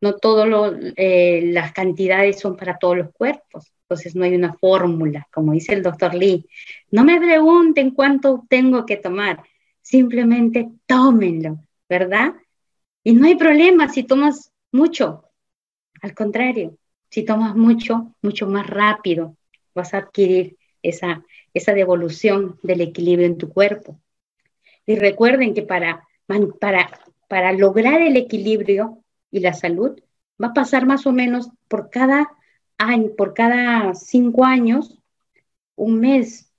no 0.02 0.16
todas 0.16 0.74
eh, 0.96 1.42
las 1.54 1.74
cantidades 1.74 2.40
son 2.40 2.58
para 2.58 2.80
todos 2.80 2.98
los 2.98 3.12
cuerpos. 3.12 3.72
Entonces, 3.84 4.16
no 4.16 4.24
hay 4.24 4.34
una 4.34 4.54
fórmula, 4.54 5.28
como 5.32 5.52
dice 5.52 5.74
el 5.74 5.84
doctor 5.84 6.16
Lee. 6.16 6.48
No 6.90 7.04
me 7.04 7.20
pregunten 7.20 7.92
cuánto 7.92 8.46
tengo 8.50 8.86
que 8.86 8.98
tomar, 8.98 9.44
simplemente 9.82 10.70
tómenlo, 10.88 11.60
¿verdad? 11.88 12.34
Y 13.04 13.14
no 13.14 13.28
hay 13.28 13.36
problema 13.36 13.90
si 13.90 14.04
tomas 14.04 14.52
mucho. 14.72 15.26
Al 16.02 16.16
contrario, 16.16 16.78
si 17.10 17.24
tomas 17.24 17.56
mucho, 17.56 18.16
mucho 18.24 18.48
más 18.48 18.66
rápido 18.66 19.36
vas 19.74 19.94
a 19.94 20.00
adquirir 20.00 20.58
esa, 20.82 21.24
esa 21.54 21.74
devolución 21.74 22.60
del 22.64 22.82
equilibrio 22.82 23.28
en 23.28 23.38
tu 23.38 23.50
cuerpo. 23.50 24.00
Y 24.86 24.96
recuerden 24.96 25.54
que 25.54 25.62
para, 25.62 26.08
para, 26.60 27.00
para 27.28 27.54
lograr 27.54 28.02
el 28.02 28.18
equilibrio 28.18 29.04
y 29.30 29.40
la 29.40 29.54
salud, 29.54 30.00
va 30.42 30.48
a 30.48 30.54
pasar 30.54 30.86
más 30.86 31.06
o 31.06 31.12
menos 31.12 31.50
por 31.68 31.90
cada 31.90 32.30
año, 32.78 33.12
por 33.16 33.34
cada 33.34 33.94
cinco 33.94 34.46
años, 34.46 34.98
un 35.76 36.00
mes 36.00 36.52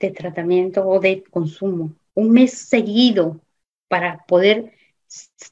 de 0.00 0.10
tratamiento 0.10 0.86
o 0.86 1.00
de 1.00 1.22
consumo, 1.24 1.94
un 2.14 2.30
mes 2.30 2.52
seguido 2.52 3.40
para 3.88 4.24
poder 4.26 4.72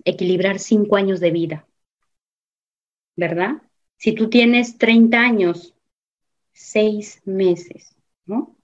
equilibrar 0.04 0.58
cinco 0.58 0.96
años 0.96 1.20
de 1.20 1.30
vida. 1.30 1.66
¿Verdad? 3.16 3.62
Si 3.96 4.12
tú 4.12 4.28
tienes 4.28 4.76
30 4.76 5.18
años 5.18 5.73
seis 6.54 7.20
meses, 7.26 7.94
¿no? 8.24 8.56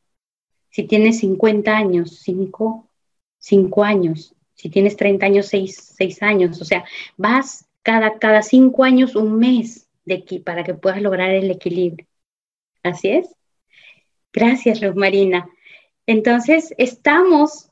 Si 0.70 0.84
tienes 0.84 1.18
50 1.18 1.76
años, 1.76 2.20
cinco, 2.22 2.88
cinco 3.38 3.84
años. 3.84 4.34
Si 4.54 4.70
tienes 4.70 4.96
30 4.96 5.26
años, 5.26 5.46
seis, 5.46 5.94
seis 5.96 6.22
años. 6.22 6.60
O 6.60 6.64
sea, 6.64 6.84
vas 7.16 7.66
cada, 7.82 8.18
cada 8.18 8.42
cinco 8.42 8.84
años 8.84 9.16
un 9.16 9.38
mes 9.38 9.88
de 10.04 10.14
aquí 10.14 10.38
para 10.38 10.64
que 10.64 10.74
puedas 10.74 11.02
lograr 11.02 11.30
el 11.30 11.50
equilibrio. 11.50 12.06
Así 12.82 13.08
es. 13.08 13.34
Gracias, 14.32 14.80
Luz 14.80 14.94
Marina. 14.94 15.48
Entonces, 16.06 16.72
estamos 16.78 17.70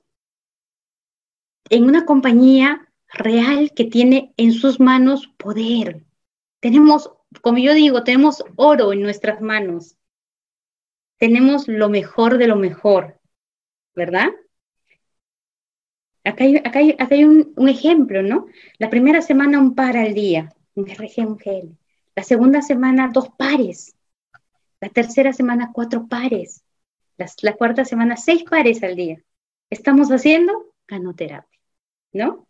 en 1.70 1.84
una 1.84 2.04
compañía 2.04 2.88
real 3.08 3.72
que 3.74 3.84
tiene 3.84 4.32
en 4.36 4.52
sus 4.52 4.80
manos 4.80 5.28
poder. 5.36 6.04
Tenemos, 6.60 7.12
como 7.42 7.58
yo 7.58 7.74
digo, 7.74 8.02
tenemos 8.02 8.44
oro 8.56 8.92
en 8.92 9.02
nuestras 9.02 9.40
manos 9.40 9.97
tenemos 11.18 11.68
lo 11.68 11.88
mejor 11.88 12.38
de 12.38 12.46
lo 12.46 12.56
mejor, 12.56 13.18
¿verdad? 13.94 14.28
Acá 16.24 16.44
hay, 16.44 17.24
un, 17.24 17.68
ejemplo, 17.68 18.22
¿no? 18.22 18.46
La 18.78 18.90
primera 18.90 19.22
semana 19.22 19.58
un 19.58 19.74
par 19.74 19.96
al 19.96 20.14
día, 20.14 20.54
un 20.74 20.86
RG, 20.88 21.26
un 21.26 21.36
GL. 21.36 21.76
La 22.14 22.22
segunda 22.22 22.60
semana 22.60 23.10
dos 23.12 23.30
pares. 23.30 23.96
La 24.80 24.90
tercera 24.90 25.32
semana 25.32 25.70
cuatro 25.72 26.06
pares. 26.06 26.64
La, 27.16 27.54
cuarta 27.54 27.84
semana 27.84 28.16
seis 28.16 28.44
pares 28.44 28.82
al 28.82 28.94
día. 28.94 29.22
Estamos 29.70 30.10
haciendo 30.10 30.74
canoterapia, 30.86 31.58
¿no? 32.12 32.46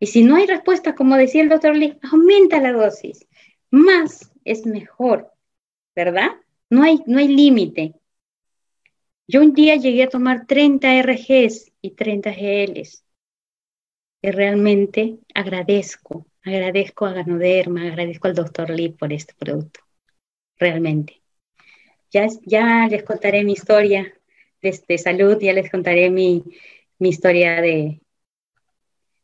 Y 0.00 0.06
si 0.06 0.24
no 0.24 0.36
hay 0.36 0.46
respuesta, 0.46 0.94
como 0.94 1.16
decía 1.16 1.42
el 1.42 1.48
doctor 1.48 1.76
Lee, 1.76 1.98
aumenta 2.10 2.60
la 2.60 2.72
dosis. 2.72 3.26
Más 3.70 4.32
es 4.44 4.64
mejor, 4.64 5.30
¿verdad? 5.94 6.30
No 6.70 6.82
hay, 6.82 7.02
no 7.06 7.18
hay 7.18 7.28
límite. 7.28 7.94
Yo 9.26 9.40
un 9.40 9.52
día 9.52 9.76
llegué 9.76 10.04
a 10.04 10.08
tomar 10.08 10.46
30 10.46 10.94
RGs 10.96 11.72
y 11.82 11.90
30 11.92 12.30
GLs. 12.30 13.04
Y 14.22 14.30
realmente 14.30 15.18
agradezco, 15.34 16.26
agradezco 16.42 17.06
a 17.06 17.12
Ganoderma, 17.12 17.82
agradezco 17.82 18.28
al 18.28 18.34
doctor 18.34 18.70
Lee 18.70 18.88
por 18.90 19.12
este 19.12 19.34
producto. 19.34 19.80
realmente. 20.56 21.22
Ya, 22.10 22.26
ya 22.44 22.88
les 22.88 23.04
contaré 23.04 23.44
mi 23.44 23.52
historia 23.52 24.12
de, 24.62 24.98
salud, 24.98 25.38
ya 25.40 25.52
les 25.52 25.70
contaré 25.70 26.10
mi, 26.10 26.42
historia 26.98 27.60
de, 27.60 28.00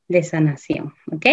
de 0.09 0.23
sanación, 0.23 0.95
¿ok? 1.11 1.27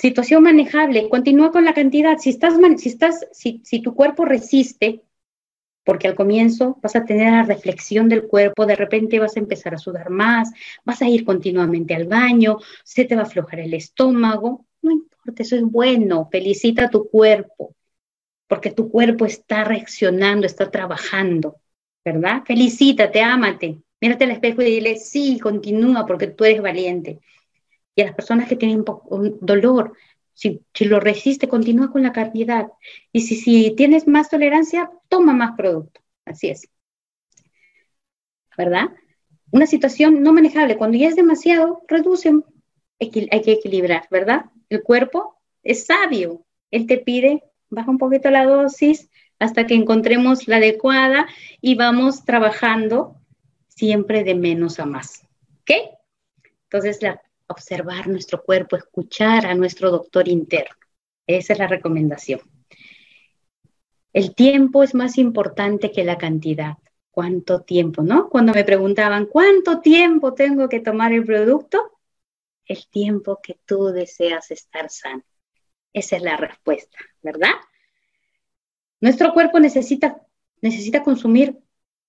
Situación 0.00 0.44
manejable, 0.44 1.08
continúa 1.08 1.50
con 1.50 1.64
la 1.64 1.74
cantidad. 1.74 2.18
Si 2.18 2.30
estás, 2.30 2.54
si 2.76 2.88
estás, 2.88 3.26
si, 3.32 3.82
tu 3.82 3.96
cuerpo 3.96 4.24
resiste, 4.24 5.02
porque 5.82 6.06
al 6.06 6.14
comienzo 6.14 6.78
vas 6.80 6.94
a 6.94 7.04
tener 7.04 7.32
la 7.32 7.42
reflexión 7.42 8.08
del 8.08 8.28
cuerpo, 8.28 8.64
de 8.64 8.76
repente 8.76 9.18
vas 9.18 9.36
a 9.36 9.40
empezar 9.40 9.74
a 9.74 9.78
sudar 9.78 10.10
más, 10.10 10.52
vas 10.84 11.02
a 11.02 11.08
ir 11.08 11.24
continuamente 11.24 11.96
al 11.96 12.06
baño, 12.06 12.58
se 12.84 13.06
te 13.06 13.16
va 13.16 13.22
a 13.22 13.24
aflojar 13.24 13.58
el 13.58 13.74
estómago, 13.74 14.66
no 14.82 14.92
importa, 14.92 15.42
eso 15.42 15.56
es 15.56 15.62
bueno, 15.62 16.28
felicita 16.30 16.84
a 16.84 16.90
tu 16.90 17.08
cuerpo, 17.08 17.74
porque 18.46 18.70
tu 18.70 18.90
cuerpo 18.90 19.26
está 19.26 19.64
reaccionando, 19.64 20.46
está 20.46 20.70
trabajando, 20.70 21.56
¿verdad? 22.04 22.44
Felicítate, 22.46 23.20
ámate, 23.20 23.80
mírate 24.00 24.24
al 24.24 24.30
espejo 24.30 24.62
y 24.62 24.66
dile, 24.66 24.96
sí, 24.96 25.40
continúa 25.40 26.06
porque 26.06 26.28
tú 26.28 26.44
eres 26.44 26.62
valiente. 26.62 27.18
Y 27.98 28.02
a 28.02 28.04
las 28.04 28.14
personas 28.14 28.48
que 28.48 28.54
tienen 28.54 28.84
dolor, 29.40 29.92
si, 30.32 30.62
lo 30.78 31.00
resiste, 31.00 31.48
continúa 31.48 31.90
con 31.90 32.04
la 32.04 32.12
cantidad. 32.12 32.68
Y 33.10 33.22
si, 33.22 33.34
si 33.34 33.72
tienes 33.72 34.06
más 34.06 34.30
tolerancia, 34.30 34.88
toma 35.08 35.32
más 35.32 35.56
producto. 35.56 36.00
Así 36.24 36.46
es. 36.46 36.68
¿Verdad? 38.56 38.90
Una 39.50 39.66
situación 39.66 40.22
no 40.22 40.32
manejable, 40.32 40.76
cuando 40.76 40.96
ya 40.96 41.08
es 41.08 41.16
demasiado, 41.16 41.82
reduce. 41.88 42.40
Hay 43.00 43.10
que 43.10 43.52
equilibrar, 43.52 44.06
¿verdad? 44.12 44.44
El 44.68 44.84
cuerpo 44.84 45.40
es 45.64 45.86
sabio. 45.86 46.46
Él 46.70 46.86
te 46.86 46.98
pide, 46.98 47.42
baja 47.68 47.90
un 47.90 47.98
poquito 47.98 48.30
la 48.30 48.44
dosis 48.44 49.10
hasta 49.40 49.66
que 49.66 49.74
encontremos 49.74 50.46
la 50.46 50.58
adecuada 50.58 51.26
y 51.60 51.74
vamos 51.74 52.24
trabajando 52.24 53.16
siempre 53.66 54.22
de 54.22 54.36
menos 54.36 54.78
a 54.78 54.86
más. 54.86 55.26
¿Ok? 55.62 55.98
Entonces, 56.62 57.02
la 57.02 57.20
observar 57.48 58.06
nuestro 58.06 58.42
cuerpo, 58.42 58.76
escuchar 58.76 59.46
a 59.46 59.54
nuestro 59.54 59.90
doctor 59.90 60.28
interno. 60.28 60.76
Esa 61.26 61.54
es 61.54 61.58
la 61.58 61.66
recomendación. 61.66 62.40
El 64.12 64.34
tiempo 64.34 64.82
es 64.82 64.94
más 64.94 65.18
importante 65.18 65.90
que 65.90 66.04
la 66.04 66.18
cantidad. 66.18 66.74
¿Cuánto 67.10 67.62
tiempo, 67.62 68.02
no? 68.02 68.28
Cuando 68.28 68.52
me 68.52 68.64
preguntaban, 68.64 69.26
¿cuánto 69.26 69.80
tiempo 69.80 70.34
tengo 70.34 70.68
que 70.68 70.80
tomar 70.80 71.12
el 71.12 71.24
producto? 71.24 71.98
El 72.64 72.86
tiempo 72.88 73.40
que 73.42 73.58
tú 73.64 73.86
deseas 73.86 74.50
estar 74.50 74.88
sano. 74.90 75.24
Esa 75.92 76.16
es 76.16 76.22
la 76.22 76.36
respuesta, 76.36 76.98
¿verdad? 77.22 77.54
Nuestro 79.00 79.32
cuerpo 79.32 79.58
necesita, 79.58 80.20
necesita 80.60 81.02
consumir 81.02 81.58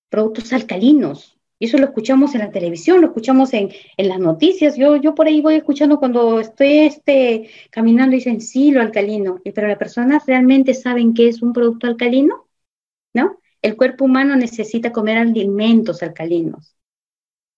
productos 0.10 0.54
alcalinos, 0.54 1.39
y 1.60 1.66
eso 1.66 1.78
lo 1.78 1.86
escuchamos 1.86 2.34
en 2.36 2.42
la 2.42 2.52
televisión, 2.52 3.02
lo 3.02 3.08
escuchamos 3.08 3.54
en, 3.54 3.70
las 3.98 4.20
noticias. 4.20 4.78
Yo, 4.78 4.96
yo 4.96 5.14
por 5.14 5.28
ahí 5.28 5.42
voy 5.42 5.56
escuchando 5.56 6.00
cuando 6.00 6.40
estoy 6.40 6.80
este, 6.80 7.50
caminando 7.70 8.16
y 8.16 8.20
dicen 8.20 8.40
sí, 8.40 8.72
lo 8.72 8.82
alcalino. 8.82 9.42
Pero 9.44 9.68
las 9.68 9.78
personas 9.78 10.26
realmente 10.26 10.74
saben 10.74 11.14
qué 11.14 11.28
es 11.28 11.42
un 11.42 11.52
producto 11.52 11.88
alcalino, 11.88 12.48
¿no? 13.14 13.40
El 13.62 13.76
cuerpo 13.76 14.06
humano 14.06 14.38
necesita 14.38 14.94
comer 14.94 15.18
alimentos 15.18 16.02
alcalinos 16.02 16.78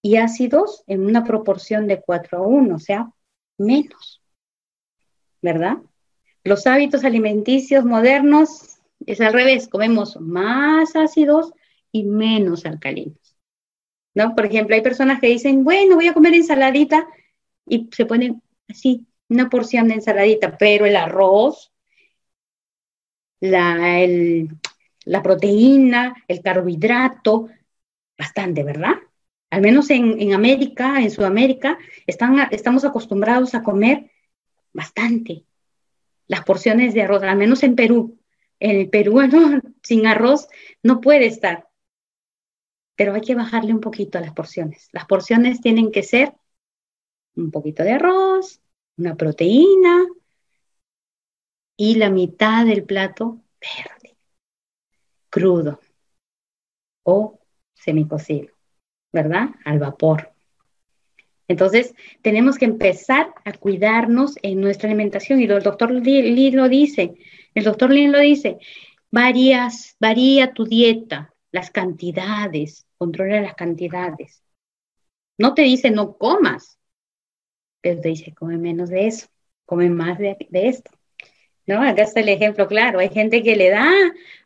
y 0.02 0.16
ácidos 0.16 0.84
en 0.88 1.06
una 1.06 1.24
proporción 1.24 1.88
de 1.88 2.02
4 2.02 2.40
a 2.40 2.42
1, 2.42 2.76
o 2.76 2.80
sea, 2.80 3.12
menos, 3.60 4.24
¿verdad? 5.44 5.78
Los 6.44 6.66
hábitos 6.66 7.04
alimenticios 7.04 7.86
modernos 7.86 8.80
es 9.06 9.22
al 9.22 9.34
revés, 9.34 9.68
comemos 9.68 10.20
más 10.20 10.96
ácidos 10.96 11.54
y 11.92 12.04
menos 12.04 12.66
alcalinos. 12.66 13.21
¿No? 14.14 14.36
Por 14.36 14.46
ejemplo, 14.46 14.76
hay 14.76 14.82
personas 14.82 15.20
que 15.20 15.28
dicen, 15.28 15.64
bueno, 15.64 15.96
voy 15.96 16.08
a 16.08 16.14
comer 16.14 16.34
ensaladita 16.34 17.08
y 17.66 17.90
se 17.92 18.06
ponen 18.06 18.42
así, 18.68 19.06
una 19.30 19.50
porción 19.50 19.88
de 19.88 19.96
ensaladita, 19.96 20.58
pero 20.58 20.86
el 20.86 20.96
arroz, 20.96 21.72
la, 23.40 23.78
la 25.06 25.24
proteína, 25.24 26.16
el 26.28 26.42
carbohidrato, 26.42 27.48
bastante, 28.18 28.64
¿verdad? 28.64 28.96
Al 29.50 29.62
menos 29.62 29.90
en, 29.90 30.34
América, 30.34 31.02
en 31.02 31.12
Sudamérica, 31.12 31.78
están, 32.08 32.48
estamos 32.52 32.86
acostumbrados 32.86 33.54
a 33.54 33.64
comer 33.64 34.12
bastante. 34.72 35.44
Las 36.28 36.44
porciones 36.46 36.94
de 36.94 37.02
arroz, 37.02 37.24
al 37.24 37.38
menos 37.38 37.64
en 37.64 37.76
Perú. 37.76 38.18
En 38.60 38.78
el 38.78 38.90
peruano 38.90 39.62
sin 39.84 40.08
arroz 40.08 40.48
no 40.84 41.02
puede 41.02 41.26
estar 41.26 41.68
pero 42.96 43.14
hay 43.14 43.22
que 43.22 43.36
bajarle 43.36 43.74
un 43.74 43.82
poquito 43.82 44.18
a 44.18 44.22
las 44.22 44.34
porciones. 44.34 44.90
Las 44.92 45.06
porciones 45.06 45.62
tienen 45.62 45.92
que 45.92 46.04
ser 46.04 46.34
un 47.36 47.52
poquito 47.52 47.84
de 47.84 47.94
arroz, 47.94 48.62
una 48.98 49.16
proteína 49.16 50.06
y 51.78 51.96
la 51.96 52.10
mitad 52.10 52.66
del 52.66 52.84
plato 52.84 53.42
verde, 53.60 54.16
crudo 55.30 55.80
o 57.04 57.40
semicocido, 57.74 58.50
¿verdad? 59.12 59.50
Al 59.66 59.80
vapor. 59.80 60.32
Entonces, 61.48 61.94
tenemos 62.22 62.58
que 62.58 62.66
empezar 62.66 63.34
a 63.44 63.52
cuidarnos 63.54 64.36
en 64.42 64.62
nuestra 64.62 64.88
alimentación 64.88 65.42
y 65.42 65.46
el 65.46 65.64
doctor 65.64 65.92
Lee 65.92 66.52
lo 66.52 66.70
dice, 66.70 67.16
el 67.54 67.64
doctor 67.64 67.90
Lee 67.92 68.08
lo 68.08 68.20
dice, 68.20 68.58
varías, 69.12 69.98
varía 70.00 70.54
tu 70.54 70.66
dieta, 70.66 71.31
las 71.52 71.72
cantidades, 71.72 72.86
controla 72.98 73.42
las 73.42 73.56
cantidades. 73.56 74.44
No 75.38 75.54
te 75.54 75.64
dice 75.64 75.92
no 75.92 76.18
comas, 76.18 76.78
pero 77.82 78.00
te 78.02 78.10
dice 78.10 78.34
come 78.34 78.58
menos 78.58 78.90
de 78.90 79.08
eso, 79.08 79.28
come 79.66 79.90
más 79.90 80.18
de, 80.18 80.38
esto. 80.52 80.92
¿No? 81.68 81.82
Acá 81.82 82.04
está 82.04 82.20
el 82.20 82.30
ejemplo 82.30 82.68
claro. 82.68 83.00
Hay 83.00 83.10
gente 83.10 83.44
que 83.44 83.56
le 83.56 83.70
da 83.70 83.88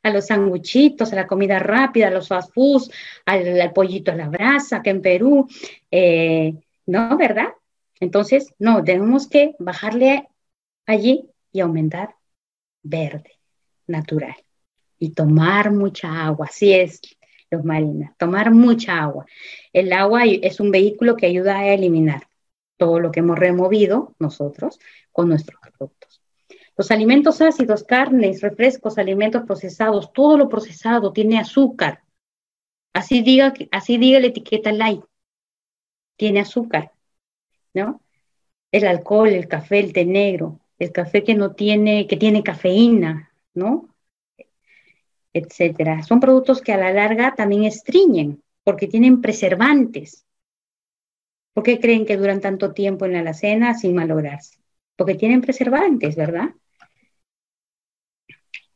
a 0.04 0.10
los 0.12 0.28
sanguchitos, 0.28 1.12
a 1.14 1.16
la 1.16 1.28
comida 1.28 1.60
rápida, 1.60 2.08
a 2.08 2.12
los 2.12 2.28
fast 2.28 2.54
foods, 2.54 2.92
al, 3.26 3.72
pollito 3.74 4.12
a 4.12 4.16
la 4.16 4.30
brasa, 4.30 4.82
que 4.84 4.90
en 4.92 5.02
Perú, 5.02 5.48
eh, 5.92 6.54
¿no? 6.86 7.18
¿Verdad? 7.18 7.54
Entonces, 8.00 8.54
no, 8.60 8.84
tenemos 8.84 9.28
que 9.28 9.56
bajarle 9.60 10.28
allí 10.86 11.30
y 11.52 11.62
aumentar 11.62 12.16
verde, 12.84 13.40
natural. 13.88 14.45
Y 15.00 15.12
tomar 15.12 15.72
mucha 15.72 16.26
agua. 16.26 16.48
Así 16.48 16.74
es, 16.74 17.02
los 17.52 17.64
marinas, 17.64 18.16
tomar 18.18 18.52
mucha 18.52 19.02
agua. 19.02 19.26
El 19.74 19.92
agua 19.94 20.24
es 20.26 20.60
un 20.60 20.72
vehículo 20.72 21.16
que 21.16 21.28
ayuda 21.28 21.60
a 21.60 21.74
eliminar 21.74 22.28
todo 22.78 23.00
lo 23.00 23.12
que 23.12 23.22
hemos 23.22 23.38
removido 23.38 24.16
nosotros 24.20 24.80
con 25.12 25.30
nuestros 25.30 25.60
productos. 25.62 26.22
Los 26.78 26.92
alimentos 26.92 27.42
ácidos, 27.42 27.84
carnes, 27.84 28.42
refrescos, 28.42 28.98
alimentos 28.98 29.44
procesados, 29.44 30.12
todo 30.12 30.38
lo 30.38 30.50
procesado 30.50 31.14
tiene 31.14 31.40
azúcar. 31.40 32.04
Así 32.94 33.22
diga, 33.22 33.54
así 33.72 33.98
diga 33.98 34.20
la 34.20 34.28
etiqueta 34.28 34.72
light. 34.72 35.04
Tiene 36.18 36.42
azúcar, 36.42 36.92
¿no? 37.74 38.02
El 38.72 38.88
alcohol, 38.88 39.30
el 39.30 39.48
café, 39.48 39.80
el 39.80 39.94
té 39.94 40.06
negro, 40.06 40.60
el 40.80 40.92
café 40.92 41.24
que 41.24 41.36
no 41.36 41.54
tiene, 41.54 42.08
que 42.08 42.18
tiene 42.18 42.44
cafeína, 42.44 43.32
¿no? 43.54 43.95
Etcétera. 45.36 46.02
Son 46.04 46.22
productos 46.22 46.62
que 46.62 46.72
a 46.72 46.78
la 46.78 46.94
larga 46.94 47.36
también 47.36 47.66
estriñen 47.66 48.42
porque 48.64 48.88
tienen 48.88 49.22
preservantes. 49.22 50.26
¿Por 51.54 51.64
qué 51.64 51.80
creen 51.80 52.06
que 52.06 52.16
duran 52.16 52.40
tanto 52.40 52.72
tiempo 52.74 53.06
en 53.06 53.14
la 53.14 53.20
alacena 53.20 53.74
sin 53.74 53.96
malograrse? 53.96 54.58
Porque 54.96 55.16
tienen 55.16 55.42
preservantes, 55.42 56.16
¿verdad? 56.16 56.52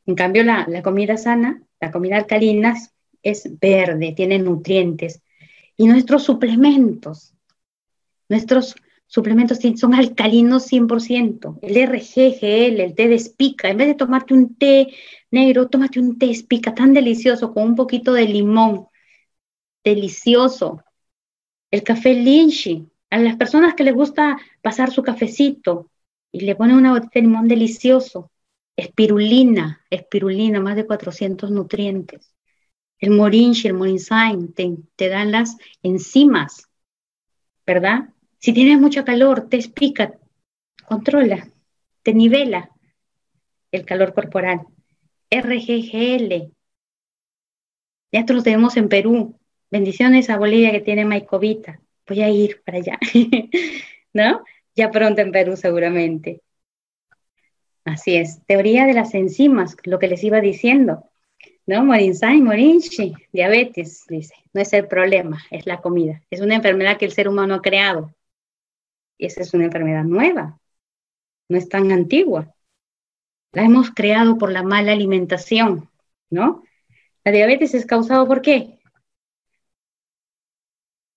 En 0.06 0.16
cambio, 0.16 0.44
la, 0.44 0.66
la 0.68 0.82
comida 0.82 1.16
sana, 1.16 1.64
la 1.80 1.92
comida 1.92 2.18
alcalina 2.18 2.76
es 3.24 3.60
verde, 3.60 4.14
tiene 4.14 4.38
nutrientes. 4.38 5.22
Y 5.78 5.88
nuestros 5.88 6.24
suplementos, 6.24 7.34
nuestros 8.28 8.76
suplementos 9.10 9.58
son 9.76 9.96
alcalinos 9.96 10.68
100%. 10.72 11.60
El 11.64 11.76
RGGL, 11.76 12.80
el 12.80 12.96
té 12.96 13.08
de 13.08 13.16
espica, 13.16 13.68
en 13.70 13.78
vez 13.78 13.88
de 13.88 13.96
tomarte 13.96 14.36
un 14.36 14.56
té 14.56 14.94
negro, 15.32 15.68
tómate 15.68 16.00
un 16.00 16.18
té 16.20 16.30
espica 16.30 16.76
tan 16.76 16.94
delicioso 16.94 17.52
con 17.52 17.64
un 17.64 17.76
poquito 17.76 18.14
de 18.14 18.26
limón. 18.26 18.88
Delicioso. 19.84 20.84
El 21.72 21.84
café 21.84 22.14
Lynchy. 22.14 22.88
A 23.10 23.18
las 23.18 23.36
personas 23.38 23.74
que 23.74 23.84
les 23.84 23.96
gusta 23.96 24.38
pasar 24.62 24.92
su 24.92 25.02
cafecito 25.02 25.90
y 26.32 26.42
le 26.42 26.56
ponen 26.56 26.78
una 26.78 26.92
botella 26.92 27.10
de 27.16 27.22
limón 27.22 27.48
delicioso. 27.48 28.32
Espirulina, 28.76 29.84
espirulina, 29.90 30.60
más 30.60 30.76
de 30.76 30.86
400 30.86 31.50
nutrientes. 31.50 32.36
El 33.00 33.10
morinchi, 33.12 33.68
el 33.68 33.74
morinsain, 33.74 34.54
te 34.54 35.10
dan 35.10 35.32
las 35.32 35.58
enzimas, 35.82 36.70
¿verdad? 37.66 38.10
Si 38.40 38.54
tienes 38.54 38.80
mucho 38.80 39.04
calor, 39.04 39.50
te 39.50 39.58
explica, 39.58 40.14
controla, 40.86 41.50
te 42.04 42.14
nivela. 42.14 42.72
el 43.72 43.86
calor 43.86 44.14
corporal. 44.14 44.62
RGGL. 45.30 46.52
Ya 48.12 48.26
lo 48.28 48.42
tenemos 48.42 48.78
en 48.78 48.90
Perú. 48.90 49.38
Bendiciones 49.70 50.30
a 50.30 50.38
Bolivia 50.38 50.72
que 50.72 50.80
tiene 50.80 51.06
Maicovita. 51.06 51.80
Voy 52.08 52.22
a 52.22 52.30
ir 52.30 52.62
para 52.64 52.80
allá. 52.80 52.98
¿No? 54.14 54.44
Ya 54.74 54.90
pronto 54.90 55.22
en 55.22 55.32
Perú 55.32 55.56
seguramente. 55.56 56.42
Así 57.84 58.16
es. 58.16 58.44
Teoría 58.48 58.86
de 58.86 58.94
las 58.94 59.14
enzimas, 59.14 59.76
lo 59.84 60.00
que 60.00 60.08
les 60.08 60.24
iba 60.24 60.42
diciendo. 60.42 61.04
¿No? 61.68 61.84
Morinsay, 61.84 62.42
Morinchi, 62.42 63.14
diabetes, 63.32 64.06
dice. 64.08 64.34
No 64.54 64.62
es 64.62 64.74
el 64.74 64.88
problema, 64.88 65.44
es 65.52 65.68
la 65.68 65.82
comida. 65.82 66.24
Es 66.32 66.42
una 66.42 66.56
enfermedad 66.56 66.98
que 66.98 67.06
el 67.06 67.12
ser 67.12 67.28
humano 67.28 67.54
ha 67.54 67.62
creado. 67.62 68.16
Esa 69.20 69.42
es 69.42 69.54
una 69.54 69.66
enfermedad 69.66 70.06
nueva. 70.06 70.60
No 71.50 71.58
es 71.58 71.70
tan 71.70 71.92
antigua. 71.92 72.56
La 73.52 73.64
hemos 73.64 73.92
creado 73.92 74.38
por 74.38 74.52
la 74.52 74.64
mala 74.64 74.92
alimentación, 74.92 75.90
¿no? 76.30 76.64
La 77.24 77.32
diabetes 77.32 77.74
es 77.74 77.86
causada 77.86 78.26
por 78.26 78.42
qué? 78.42 78.80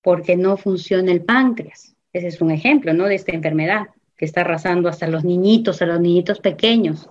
Porque 0.03 0.37
no 0.37 0.57
funciona 0.57 1.13
el 1.13 1.25
páncreas. 1.25 1.95
Ese 2.13 2.27
es 2.27 2.41
un 2.41 2.51
ejemplo, 2.51 2.93
¿no? 2.93 3.05
De 3.05 3.15
esta 3.15 3.33
enfermedad 3.33 3.89
que 4.17 4.25
está 4.25 4.43
arrasando 4.43 4.89
hasta 4.89 5.07
los 5.07 5.25
niñitos, 5.25 5.81
a 5.81 5.87
los 5.87 6.01
niñitos 6.01 6.41
pequeños, 6.41 7.09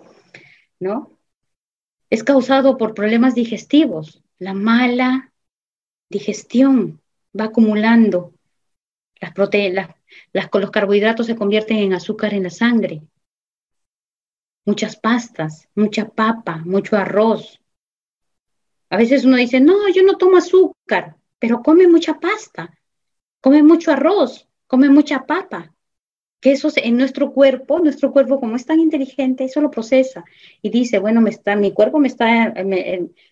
¿no? 0.80 1.18
Es 2.10 2.24
causado 2.24 2.78
por 2.78 2.94
problemas 2.94 3.36
digestivos. 3.36 4.22
La 4.38 4.54
mala 4.54 5.32
digestión 6.10 7.02
va 7.40 7.46
acumulando. 7.46 8.34
Las 9.22 9.32
proteínas, 9.32 9.96
las, 10.34 10.50
los 10.52 10.72
carbohidratos 10.72 11.28
se 11.28 11.38
convierten 11.38 11.78
en 11.78 11.94
azúcar 11.94 12.34
en 12.34 12.44
la 12.44 12.50
sangre 12.50 13.04
muchas 14.66 14.96
pastas, 14.96 15.68
mucha 15.76 16.08
papa, 16.08 16.62
mucho 16.66 16.96
arroz. 16.98 17.60
A 18.90 18.98
veces 18.98 19.26
uno 19.26 19.38
dice, 19.38 19.60
no, 19.60 19.90
yo 19.90 20.04
no 20.04 20.18
tomo 20.18 20.38
azúcar, 20.38 21.16
pero 21.40 21.62
come 21.62 21.88
mucha 21.88 22.20
pasta, 22.20 22.78
come 23.40 23.64
mucho 23.64 23.92
arroz, 23.92 24.48
come 24.68 24.90
mucha 24.90 25.26
papa. 25.26 25.74
Que 26.40 26.54
eso 26.54 26.70
en 26.76 26.98
nuestro 26.98 27.34
cuerpo, 27.34 27.80
nuestro 27.80 28.12
cuerpo 28.12 28.40
como 28.40 28.56
es 28.56 28.66
tan 28.66 28.80
inteligente, 28.80 29.44
eso 29.44 29.62
lo 29.62 29.70
procesa 29.70 30.24
y 30.64 30.72
dice, 30.72 30.98
bueno, 30.98 31.22
me 31.22 31.30
está, 31.30 31.56
mi 31.56 31.72
cuerpo 31.72 32.00
me 32.00 32.08
está, 32.08 32.52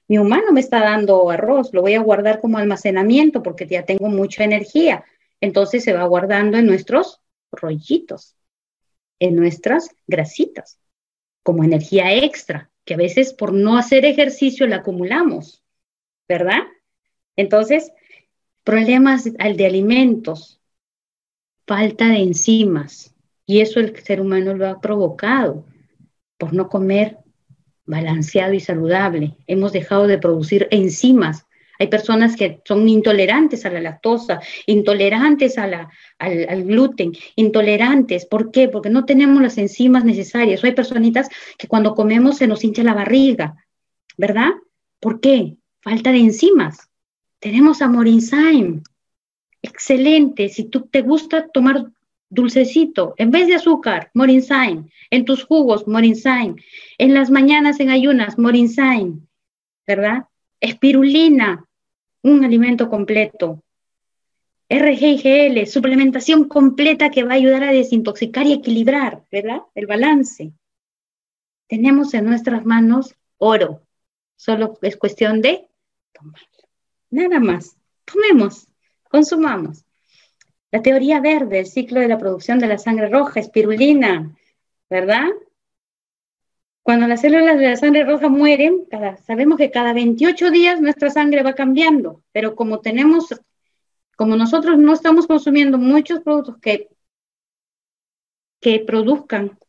mi 0.07 0.17
humano 0.19 0.51
me 0.51 0.59
está 0.59 0.79
dando 0.81 1.31
arroz, 1.31 1.73
lo 1.73 1.81
voy 1.81 1.95
a 1.95 2.03
guardar 2.03 2.39
como 2.39 2.59
almacenamiento 2.59 3.41
porque 3.41 3.65
ya 3.65 3.83
tengo 3.83 4.09
mucha 4.09 4.43
energía. 4.43 5.03
Entonces 5.41 5.83
se 5.83 5.93
va 5.93 6.03
guardando 6.05 6.57
en 6.57 6.65
nuestros 6.65 7.21
rollitos, 7.51 8.35
en 9.19 9.35
nuestras 9.35 9.89
grasitas 10.07 10.79
como 11.43 11.63
energía 11.63 12.13
extra, 12.13 12.69
que 12.85 12.93
a 12.93 12.97
veces 12.97 13.33
por 13.33 13.53
no 13.53 13.77
hacer 13.77 14.05
ejercicio 14.05 14.67
la 14.67 14.77
acumulamos, 14.77 15.63
¿verdad? 16.27 16.61
Entonces, 17.35 17.91
problemas 18.63 19.23
de 19.23 19.65
alimentos, 19.65 20.59
falta 21.65 22.07
de 22.07 22.17
enzimas, 22.17 23.15
y 23.45 23.61
eso 23.61 23.79
el 23.79 23.97
ser 24.03 24.21
humano 24.21 24.53
lo 24.53 24.67
ha 24.67 24.79
provocado 24.79 25.65
por 26.37 26.53
no 26.53 26.69
comer 26.69 27.17
balanceado 27.85 28.53
y 28.53 28.59
saludable. 28.59 29.35
Hemos 29.47 29.73
dejado 29.73 30.05
de 30.05 30.19
producir 30.19 30.67
enzimas 30.69 31.47
hay 31.79 31.87
personas 31.87 32.35
que 32.35 32.61
son 32.65 32.87
intolerantes 32.89 33.65
a 33.65 33.69
la 33.69 33.79
lactosa, 33.79 34.41
intolerantes 34.65 35.57
a 35.57 35.65
la, 35.65 35.89
al, 36.19 36.65
gluten, 36.65 37.13
intolerantes. 37.37 38.25
¿Por 38.25 38.51
qué? 38.51 38.67
Porque 38.67 38.89
no 38.89 39.05
tenemos 39.05 39.41
las 39.41 39.57
enzimas 39.57 40.03
necesarias. 40.03 40.61
hay 40.61 40.73
personitas 40.73 41.29
que 41.57 41.69
cuando 41.69 41.95
comemos 41.95 42.37
se 42.37 42.47
nos 42.47 42.65
hincha 42.65 42.83
la 42.83 42.93
barriga, 42.93 43.65
¿verdad? 44.17 44.51
¿Por 44.99 45.21
qué? 45.21 45.55
Falta 45.79 46.11
de 46.11 46.17
enzimas. 46.17 46.89
Tenemos 47.39 47.81
a 47.81 47.87
Morinzyme. 47.87 48.81
Excelente. 49.61 50.49
Si 50.49 50.65
tú 50.65 50.81
te 50.81 51.01
gusta 51.01 51.47
tomar 51.47 51.85
dulcecito, 52.29 53.13
en 53.15 53.31
vez 53.31 53.47
de 53.47 53.55
azúcar, 53.55 54.11
Morinzyme. 54.13 54.89
En 55.09 55.23
tus 55.23 55.45
jugos, 55.45 55.87
Morinzyme. 55.87 56.55
En 56.97 57.13
las 57.13 57.31
mañanas 57.31 57.79
en 57.79 57.89
ayunas, 57.89 58.37
Morinzyme. 58.37 59.21
¿Verdad? 59.87 60.25
Espirulina, 60.59 61.65
un 62.23 62.43
alimento 62.43 62.89
completo. 62.89 63.63
RGIGL, 64.69 65.65
suplementación 65.65 66.47
completa 66.47 67.09
que 67.09 67.23
va 67.23 67.31
a 67.31 67.35
ayudar 67.35 67.63
a 67.63 67.71
desintoxicar 67.71 68.45
y 68.45 68.53
equilibrar, 68.53 69.23
¿verdad? 69.31 69.61
El 69.73 69.87
balance. 69.87 70.53
Tenemos 71.67 72.13
en 72.13 72.25
nuestras 72.25 72.65
manos 72.65 73.15
oro. 73.37 73.81
Solo 74.35 74.77
es 74.81 74.95
cuestión 74.97 75.41
de 75.41 75.67
tomar. 76.13 76.41
Nada 77.09 77.39
más. 77.39 77.75
Tomemos, 78.05 78.67
consumamos. 79.09 79.85
La 80.71 80.81
teoría 80.81 81.19
verde, 81.19 81.59
el 81.59 81.65
ciclo 81.65 81.99
de 81.99 82.07
la 82.07 82.17
producción 82.17 82.59
de 82.59 82.67
la 82.67 82.77
sangre 82.77 83.09
roja, 83.09 83.39
espirulina, 83.39 84.35
¿verdad? 84.89 85.29
Cuando 86.89 87.05
las 87.05 87.21
células 87.21 87.59
de 87.59 87.67
la 87.67 87.75
sangre 87.75 88.03
roja 88.03 88.29
mueren, 88.29 88.87
sabemos 89.27 89.59
que 89.59 89.69
cada 89.69 89.93
28 89.93 90.49
días 90.49 90.81
nuestra 90.81 91.11
sangre 91.11 91.43
va 91.43 91.53
cambiando, 91.53 92.23
pero 92.31 92.55
como 92.55 92.79
tenemos, 92.79 93.27
como 94.17 94.35
nosotros 94.35 94.79
no 94.79 94.93
estamos 94.93 95.27
consumiendo 95.27 95.77
muchos 95.77 96.21
productos 96.21 96.57
que, 96.57 96.89
que 98.59 98.79
produzcan 98.79 99.59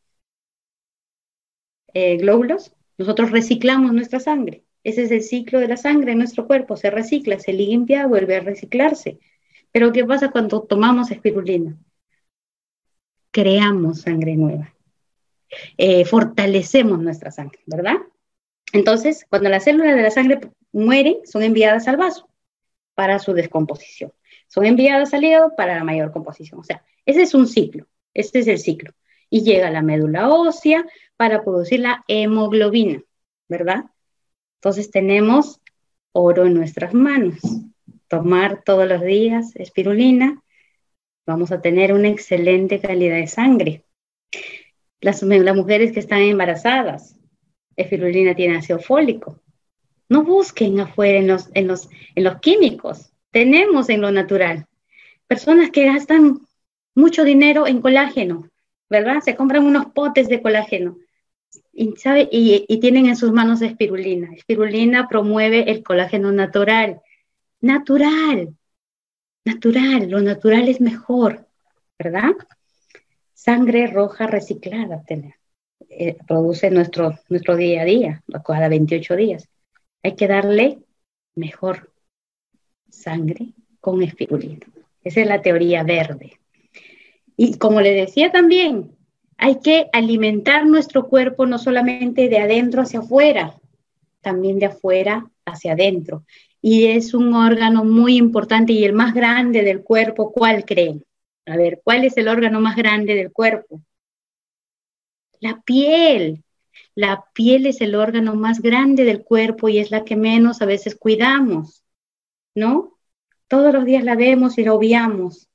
eh, 1.92 2.16
glóbulos, 2.16 2.72
nosotros 2.96 3.32
reciclamos 3.32 3.92
nuestra 3.92 4.18
sangre. 4.18 4.64
Ese 4.82 5.02
es 5.02 5.10
el 5.10 5.20
ciclo 5.20 5.60
de 5.60 5.68
la 5.68 5.76
sangre 5.76 6.12
en 6.12 6.18
nuestro 6.20 6.46
cuerpo, 6.46 6.78
se 6.78 6.88
recicla, 6.88 7.38
se 7.38 7.52
limpia, 7.52 8.06
vuelve 8.06 8.36
a 8.36 8.40
reciclarse. 8.40 9.18
Pero 9.72 9.92
¿qué 9.92 10.06
pasa 10.06 10.30
cuando 10.30 10.62
tomamos 10.62 11.10
espirulina? 11.10 11.76
Creamos 13.30 14.00
sangre 14.00 14.36
nueva. 14.36 14.72
Eh, 15.76 16.04
fortalecemos 16.04 16.98
nuestra 17.00 17.30
sangre, 17.30 17.60
¿verdad? 17.66 17.96
Entonces, 18.72 19.26
cuando 19.28 19.48
las 19.48 19.64
células 19.64 19.96
de 19.96 20.02
la 20.02 20.10
sangre 20.10 20.40
mueren, 20.72 21.18
son 21.24 21.42
enviadas 21.42 21.88
al 21.88 21.96
vaso 21.96 22.28
para 22.94 23.18
su 23.18 23.32
descomposición. 23.32 24.12
Son 24.48 24.64
enviadas 24.64 25.14
al 25.14 25.24
hígado 25.24 25.54
para 25.56 25.76
la 25.76 25.84
mayor 25.84 26.12
composición. 26.12 26.60
O 26.60 26.64
sea, 26.64 26.84
ese 27.06 27.22
es 27.22 27.34
un 27.34 27.46
ciclo, 27.46 27.86
este 28.14 28.40
es 28.40 28.46
el 28.46 28.58
ciclo. 28.58 28.92
Y 29.28 29.42
llega 29.42 29.68
a 29.68 29.70
la 29.70 29.82
médula 29.82 30.28
ósea 30.28 30.84
para 31.16 31.42
producir 31.42 31.80
la 31.80 32.04
hemoglobina, 32.08 33.02
¿verdad? 33.48 33.84
Entonces 34.56 34.90
tenemos 34.90 35.60
oro 36.12 36.46
en 36.46 36.54
nuestras 36.54 36.94
manos. 36.94 37.38
Tomar 38.08 38.62
todos 38.64 38.88
los 38.88 39.02
días 39.02 39.54
espirulina, 39.54 40.42
vamos 41.26 41.52
a 41.52 41.60
tener 41.60 41.92
una 41.92 42.08
excelente 42.08 42.80
calidad 42.80 43.16
de 43.16 43.28
sangre 43.28 43.84
las, 45.00 45.22
mujeres 45.22 45.92
que 45.92 46.00
están 46.00 46.20
embarazadas, 46.20 47.16
espirulina 47.76 48.34
tiene 48.34 48.56
ácido 48.56 48.78
fólico. 48.78 49.40
No 50.08 50.24
busquen 50.24 50.80
afuera 50.80 51.18
en 51.18 51.28
los, 51.28 51.48
en, 51.54 51.66
los, 51.68 51.88
en 52.14 52.24
los 52.24 52.40
químicos, 52.40 53.12
tenemos 53.30 53.88
en 53.88 54.00
lo 54.00 54.10
natural. 54.10 54.66
Personas 55.26 55.70
que 55.70 55.86
gastan 55.86 56.40
mucho 56.94 57.24
dinero 57.24 57.66
en 57.66 57.80
colágeno, 57.80 58.48
¿verdad? 58.88 59.20
Se 59.20 59.36
compran 59.36 59.64
unos 59.64 59.86
potes 59.86 60.28
de 60.28 60.42
colágeno 60.42 60.98
y, 61.72 61.94
y 62.68 62.80
tienen 62.80 63.06
en 63.06 63.16
sus 63.16 63.32
manos 63.32 63.62
espirulina. 63.62 64.34
Espirulina 64.34 65.08
promueve 65.08 65.70
el 65.70 65.82
colágeno 65.82 66.32
natural. 66.32 67.00
Natural, 67.60 68.54
natural, 69.44 70.10
lo 70.10 70.20
natural 70.20 70.68
es 70.68 70.80
mejor, 70.80 71.46
¿verdad? 71.98 72.32
Sangre 73.40 73.86
roja 73.86 74.26
reciclada. 74.26 75.02
Eh, 75.88 76.16
produce 76.28 76.70
nuestro, 76.70 77.18
nuestro 77.30 77.56
día 77.56 77.82
a 77.82 77.84
día, 77.84 78.22
cada 78.44 78.68
28 78.68 79.16
días. 79.16 79.48
Hay 80.02 80.14
que 80.14 80.28
darle 80.28 80.78
mejor 81.34 81.90
sangre 82.90 83.54
con 83.80 84.02
espirulina. 84.02 84.66
Esa 85.02 85.22
es 85.22 85.26
la 85.26 85.40
teoría 85.40 85.82
verde. 85.84 86.38
Y 87.34 87.56
como 87.56 87.80
le 87.80 87.92
decía 87.94 88.30
también, 88.30 88.94
hay 89.38 89.60
que 89.60 89.88
alimentar 89.94 90.66
nuestro 90.66 91.08
cuerpo 91.08 91.46
no 91.46 91.58
solamente 91.58 92.28
de 92.28 92.38
adentro 92.38 92.82
hacia 92.82 93.00
afuera, 93.00 93.54
también 94.20 94.58
de 94.58 94.66
afuera 94.66 95.30
hacia 95.46 95.72
adentro. 95.72 96.24
Y 96.60 96.88
es 96.88 97.14
un 97.14 97.32
órgano 97.32 97.84
muy 97.84 98.18
importante 98.18 98.74
y 98.74 98.84
el 98.84 98.92
más 98.92 99.14
grande 99.14 99.62
del 99.62 99.82
cuerpo, 99.82 100.30
¿cuál 100.30 100.66
creen? 100.66 101.02
A 101.50 101.56
ver, 101.56 101.80
¿cuál 101.82 102.04
es 102.04 102.16
el 102.16 102.28
órgano 102.28 102.60
más 102.60 102.76
grande 102.76 103.16
del 103.16 103.32
cuerpo? 103.32 103.82
La 105.40 105.60
piel. 105.62 106.44
La 106.94 107.24
piel 107.34 107.66
es 107.66 107.80
el 107.80 107.96
órgano 107.96 108.36
más 108.36 108.62
grande 108.62 109.04
del 109.04 109.24
cuerpo 109.24 109.68
y 109.68 109.78
es 109.78 109.90
la 109.90 110.04
que 110.04 110.14
menos 110.14 110.62
a 110.62 110.66
veces 110.66 110.94
cuidamos, 110.94 111.82
¿no? 112.54 112.98
Todos 113.48 113.74
los 113.74 113.84
días 113.84 114.04
la 114.04 114.14
vemos 114.14 114.58
y 114.58 114.64
la 114.64 114.74
obviamos. 114.74 115.48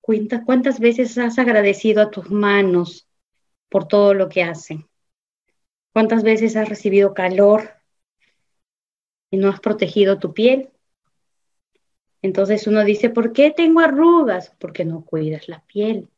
¿Cuántas 0.00 0.78
veces 0.78 1.18
has 1.18 1.38
agradecido 1.38 2.02
a 2.02 2.10
tus 2.10 2.30
manos 2.30 3.08
por 3.68 3.88
todo 3.88 4.14
lo 4.14 4.28
que 4.28 4.44
hacen? 4.44 4.88
¿Cuántas 5.92 6.22
veces 6.22 6.54
has 6.54 6.68
recibido 6.68 7.12
calor 7.12 7.70
y 9.32 9.36
no 9.36 9.48
has 9.48 9.58
protegido 9.58 10.20
tu 10.20 10.32
piel? 10.32 10.71
Entonces 12.22 12.66
uno 12.68 12.84
dice, 12.84 13.10
¿por 13.10 13.32
qué 13.32 13.50
tengo 13.50 13.80
arrugas? 13.80 14.54
Porque 14.58 14.84
no 14.84 15.04
cuidas 15.04 15.48
la 15.48 15.60
piel. 15.66 16.08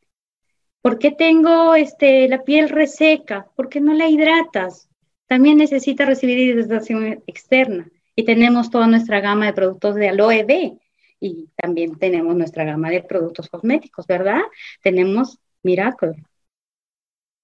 ¿Por 0.81 0.99
qué 0.99 1.09
tengo 1.09 1.73
este, 1.73 2.27
la 2.29 2.43
piel 2.43 2.69
reseca? 2.69 3.47
Porque 3.55 3.81
no 3.81 3.93
la 3.93 4.07
hidratas. 4.07 4.87
También 5.27 5.57
necesita 5.57 6.05
recibir 6.05 6.37
hidratación 6.37 7.23
externa. 7.25 7.89
Y 8.15 8.23
tenemos 8.23 8.69
toda 8.69 8.85
nuestra 8.85 9.19
gama 9.19 9.47
de 9.47 9.53
productos 9.53 9.95
de 9.95 10.09
aloe 10.09 10.43
B. 10.43 10.77
Y 11.19 11.49
también 11.55 11.97
tenemos 11.97 12.35
nuestra 12.35 12.65
gama 12.65 12.91
de 12.91 13.01
productos 13.01 13.49
cosméticos, 13.49 14.05
¿verdad? 14.05 14.41
Tenemos 14.83 15.39
Miracle. 15.63 16.13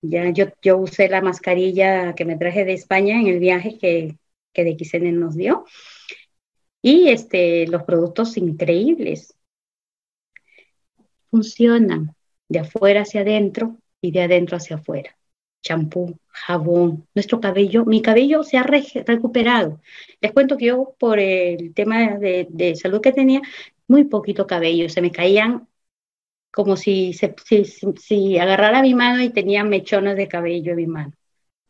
Ya 0.04 0.30
yo, 0.30 0.46
yo 0.62 0.78
usé 0.78 1.10
la 1.10 1.22
mascarilla 1.22 2.14
que 2.14 2.26
me 2.26 2.38
traje 2.38 2.64
de 2.64 2.74
España 2.74 3.20
en 3.20 3.28
el 3.28 3.40
viaje 3.40 3.78
que, 3.80 4.18
que 4.54 4.64
de 4.64 4.78
XN 4.78 5.20
nos 5.20 5.36
dio. 5.36 5.66
Y 6.82 7.10
este, 7.10 7.68
los 7.68 7.84
productos 7.84 8.38
increíbles. 8.38 9.36
Funcionan 11.30 12.16
de 12.50 12.60
afuera 12.60 13.02
hacia 13.02 13.22
adentro 13.22 13.78
y 14.02 14.12
de 14.12 14.24
adentro 14.24 14.58
hacia 14.58 14.78
afuera. 14.78 15.16
Champú, 15.62 16.18
jabón, 16.28 17.08
nuestro 17.14 17.40
cabello, 17.40 17.86
mi 17.86 18.02
cabello 18.02 18.44
se 18.44 18.58
ha 18.58 18.64
recuperado. 18.64 19.80
Les 20.20 20.32
cuento 20.32 20.58
que 20.58 20.66
yo 20.66 20.96
por 21.00 21.20
el 21.20 21.74
tema 21.74 22.18
de, 22.18 22.48
de, 22.50 22.76
salud 22.76 23.00
que 23.02 23.14
tenía, 23.14 23.42
muy 23.88 24.06
poquito 24.06 24.48
cabello, 24.48 24.90
se 24.90 25.02
me 25.02 25.12
caían 25.12 25.68
como 26.52 26.76
si, 26.78 27.14
se, 27.14 27.36
si, 27.46 27.66
si 27.66 28.38
agarrara 28.40 28.82
mi 28.82 28.94
mano 28.94 29.22
y 29.24 29.30
tenía 29.30 29.64
mechones 29.64 30.18
de 30.18 30.28
cabello 30.28 30.72
en 30.72 30.78
mi 30.78 30.88
mano. 30.88 31.14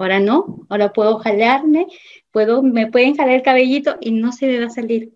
Ahora 0.02 0.20
no, 0.20 0.66
ahora 0.70 0.94
puedo 0.94 1.20
jalarme, 1.20 1.88
puedo, 2.32 2.64
me 2.64 2.88
pueden 2.88 3.16
jalar 3.16 3.36
el 3.36 3.44
cabellito 3.44 3.98
y 4.02 4.12
no 4.12 4.32
se 4.32 4.48
me 4.48 4.60
va 4.60 4.66
a 4.68 4.70
salir 4.70 5.14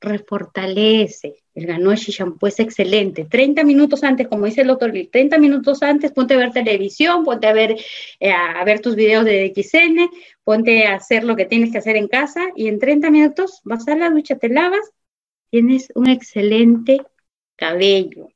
refortalece. 0.00 1.42
El 1.54 1.66
Ganoshi 1.66 2.12
Shampoo 2.12 2.46
es 2.46 2.58
excelente. 2.58 3.26
30 3.26 3.64
minutos 3.64 4.02
antes, 4.02 4.28
como 4.28 4.46
dice 4.46 4.62
el 4.62 4.68
doctor 4.68 4.92
30 5.10 5.38
minutos 5.38 5.82
antes, 5.82 6.12
ponte 6.12 6.34
a 6.34 6.38
ver 6.38 6.52
televisión, 6.52 7.24
ponte 7.24 7.46
a 7.46 7.52
ver, 7.52 7.76
eh, 8.18 8.32
a 8.32 8.64
ver 8.64 8.80
tus 8.80 8.96
videos 8.96 9.24
de 9.24 9.52
XN, 9.54 10.08
ponte 10.42 10.86
a 10.86 10.94
hacer 10.94 11.24
lo 11.24 11.36
que 11.36 11.44
tienes 11.44 11.70
que 11.70 11.78
hacer 11.78 11.96
en 11.96 12.08
casa 12.08 12.40
y 12.56 12.68
en 12.68 12.78
30 12.78 13.10
minutos 13.10 13.60
vas 13.64 13.86
a 13.88 13.96
la 13.96 14.10
ducha, 14.10 14.36
te 14.36 14.48
lavas, 14.48 14.90
tienes 15.50 15.92
un 15.94 16.08
excelente 16.08 17.02
cabello. 17.56 18.28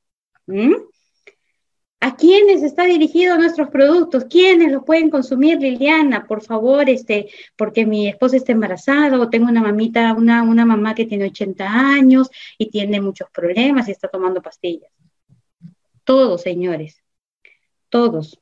¿A 2.06 2.16
quiénes 2.16 2.62
está 2.62 2.84
dirigido 2.84 3.38
nuestros 3.38 3.70
productos? 3.70 4.26
¿Quiénes 4.26 4.70
lo 4.70 4.84
pueden 4.84 5.08
consumir, 5.08 5.58
Liliana? 5.58 6.26
Por 6.26 6.42
favor, 6.42 6.90
este, 6.90 7.30
porque 7.56 7.86
mi 7.86 8.08
esposa 8.08 8.36
está 8.36 8.52
embarazada 8.52 9.18
o 9.18 9.30
tengo 9.30 9.48
una 9.48 9.62
mamita, 9.62 10.12
una, 10.12 10.42
una 10.42 10.66
mamá 10.66 10.94
que 10.94 11.06
tiene 11.06 11.24
80 11.24 11.66
años 11.66 12.28
y 12.58 12.68
tiene 12.68 13.00
muchos 13.00 13.30
problemas 13.30 13.88
y 13.88 13.92
está 13.92 14.08
tomando 14.08 14.42
pastillas. 14.42 14.92
Todos, 16.04 16.42
señores, 16.42 17.02
todos, 17.88 18.38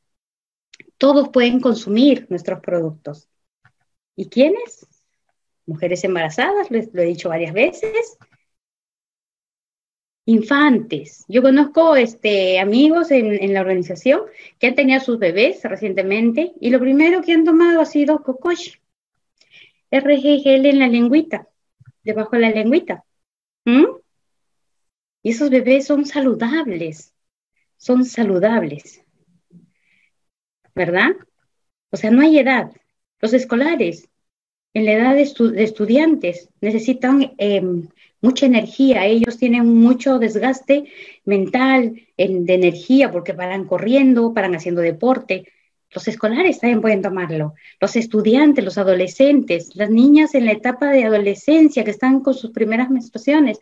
todos 0.99 1.29
pueden 1.29 1.61
consumir 1.61 2.27
nuestros 2.31 2.59
productos. 2.59 3.29
¿Y 4.17 4.29
quiénes? 4.29 4.89
Mujeres 5.67 6.03
embarazadas, 6.03 6.69
lo 6.69 7.01
he 7.01 7.05
dicho 7.05 7.29
varias 7.29 7.53
veces, 7.53 8.19
infantes. 10.25 11.25
Yo 11.29 11.43
conozco 11.43 11.97
este, 11.97 12.61
amigos 12.61 13.11
en, 13.11 13.53
la 13.53 13.61
organización 13.61 14.23
que 14.59 14.69
han 14.69 14.75
tenido 14.75 15.01
sus 15.01 15.19
bebés 15.19 15.63
recientemente 15.65 16.53
y 16.61 16.71
lo 16.71 16.79
primero 16.79 17.23
que 17.23 17.33
han 17.33 17.45
tomado 17.45 17.81
ha 17.81 17.87
sido 17.87 18.23
cocosh, 18.23 18.77
RGGL 19.91 20.67
en 20.67 20.79
la 20.79 20.89
lengüita, 20.89 21.49
debajo 22.03 22.37
de 22.37 22.43
la 22.43 22.51
lengüita. 22.51 23.05
Y 23.65 25.31
esos 25.31 25.51
bebés 25.51 25.87
son 25.87 26.05
saludables, 26.07 27.15
son 27.77 28.05
saludables, 28.05 29.05
¿verdad? 30.75 31.11
O 31.91 31.97
sea, 31.97 32.11
no 32.11 32.23
hay 32.23 32.39
edad. 32.39 32.73
Los 33.21 33.33
escolares, 33.35 34.09
en 34.75 34.87
la 34.87 34.93
edad 34.93 35.15
de, 35.15 35.63
estudiantes, 35.63 36.49
necesitan 36.61 37.35
em, 37.39 37.89
mucha 38.23 38.47
energía, 38.47 39.05
ellos 39.05 39.37
tienen 39.37 39.67
mucho 39.67 40.19
desgaste 40.19 40.85
mental, 41.25 42.01
de 42.17 42.55
energía, 42.55 43.11
porque 43.11 43.35
paran 43.35 43.67
corriendo, 43.67 44.33
paran 44.33 44.55
haciendo 44.55 44.81
deporte. 44.81 45.53
Los 45.91 46.09
escolares 46.09 46.61
también 46.61 46.81
pueden 46.81 47.03
tomarlo, 47.03 47.55
los 47.79 47.97
estudiantes, 47.97 48.65
los 48.65 48.79
adolescentes, 48.79 49.77
las 49.77 49.91
niñas 49.91 50.35
en 50.35 50.47
la 50.47 50.53
etapa 50.53 50.91
de 50.91 51.05
adolescencia 51.05 51.85
que 51.85 51.91
están 51.91 52.21
con 52.21 52.33
sus 52.33 52.51
primeras 52.53 52.89
menstruaciones. 52.89 53.59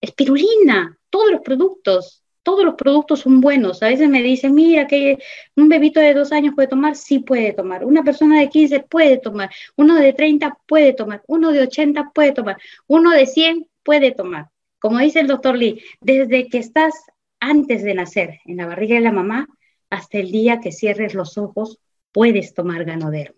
Espirulina, 0.00 0.98
todos 1.08 1.30
los 1.30 1.40
productos, 1.40 2.21
todos 2.42 2.64
los 2.64 2.74
productos 2.74 3.20
son 3.20 3.40
buenos. 3.40 3.82
A 3.82 3.88
veces 3.88 4.08
me 4.08 4.22
dicen, 4.22 4.54
mira, 4.54 4.86
que 4.86 5.18
un 5.56 5.68
bebito 5.68 6.00
de 6.00 6.14
dos 6.14 6.32
años 6.32 6.54
puede 6.54 6.68
tomar, 6.68 6.96
sí 6.96 7.20
puede 7.20 7.52
tomar. 7.52 7.84
Una 7.84 8.02
persona 8.02 8.40
de 8.40 8.48
15 8.48 8.80
puede 8.80 9.18
tomar. 9.18 9.50
Uno 9.76 9.96
de 9.96 10.12
30 10.12 10.58
puede 10.66 10.92
tomar. 10.92 11.22
Uno 11.26 11.52
de 11.52 11.62
80 11.62 12.10
puede 12.14 12.32
tomar. 12.32 12.56
Uno 12.86 13.10
de 13.10 13.26
100 13.26 13.68
puede 13.82 14.12
tomar. 14.12 14.50
Como 14.78 14.98
dice 14.98 15.20
el 15.20 15.28
doctor 15.28 15.56
Lee, 15.56 15.82
desde 16.00 16.48
que 16.48 16.58
estás 16.58 16.94
antes 17.38 17.82
de 17.82 17.94
nacer 17.94 18.40
en 18.44 18.56
la 18.56 18.66
barriga 18.66 18.96
de 18.96 19.02
la 19.02 19.12
mamá 19.12 19.48
hasta 19.90 20.18
el 20.18 20.32
día 20.32 20.60
que 20.60 20.72
cierres 20.72 21.14
los 21.14 21.38
ojos, 21.38 21.78
puedes 22.12 22.54
tomar 22.54 22.84
ganoderma. 22.84 23.36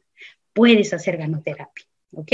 Puedes 0.53 0.93
hacer 0.95 1.17
ganoterapia. 1.17 1.85
¿Ok? 2.13 2.33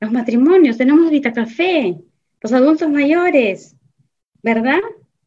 Los 0.00 0.12
matrimonios, 0.12 0.76
tenemos 0.76 1.10
Vitacafé. 1.10 1.96
Los 2.40 2.52
adultos 2.52 2.88
mayores, 2.88 3.74
¿verdad? 4.42 4.80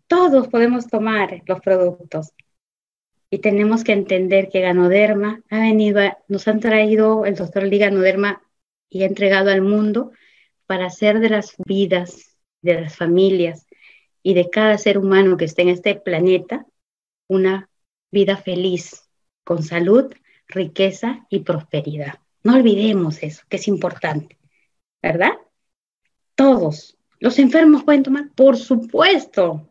Todos 0.07 0.47
podemos 0.47 0.87
tomar 0.87 1.41
los 1.45 1.59
productos. 1.61 2.33
Y 3.29 3.39
tenemos 3.39 3.83
que 3.83 3.93
entender 3.93 4.49
que 4.49 4.61
Ganoderma 4.61 5.41
ha 5.49 5.59
venido, 5.59 6.01
nos 6.27 6.47
han 6.47 6.59
traído 6.59 7.25
el 7.25 7.35
doctor 7.35 7.63
Lee 7.63 7.79
Ganoderma 7.79 8.41
y 8.89 9.03
ha 9.03 9.07
entregado 9.07 9.51
al 9.51 9.61
mundo 9.61 10.11
para 10.65 10.87
hacer 10.87 11.19
de 11.19 11.29
las 11.29 11.55
vidas, 11.65 12.37
de 12.61 12.81
las 12.81 12.97
familias 12.97 13.65
y 14.21 14.33
de 14.33 14.49
cada 14.49 14.77
ser 14.77 14.97
humano 14.97 15.37
que 15.37 15.45
esté 15.45 15.61
en 15.61 15.69
este 15.69 15.95
planeta 15.95 16.65
una 17.27 17.69
vida 18.11 18.35
feliz, 18.35 19.09
con 19.45 19.63
salud, 19.63 20.13
riqueza 20.47 21.25
y 21.29 21.39
prosperidad. 21.39 22.19
No 22.43 22.55
olvidemos 22.55 23.23
eso, 23.23 23.43
que 23.47 23.57
es 23.57 23.67
importante, 23.67 24.37
¿verdad? 25.01 25.31
Todos, 26.35 26.97
¿Los 27.21 27.37
enfermos 27.37 27.83
pueden 27.83 28.01
tomar? 28.01 28.31
Por 28.35 28.57
supuesto. 28.57 29.69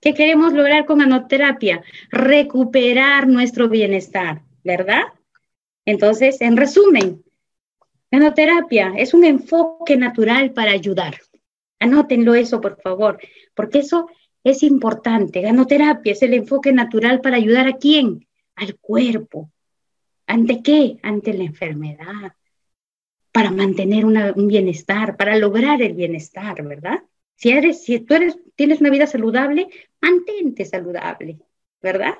¿Qué 0.00 0.14
queremos 0.14 0.52
lograr 0.52 0.86
con 0.86 1.02
anoterapia? 1.02 1.82
Recuperar 2.10 3.26
nuestro 3.26 3.68
bienestar, 3.68 4.42
¿verdad? 4.62 5.02
Entonces, 5.84 6.40
en 6.40 6.56
resumen, 6.56 7.24
anoterapia 8.12 8.94
es 8.96 9.14
un 9.14 9.24
enfoque 9.24 9.96
natural 9.96 10.52
para 10.52 10.70
ayudar. 10.70 11.18
Anótenlo 11.80 12.34
eso, 12.36 12.60
por 12.60 12.80
favor, 12.80 13.18
porque 13.52 13.80
eso 13.80 14.06
es 14.44 14.62
importante. 14.62 15.40
Ganoterapia 15.40 16.12
es 16.12 16.22
el 16.22 16.34
enfoque 16.34 16.72
natural 16.72 17.20
para 17.20 17.36
ayudar 17.36 17.66
a 17.66 17.78
quién? 17.78 18.28
Al 18.54 18.76
cuerpo. 18.76 19.50
¿Ante 20.28 20.62
qué? 20.62 20.98
Ante 21.02 21.34
la 21.34 21.42
enfermedad 21.42 22.32
para 23.32 23.50
mantener 23.50 24.04
un 24.04 24.46
bienestar, 24.46 25.16
para 25.16 25.36
lograr 25.38 25.80
el 25.80 25.94
bienestar, 25.94 26.62
¿verdad? 26.62 27.02
Si, 27.34 27.50
eres, 27.50 27.82
si 27.82 27.98
tú 28.00 28.14
eres, 28.14 28.38
tienes 28.54 28.80
una 28.80 28.90
vida 28.90 29.06
saludable, 29.06 29.68
mantente 30.00 30.64
saludable, 30.64 31.38
¿verdad? 31.80 32.14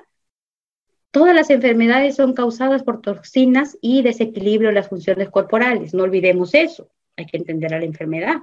Todas 1.11 1.35
las 1.35 1.51
enfermedades 1.51 2.15
son 2.15 2.33
causadas 2.33 2.81
por 2.81 3.01
toxinas 3.01 3.77
y 3.79 4.01
desequilibrio 4.01 4.69
de 4.69 4.75
las 4.75 4.89
funciones 4.89 5.29
corporales. 5.29 5.93
No 5.93 6.03
olvidemos 6.03 6.55
eso. 6.55 6.89
Hay 7.15 7.27
que 7.27 7.37
entender 7.37 7.73
a 7.73 7.79
la 7.79 7.85
enfermedad. 7.85 8.37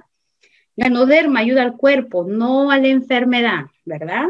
Ganoderma 0.77 1.41
ayuda 1.41 1.63
al 1.63 1.75
cuerpo, 1.75 2.25
no 2.25 2.71
a 2.71 2.79
la 2.79 2.87
enfermedad, 2.87 3.65
¿verdad? 3.83 4.27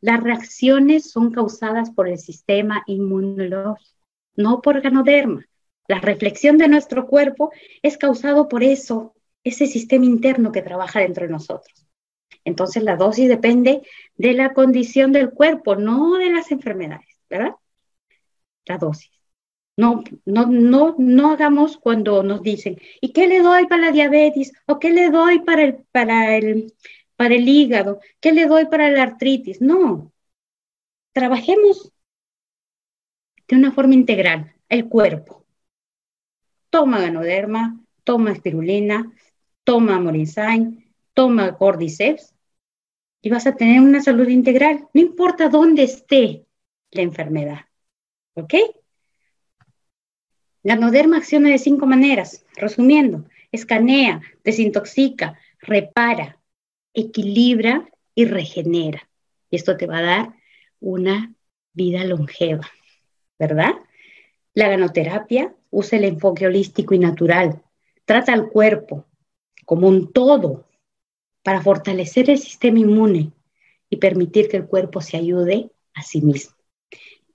Las 0.00 0.22
reacciones 0.22 1.10
son 1.10 1.30
causadas 1.30 1.90
por 1.90 2.08
el 2.08 2.18
sistema 2.18 2.82
inmunológico, 2.86 3.94
no 4.34 4.62
por 4.62 4.80
ganoderma. 4.80 5.44
La 5.86 6.00
reflexión 6.00 6.58
de 6.58 6.68
nuestro 6.68 7.06
cuerpo 7.06 7.52
es 7.82 7.98
causado 7.98 8.48
por 8.48 8.62
eso, 8.62 9.14
ese 9.42 9.66
sistema 9.66 10.06
interno 10.06 10.52
que 10.52 10.62
trabaja 10.62 11.00
dentro 11.00 11.26
de 11.26 11.32
nosotros. 11.32 11.86
Entonces 12.44 12.82
la 12.82 12.96
dosis 12.96 13.28
depende 13.28 13.82
de 14.16 14.32
la 14.32 14.52
condición 14.52 15.12
del 15.12 15.30
cuerpo, 15.30 15.76
no 15.76 16.14
de 16.16 16.30
las 16.30 16.50
enfermedades, 16.50 17.18
¿verdad? 17.28 17.54
La 18.66 18.78
dosis. 18.78 19.10
No, 19.76 20.04
no, 20.24 20.46
no, 20.46 20.94
no 20.98 21.32
hagamos 21.32 21.78
cuando 21.78 22.22
nos 22.22 22.42
dicen, 22.42 22.78
¿y 23.00 23.12
qué 23.12 23.26
le 23.26 23.40
doy 23.40 23.66
para 23.66 23.82
la 23.82 23.92
diabetes? 23.92 24.52
¿O 24.66 24.78
qué 24.78 24.90
le 24.90 25.10
doy 25.10 25.40
para 25.40 25.64
el, 25.64 25.74
para 25.90 26.36
el, 26.36 26.72
para 27.16 27.34
el 27.34 27.48
hígado? 27.48 28.00
¿Qué 28.20 28.32
le 28.32 28.46
doy 28.46 28.66
para 28.66 28.90
la 28.90 29.02
artritis? 29.02 29.60
No. 29.60 30.12
Trabajemos 31.12 31.92
de 33.48 33.56
una 33.56 33.72
forma 33.72 33.94
integral, 33.94 34.54
el 34.68 34.88
cuerpo. 34.88 35.43
Toma 36.74 36.98
ganoderma, 36.98 37.78
toma 38.02 38.32
espirulina, 38.32 39.12
toma 39.62 40.00
morinsain, 40.00 40.92
toma 41.12 41.56
cordyceps 41.56 42.34
y 43.22 43.30
vas 43.30 43.46
a 43.46 43.54
tener 43.54 43.80
una 43.80 44.02
salud 44.02 44.26
integral, 44.26 44.88
no 44.92 45.00
importa 45.00 45.48
dónde 45.48 45.84
esté 45.84 46.46
la 46.90 47.02
enfermedad. 47.02 47.60
¿Ok? 48.34 48.54
Ganoderma 50.64 51.18
acciona 51.18 51.50
de 51.50 51.58
cinco 51.58 51.86
maneras. 51.86 52.44
Resumiendo, 52.56 53.24
escanea, 53.52 54.20
desintoxica, 54.42 55.38
repara, 55.60 56.40
equilibra 56.92 57.88
y 58.16 58.24
regenera. 58.24 59.08
Y 59.48 59.54
esto 59.54 59.76
te 59.76 59.86
va 59.86 59.98
a 59.98 60.02
dar 60.02 60.34
una 60.80 61.32
vida 61.72 62.02
longeva, 62.02 62.68
¿verdad? 63.38 63.74
La 64.54 64.66
ganoterapia 64.66 65.54
usa 65.74 65.98
el 65.98 66.04
enfoque 66.04 66.46
holístico 66.46 66.94
y 66.94 66.98
natural. 66.98 67.62
Trata 68.04 68.32
al 68.32 68.48
cuerpo 68.48 69.06
como 69.64 69.88
un 69.88 70.12
todo 70.12 70.66
para 71.42 71.62
fortalecer 71.62 72.30
el 72.30 72.38
sistema 72.38 72.78
inmune 72.78 73.32
y 73.90 73.96
permitir 73.96 74.48
que 74.48 74.56
el 74.56 74.66
cuerpo 74.66 75.00
se 75.00 75.16
ayude 75.16 75.70
a 75.94 76.02
sí 76.02 76.20
mismo. 76.22 76.54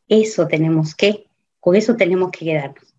Eso 0.07 0.47
tenemos 0.47 0.95
que, 0.95 1.27
con 1.59 1.75
eso 1.75 1.95
tenemos 1.95 2.31
que 2.31 2.45
quedarnos. 2.45 2.95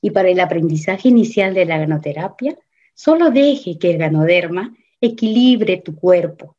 Y 0.00 0.10
para 0.12 0.30
el 0.30 0.40
aprendizaje 0.40 1.08
inicial 1.08 1.54
de 1.54 1.66
la 1.66 1.78
ganoterapia, 1.78 2.56
solo 2.94 3.30
deje 3.30 3.78
que 3.78 3.90
el 3.90 3.98
ganoderma 3.98 4.74
equilibre 5.00 5.78
tu 5.78 5.96
cuerpo, 5.96 6.56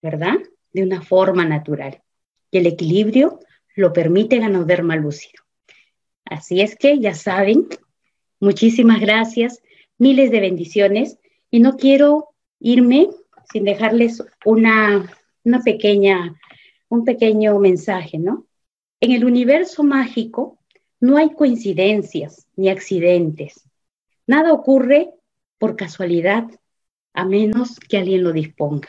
¿verdad? 0.00 0.36
De 0.72 0.82
una 0.82 1.02
forma 1.02 1.44
natural. 1.44 2.00
Y 2.50 2.58
el 2.58 2.66
equilibrio 2.66 3.40
lo 3.74 3.92
permite 3.92 4.38
ganoderma 4.38 4.96
lúcido. 4.96 5.43
Así 6.24 6.60
es 6.60 6.76
que 6.76 6.98
ya 6.98 7.14
saben, 7.14 7.68
muchísimas 8.40 9.00
gracias, 9.00 9.62
miles 9.98 10.30
de 10.30 10.40
bendiciones 10.40 11.18
y 11.50 11.60
no 11.60 11.76
quiero 11.76 12.30
irme 12.60 13.08
sin 13.52 13.64
dejarles 13.64 14.22
una, 14.44 15.10
una 15.44 15.60
pequeña, 15.60 16.34
un 16.88 17.04
pequeño 17.04 17.58
mensaje, 17.58 18.18
¿no? 18.18 18.46
En 19.00 19.12
el 19.12 19.24
universo 19.24 19.84
mágico 19.84 20.58
no 21.00 21.18
hay 21.18 21.30
coincidencias 21.34 22.46
ni 22.56 22.70
accidentes. 22.70 23.68
Nada 24.26 24.52
ocurre 24.52 25.10
por 25.58 25.76
casualidad, 25.76 26.48
a 27.12 27.24
menos 27.24 27.78
que 27.78 27.98
alguien 27.98 28.24
lo 28.24 28.32
disponga. 28.32 28.88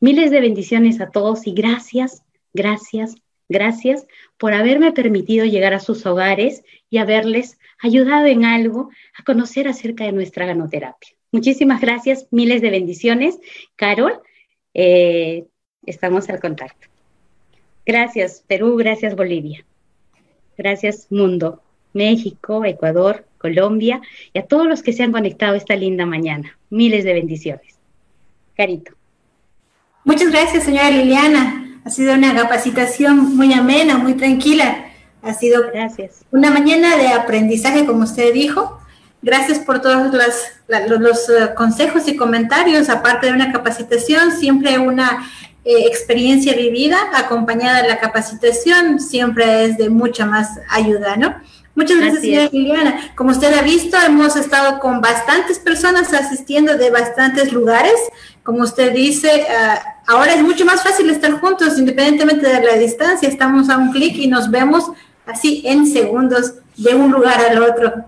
Miles 0.00 0.30
de 0.30 0.40
bendiciones 0.40 1.00
a 1.00 1.10
todos 1.10 1.46
y 1.46 1.52
gracias, 1.52 2.22
gracias, 2.54 3.16
gracias 3.50 4.06
por 4.38 4.54
haberme 4.54 4.92
permitido 4.92 5.44
llegar 5.44 5.74
a 5.74 5.80
sus 5.80 6.06
hogares 6.06 6.64
y 6.88 6.96
haberles 6.96 7.58
ayudado 7.82 8.26
en 8.26 8.46
algo 8.46 8.88
a 9.18 9.24
conocer 9.24 9.68
acerca 9.68 10.04
de 10.04 10.12
nuestra 10.12 10.46
ganoterapia. 10.46 11.10
Muchísimas 11.32 11.80
gracias, 11.82 12.26
miles 12.30 12.62
de 12.62 12.70
bendiciones. 12.70 13.38
Carol, 13.76 14.20
eh, 14.72 15.44
estamos 15.84 16.30
al 16.30 16.40
contacto. 16.40 16.88
Gracias, 17.84 18.42
Perú, 18.46 18.76
gracias, 18.76 19.14
Bolivia. 19.14 19.64
Gracias, 20.56 21.08
mundo. 21.10 21.62
México, 21.92 22.64
Ecuador, 22.64 23.26
Colombia 23.38 24.00
y 24.32 24.38
a 24.38 24.46
todos 24.46 24.66
los 24.66 24.82
que 24.82 24.92
se 24.92 25.02
han 25.02 25.12
conectado 25.12 25.56
esta 25.56 25.74
linda 25.74 26.06
mañana. 26.06 26.56
Miles 26.70 27.04
de 27.04 27.14
bendiciones. 27.14 27.78
Carito. 28.56 28.92
Muchas 30.04 30.30
gracias, 30.30 30.64
señora 30.64 30.90
Liliana. 30.90 31.59
Ha 31.84 31.90
sido 31.90 32.14
una 32.14 32.34
capacitación 32.34 33.36
muy 33.36 33.52
amena, 33.52 33.96
muy 33.96 34.14
tranquila. 34.14 34.86
Ha 35.22 35.34
sido 35.34 35.70
gracias. 35.72 36.24
una 36.30 36.50
mañana 36.50 36.96
de 36.96 37.08
aprendizaje, 37.08 37.86
como 37.86 38.04
usted 38.04 38.32
dijo. 38.32 38.78
Gracias 39.22 39.58
por 39.58 39.82
todos 39.82 40.12
los, 40.12 41.28
eh, 41.28 41.50
consejos 41.54 42.08
y 42.08 42.16
comentarios. 42.16 42.88
Aparte 42.88 43.26
de 43.26 43.32
una 43.32 43.52
capacitación, 43.52 44.32
siempre 44.32 44.78
una 44.78 45.26
eh, 45.64 45.84
experiencia 45.86 46.54
vivida 46.54 46.96
acompañada 47.14 47.82
de 47.82 47.88
la 47.88 47.98
capacitación 47.98 48.98
siempre 48.98 49.66
es 49.66 49.76
de 49.76 49.90
mucha 49.90 50.24
más 50.24 50.58
ayuda, 50.70 51.16
¿no? 51.16 51.34
Muchas 51.74 51.98
gracias, 51.98 52.22
señora 52.22 52.48
Liliana. 52.50 53.12
Como 53.14 53.30
usted 53.30 53.52
ha 53.54 53.62
visto, 53.62 53.96
hemos 54.04 54.36
estado 54.36 54.80
con 54.80 55.00
bastantes 55.00 55.58
personas 55.58 56.12
asistiendo 56.12 56.76
de 56.76 56.90
bastantes 56.90 57.52
lugares. 57.52 57.94
Como 58.42 58.62
usted 58.62 58.92
dice, 58.92 59.46
ah, 59.50 59.99
ahora 60.10 60.34
es 60.34 60.42
mucho 60.42 60.64
más 60.64 60.82
fácil 60.82 61.08
estar 61.08 61.30
juntos, 61.40 61.78
independientemente 61.78 62.48
de 62.48 62.64
la 62.64 62.76
distancia. 62.76 63.28
Estamos 63.28 63.70
a 63.70 63.78
un 63.78 63.92
clic 63.92 64.16
y 64.16 64.26
nos 64.26 64.50
vemos 64.50 64.90
así 65.24 65.62
en 65.64 65.86
segundos 65.86 66.54
de 66.76 66.94
un 66.94 67.12
lugar 67.12 67.40
al 67.40 67.62
otro. 67.62 68.04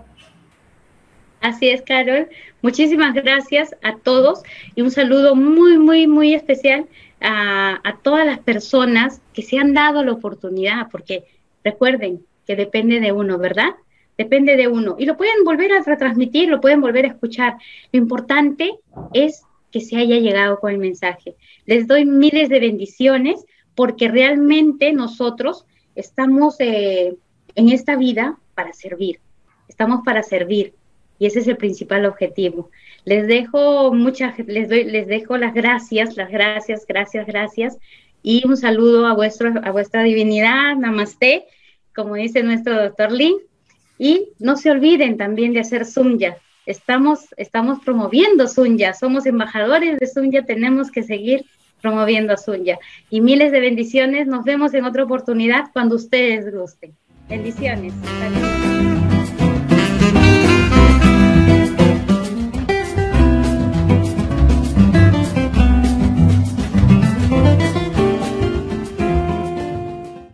Así 1.39 1.69
es, 1.69 1.81
Carol. 1.81 2.27
Muchísimas 2.61 3.13
gracias 3.13 3.75
a 3.81 3.95
todos 3.95 4.43
y 4.75 4.81
un 4.81 4.91
saludo 4.91 5.35
muy, 5.35 5.77
muy, 5.77 6.07
muy 6.07 6.33
especial 6.33 6.87
a, 7.21 7.97
todas 8.01 8.25
las 8.25 8.39
personas 8.39 9.21
que 9.33 9.41
se 9.41 9.57
han 9.57 9.73
dado 9.73 10.03
la 10.03 10.11
oportunidad, 10.11 10.89
porque 10.91 11.23
recuerden, 11.63 12.25
que 12.45 12.57
depende 12.57 12.99
de 12.99 13.13
uno, 13.13 13.37
¿verdad? 13.37 13.75
Depende 14.17 14.57
de 14.57 14.67
uno. 14.67 14.97
Y 14.99 15.05
lo 15.05 15.15
pueden 15.15 15.45
volver 15.45 15.71
a 15.71 15.81
retransmitir, 15.81 16.49
lo 16.49 16.59
pueden 16.59 16.81
volver 16.81 17.05
a 17.05 17.09
escuchar. 17.09 17.55
Lo 17.93 17.99
importante 17.99 18.73
es 19.13 19.43
que 19.71 19.79
se 19.79 19.95
haya 19.95 20.17
llegado 20.17 20.59
con 20.59 20.71
el 20.71 20.77
mensaje. 20.77 21.35
Les 21.65 21.87
doy 21.87 22.05
miles 22.05 22.49
de 22.49 22.59
bendiciones 22.59 23.45
porque 23.75 24.07
realmente 24.07 24.93
nosotros 24.93 25.65
estamos 25.95 26.55
eh, 26.59 27.15
en 27.55 27.69
esta 27.69 27.95
vida 27.95 28.37
para 28.55 28.73
servir. 28.73 29.19
Estamos 29.67 30.01
para 30.05 30.23
servir 30.23 30.73
y 31.19 31.25
ese 31.25 31.39
es 31.39 31.47
el 31.47 31.57
principal 31.57 32.05
objetivo. 32.05 32.69
Les 33.05 33.27
dejo 33.27 33.93
muchas, 33.93 34.37
les 34.39 34.69
doy, 34.69 34.83
les 34.83 35.07
dejo 35.07 35.37
las 35.37 35.53
gracias, 35.53 36.17
las 36.17 36.29
gracias, 36.29 36.85
gracias, 36.87 37.25
gracias 37.25 37.77
y 38.21 38.47
un 38.47 38.57
saludo 38.57 39.05
a 39.07 39.13
vuestro, 39.13 39.53
a 39.63 39.71
vuestra 39.71 40.03
divinidad, 40.03 40.75
Namaste 40.75 41.45
como 41.95 42.15
dice 42.15 42.43
nuestro 42.43 42.81
doctor 42.81 43.11
Lee. 43.11 43.35
Y 43.97 44.29
no 44.39 44.57
se 44.57 44.71
olviden 44.71 45.17
también 45.17 45.53
de 45.53 45.59
hacer 45.59 45.85
Sunya. 45.85 46.37
Estamos, 46.65 47.27
estamos 47.37 47.79
promoviendo 47.79 48.47
Sunya, 48.47 48.93
somos 48.93 49.25
embajadores 49.25 49.99
de 49.99 50.07
Sunya, 50.07 50.43
tenemos 50.43 50.91
que 50.91 51.03
seguir 51.03 51.45
promoviendo 51.81 52.33
a 52.33 52.37
Sunya. 52.37 52.79
Y 53.09 53.21
miles 53.21 53.51
de 53.51 53.59
bendiciones, 53.59 54.27
nos 54.27 54.45
vemos 54.45 54.73
en 54.73 54.85
otra 54.85 55.03
oportunidad 55.03 55.65
cuando 55.73 55.95
ustedes 55.95 56.53
gusten. 56.53 56.95
Bendiciones. 57.29 57.93